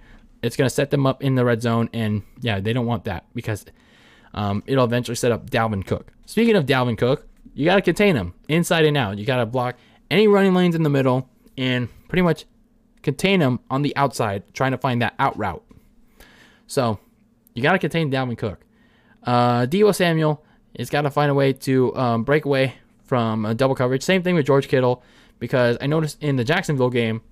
it's 0.42 0.56
gonna 0.56 0.70
set 0.70 0.90
them 0.90 1.06
up 1.06 1.22
in 1.22 1.34
the 1.34 1.44
red 1.44 1.62
zone, 1.62 1.88
and 1.92 2.22
yeah, 2.40 2.60
they 2.60 2.72
don't 2.72 2.86
want 2.86 3.04
that 3.04 3.26
because 3.34 3.64
um, 4.38 4.62
it'll 4.66 4.84
eventually 4.84 5.16
set 5.16 5.32
up 5.32 5.50
Dalvin 5.50 5.84
Cook. 5.84 6.12
Speaking 6.24 6.54
of 6.54 6.64
Dalvin 6.64 6.96
Cook, 6.96 7.26
you 7.54 7.64
got 7.64 7.74
to 7.74 7.82
contain 7.82 8.14
him 8.14 8.34
inside 8.48 8.84
and 8.84 8.96
out. 8.96 9.18
You 9.18 9.26
got 9.26 9.38
to 9.38 9.46
block 9.46 9.76
any 10.12 10.28
running 10.28 10.54
lanes 10.54 10.76
in 10.76 10.84
the 10.84 10.88
middle 10.88 11.28
and 11.56 11.88
pretty 12.06 12.22
much 12.22 12.44
contain 13.02 13.40
him 13.40 13.58
on 13.68 13.82
the 13.82 13.96
outside, 13.96 14.44
trying 14.54 14.70
to 14.70 14.78
find 14.78 15.02
that 15.02 15.14
out 15.18 15.36
route. 15.36 15.64
So 16.68 17.00
you 17.54 17.64
got 17.64 17.72
to 17.72 17.80
contain 17.80 18.12
Dalvin 18.12 18.38
Cook. 18.38 18.64
Uh, 19.24 19.66
Deebo 19.66 19.92
Samuel 19.92 20.44
has 20.78 20.88
got 20.88 21.02
to 21.02 21.10
find 21.10 21.32
a 21.32 21.34
way 21.34 21.52
to 21.52 21.96
um, 21.96 22.22
break 22.22 22.44
away 22.44 22.74
from 23.06 23.44
uh, 23.44 23.54
double 23.54 23.74
coverage. 23.74 24.04
Same 24.04 24.22
thing 24.22 24.36
with 24.36 24.46
George 24.46 24.68
Kittle 24.68 25.02
because 25.40 25.76
I 25.80 25.88
noticed 25.88 26.22
in 26.22 26.36
the 26.36 26.44
Jacksonville 26.44 26.90
game, 26.90 27.22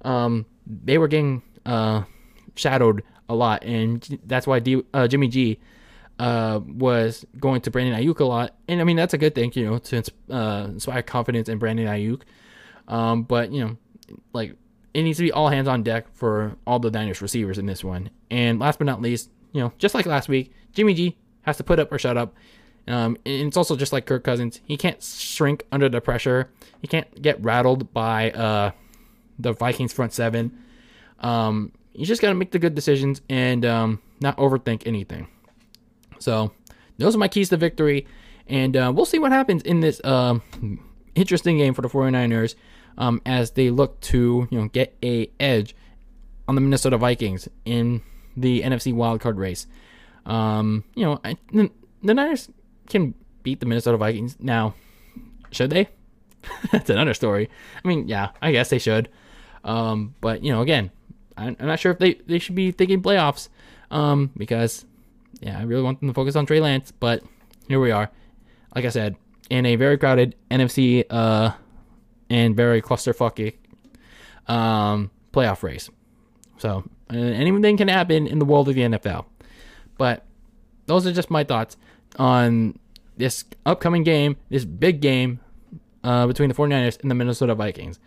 um, 0.00 0.46
they 0.66 0.96
were 0.96 1.08
getting 1.08 1.42
uh, 1.66 2.04
shadowed 2.54 3.02
a 3.28 3.34
lot, 3.34 3.64
and 3.64 4.18
that's 4.24 4.46
why 4.46 4.60
D, 4.60 4.82
uh, 4.94 5.06
Jimmy 5.08 5.28
G 5.28 5.60
uh, 6.18 6.60
was 6.64 7.24
going 7.38 7.60
to 7.62 7.70
Brandon 7.70 8.00
Aiyuk 8.00 8.20
a 8.20 8.24
lot, 8.24 8.54
and 8.68 8.80
I 8.80 8.84
mean 8.84 8.96
that's 8.96 9.14
a 9.14 9.18
good 9.18 9.34
thing, 9.34 9.52
you 9.54 9.64
know, 9.64 9.78
to 9.78 10.02
uh, 10.30 10.66
inspire 10.68 11.02
confidence 11.02 11.48
in 11.48 11.58
Brandon 11.58 11.86
Aiyuk. 11.86 12.22
Um, 12.88 13.22
but 13.22 13.50
you 13.52 13.64
know, 13.64 13.76
like 14.32 14.56
it 14.92 15.02
needs 15.02 15.18
to 15.18 15.24
be 15.24 15.32
all 15.32 15.48
hands 15.48 15.68
on 15.68 15.82
deck 15.82 16.06
for 16.14 16.56
all 16.66 16.78
the 16.78 16.90
Niners 16.90 17.20
receivers 17.20 17.58
in 17.58 17.66
this 17.66 17.82
one. 17.82 18.10
And 18.30 18.60
last 18.60 18.78
but 18.78 18.86
not 18.86 19.02
least, 19.02 19.30
you 19.52 19.60
know, 19.60 19.72
just 19.78 19.94
like 19.94 20.06
last 20.06 20.28
week, 20.28 20.52
Jimmy 20.72 20.94
G 20.94 21.16
has 21.42 21.56
to 21.56 21.64
put 21.64 21.80
up 21.80 21.92
or 21.92 21.98
shut 21.98 22.16
up. 22.16 22.34
Um, 22.86 23.16
and 23.24 23.48
it's 23.48 23.56
also 23.56 23.76
just 23.76 23.92
like 23.92 24.06
Kirk 24.06 24.22
Cousins. 24.24 24.60
He 24.66 24.76
can't 24.76 25.02
shrink 25.02 25.64
under 25.72 25.88
the 25.88 26.00
pressure. 26.00 26.50
He 26.80 26.86
can't 26.86 27.20
get 27.20 27.42
rattled 27.42 27.92
by 27.92 28.30
uh, 28.30 28.70
the 29.38 29.52
Vikings 29.52 29.92
front 29.92 30.12
seven. 30.12 30.58
Um, 31.20 31.72
you 31.94 32.04
just 32.04 32.20
got 32.20 32.28
to 32.28 32.34
make 32.34 32.50
the 32.50 32.58
good 32.58 32.74
decisions 32.74 33.22
and 33.28 33.64
um, 33.64 34.02
not 34.20 34.36
overthink 34.36 34.82
anything. 34.86 35.28
So 36.18 36.52
those 36.98 37.14
are 37.14 37.18
my 37.18 37.28
keys 37.28 37.48
to 37.50 37.56
victory. 37.56 38.06
And 38.46 38.76
uh, 38.76 38.92
we'll 38.94 39.06
see 39.06 39.18
what 39.18 39.32
happens 39.32 39.62
in 39.62 39.80
this 39.80 40.00
uh, 40.04 40.38
interesting 41.14 41.58
game 41.58 41.74
for 41.74 41.82
the 41.82 41.88
49ers 41.88 42.54
um, 42.98 43.20
as 43.26 43.52
they 43.52 43.70
look 43.70 44.00
to 44.00 44.46
you 44.50 44.58
know 44.58 44.68
get 44.68 44.96
a 45.02 45.30
edge 45.40 45.74
on 46.46 46.54
the 46.54 46.60
Minnesota 46.60 46.98
Vikings 46.98 47.48
in 47.64 48.02
the 48.36 48.62
NFC 48.62 48.92
wildcard 48.92 49.38
race. 49.38 49.66
Um, 50.26 50.84
you 50.94 51.04
know, 51.04 51.20
I, 51.24 51.36
the, 51.52 51.70
the 52.02 52.14
Niners 52.14 52.50
can 52.88 53.14
beat 53.42 53.60
the 53.60 53.66
Minnesota 53.66 53.96
Vikings. 53.96 54.36
Now, 54.38 54.74
should 55.50 55.70
they? 55.70 55.88
That's 56.72 56.90
another 56.90 57.14
story. 57.14 57.48
I 57.82 57.88
mean, 57.88 58.08
yeah, 58.08 58.30
I 58.42 58.52
guess 58.52 58.70
they 58.70 58.78
should. 58.78 59.08
Um, 59.64 60.14
but 60.20 60.42
you 60.42 60.52
know, 60.52 60.60
again, 60.60 60.90
I'm, 61.36 61.56
I'm 61.58 61.66
not 61.66 61.80
sure 61.80 61.92
if 61.92 61.98
they, 61.98 62.14
they 62.14 62.38
should 62.38 62.54
be 62.54 62.70
thinking 62.70 63.02
playoffs. 63.02 63.48
Um, 63.90 64.30
because 64.36 64.84
yeah, 65.40 65.58
I 65.58 65.62
really 65.62 65.82
want 65.82 66.00
them 66.00 66.08
to 66.08 66.14
focus 66.14 66.36
on 66.36 66.46
Trey 66.46 66.60
Lance, 66.60 66.92
but 66.92 67.22
here 67.68 67.80
we 67.80 67.90
are. 67.90 68.10
Like 68.74 68.84
I 68.84 68.88
said, 68.88 69.16
in 69.50 69.66
a 69.66 69.76
very 69.76 69.98
crowded 69.98 70.34
NFC 70.50 71.04
uh 71.10 71.52
and 72.30 72.56
very 72.56 72.80
clusterfucky 72.80 73.54
um 74.46 75.10
playoff 75.32 75.62
race. 75.62 75.90
So 76.58 76.84
uh, 77.12 77.16
anything 77.16 77.76
can 77.76 77.88
happen 77.88 78.26
in 78.26 78.38
the 78.38 78.44
world 78.44 78.68
of 78.68 78.74
the 78.74 78.82
NFL. 78.82 79.26
But 79.98 80.24
those 80.86 81.06
are 81.06 81.12
just 81.12 81.30
my 81.30 81.44
thoughts 81.44 81.76
on 82.18 82.78
this 83.16 83.44
upcoming 83.66 84.02
game, 84.02 84.36
this 84.50 84.64
big 84.64 85.00
game 85.00 85.40
uh, 86.02 86.26
between 86.26 86.48
the 86.48 86.54
49ers 86.54 87.00
and 87.00 87.10
the 87.10 87.14
Minnesota 87.14 87.54
Vikings. 87.54 87.98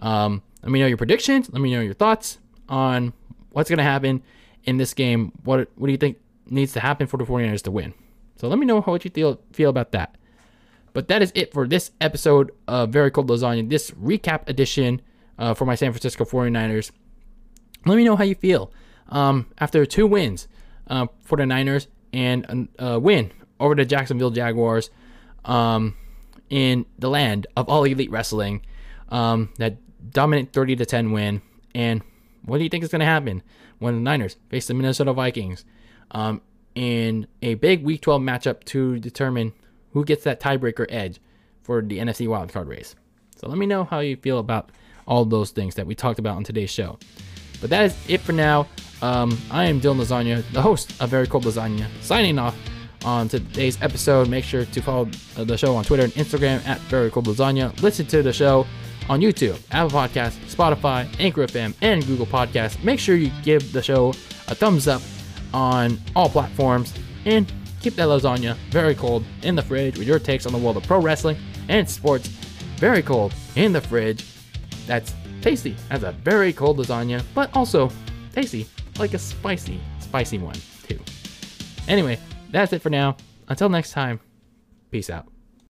Um, 0.00 0.42
let 0.62 0.72
me 0.72 0.80
know 0.80 0.86
your 0.86 0.96
predictions. 0.96 1.50
Let 1.52 1.60
me 1.60 1.72
know 1.72 1.80
your 1.80 1.94
thoughts 1.94 2.38
on 2.68 3.12
what's 3.50 3.68
going 3.68 3.78
to 3.78 3.84
happen 3.84 4.22
in 4.64 4.76
this 4.76 4.94
game. 4.94 5.32
What 5.44 5.68
what 5.76 5.86
do 5.86 5.92
you 5.92 5.98
think 5.98 6.18
needs 6.50 6.72
to 6.74 6.80
happen 6.80 7.06
for 7.06 7.16
the 7.16 7.24
49ers 7.24 7.62
to 7.62 7.70
win? 7.70 7.94
So 8.36 8.48
let 8.48 8.58
me 8.58 8.66
know 8.66 8.80
what 8.80 9.04
you 9.04 9.10
feel 9.10 9.40
feel 9.52 9.70
about 9.70 9.92
that. 9.92 10.16
But 10.92 11.08
that 11.08 11.22
is 11.22 11.30
it 11.34 11.52
for 11.52 11.68
this 11.68 11.92
episode 12.00 12.50
of 12.66 12.90
Very 12.90 13.10
Cold 13.10 13.28
Lasagna, 13.28 13.68
this 13.68 13.90
recap 13.92 14.48
edition 14.48 15.00
uh, 15.38 15.54
for 15.54 15.64
my 15.64 15.74
San 15.74 15.92
Francisco 15.92 16.24
49ers. 16.24 16.90
Let 17.86 17.96
me 17.96 18.04
know 18.04 18.16
how 18.16 18.24
you 18.24 18.34
feel 18.34 18.72
um, 19.08 19.46
after 19.58 19.86
two 19.86 20.06
wins 20.06 20.48
uh, 20.88 21.06
for 21.22 21.36
the 21.36 21.46
Niners 21.46 21.86
and 22.12 22.68
a 22.78 22.98
win 22.98 23.30
over 23.60 23.74
the 23.74 23.84
Jacksonville 23.84 24.30
Jaguars 24.30 24.90
um, 25.44 25.94
in 26.48 26.86
the 26.98 27.08
land 27.08 27.46
of 27.56 27.68
all 27.68 27.84
elite 27.84 28.10
wrestling. 28.10 28.62
Um, 29.10 29.50
that 29.58 29.78
dominant 30.10 30.52
30 30.52 30.76
to 30.76 30.86
10 30.86 31.12
win. 31.12 31.42
And 31.74 32.02
what 32.44 32.58
do 32.58 32.64
you 32.64 32.70
think 32.70 32.84
is 32.84 32.90
going 32.90 33.00
to 33.00 33.06
happen 33.06 33.42
when 33.78 33.94
the 33.94 34.00
Niners 34.00 34.36
face 34.48 34.66
the 34.66 34.74
Minnesota 34.74 35.12
Vikings 35.12 35.64
um, 36.12 36.40
in 36.74 37.26
a 37.42 37.54
big 37.54 37.84
Week 37.84 38.00
12 38.00 38.22
matchup 38.22 38.64
to 38.64 38.98
determine 38.98 39.52
who 39.92 40.04
gets 40.04 40.24
that 40.24 40.40
tiebreaker 40.40 40.86
edge 40.88 41.20
for 41.62 41.82
the 41.82 41.98
NFC 41.98 42.26
wildcard 42.26 42.68
race? 42.68 42.94
So 43.36 43.48
let 43.48 43.58
me 43.58 43.66
know 43.66 43.84
how 43.84 44.00
you 44.00 44.16
feel 44.16 44.38
about 44.38 44.70
all 45.06 45.24
those 45.24 45.50
things 45.50 45.74
that 45.74 45.86
we 45.86 45.94
talked 45.94 46.18
about 46.18 46.36
on 46.36 46.44
today's 46.44 46.70
show. 46.70 46.98
But 47.60 47.70
that 47.70 47.84
is 47.86 47.96
it 48.08 48.20
for 48.20 48.32
now. 48.32 48.68
Um, 49.02 49.36
I 49.50 49.64
am 49.64 49.80
Dylan 49.80 50.00
Lasagna, 50.00 50.42
the 50.52 50.62
host 50.62 50.92
of 51.00 51.10
Very 51.10 51.26
Cold 51.26 51.44
Lasagna, 51.44 51.86
signing 52.00 52.38
off 52.38 52.56
on 53.04 53.28
today's 53.28 53.80
episode. 53.82 54.28
Make 54.28 54.44
sure 54.44 54.64
to 54.64 54.82
follow 54.82 55.06
the 55.36 55.56
show 55.56 55.74
on 55.74 55.84
Twitter 55.84 56.04
and 56.04 56.12
Instagram 56.14 56.64
at 56.66 56.78
Very 56.82 57.10
Cold 57.10 57.26
Lasagna. 57.26 57.78
Listen 57.82 58.06
to 58.06 58.22
the 58.22 58.32
show 58.32 58.66
on 59.08 59.20
YouTube, 59.20 59.58
Apple 59.70 59.98
Podcasts, 59.98 60.38
Spotify, 60.54 61.08
Anchor 61.18 61.46
FM, 61.46 61.74
and 61.80 62.06
Google 62.06 62.26
Podcasts. 62.26 62.82
Make 62.84 63.00
sure 63.00 63.16
you 63.16 63.30
give 63.42 63.72
the 63.72 63.82
show 63.82 64.10
a 64.48 64.54
thumbs 64.54 64.86
up 64.86 65.02
on 65.52 65.98
all 66.14 66.28
platforms 66.28 66.94
and 67.24 67.52
keep 67.80 67.94
that 67.96 68.08
lasagna 68.08 68.56
very 68.70 68.94
cold 68.94 69.24
in 69.42 69.54
the 69.54 69.62
fridge 69.62 69.98
with 69.98 70.06
your 70.06 70.18
takes 70.18 70.46
on 70.46 70.52
the 70.52 70.58
world 70.58 70.76
of 70.76 70.82
pro 70.84 71.00
wrestling 71.00 71.36
and 71.68 71.88
sports 71.88 72.28
very 72.76 73.02
cold 73.02 73.34
in 73.56 73.72
the 73.72 73.80
fridge. 73.80 74.24
That's 74.86 75.14
tasty 75.40 75.76
as 75.90 76.02
a 76.02 76.12
very 76.12 76.52
cold 76.52 76.78
lasagna, 76.78 77.22
but 77.34 77.54
also 77.54 77.90
tasty 78.32 78.66
like 78.98 79.14
a 79.14 79.18
spicy, 79.18 79.80
spicy 80.00 80.38
one 80.38 80.56
too. 80.86 80.98
Anyway, 81.88 82.18
that's 82.50 82.72
it 82.72 82.82
for 82.82 82.90
now. 82.90 83.16
Until 83.48 83.68
next 83.68 83.92
time, 83.92 84.20
peace 84.90 85.10
out. 85.10 85.26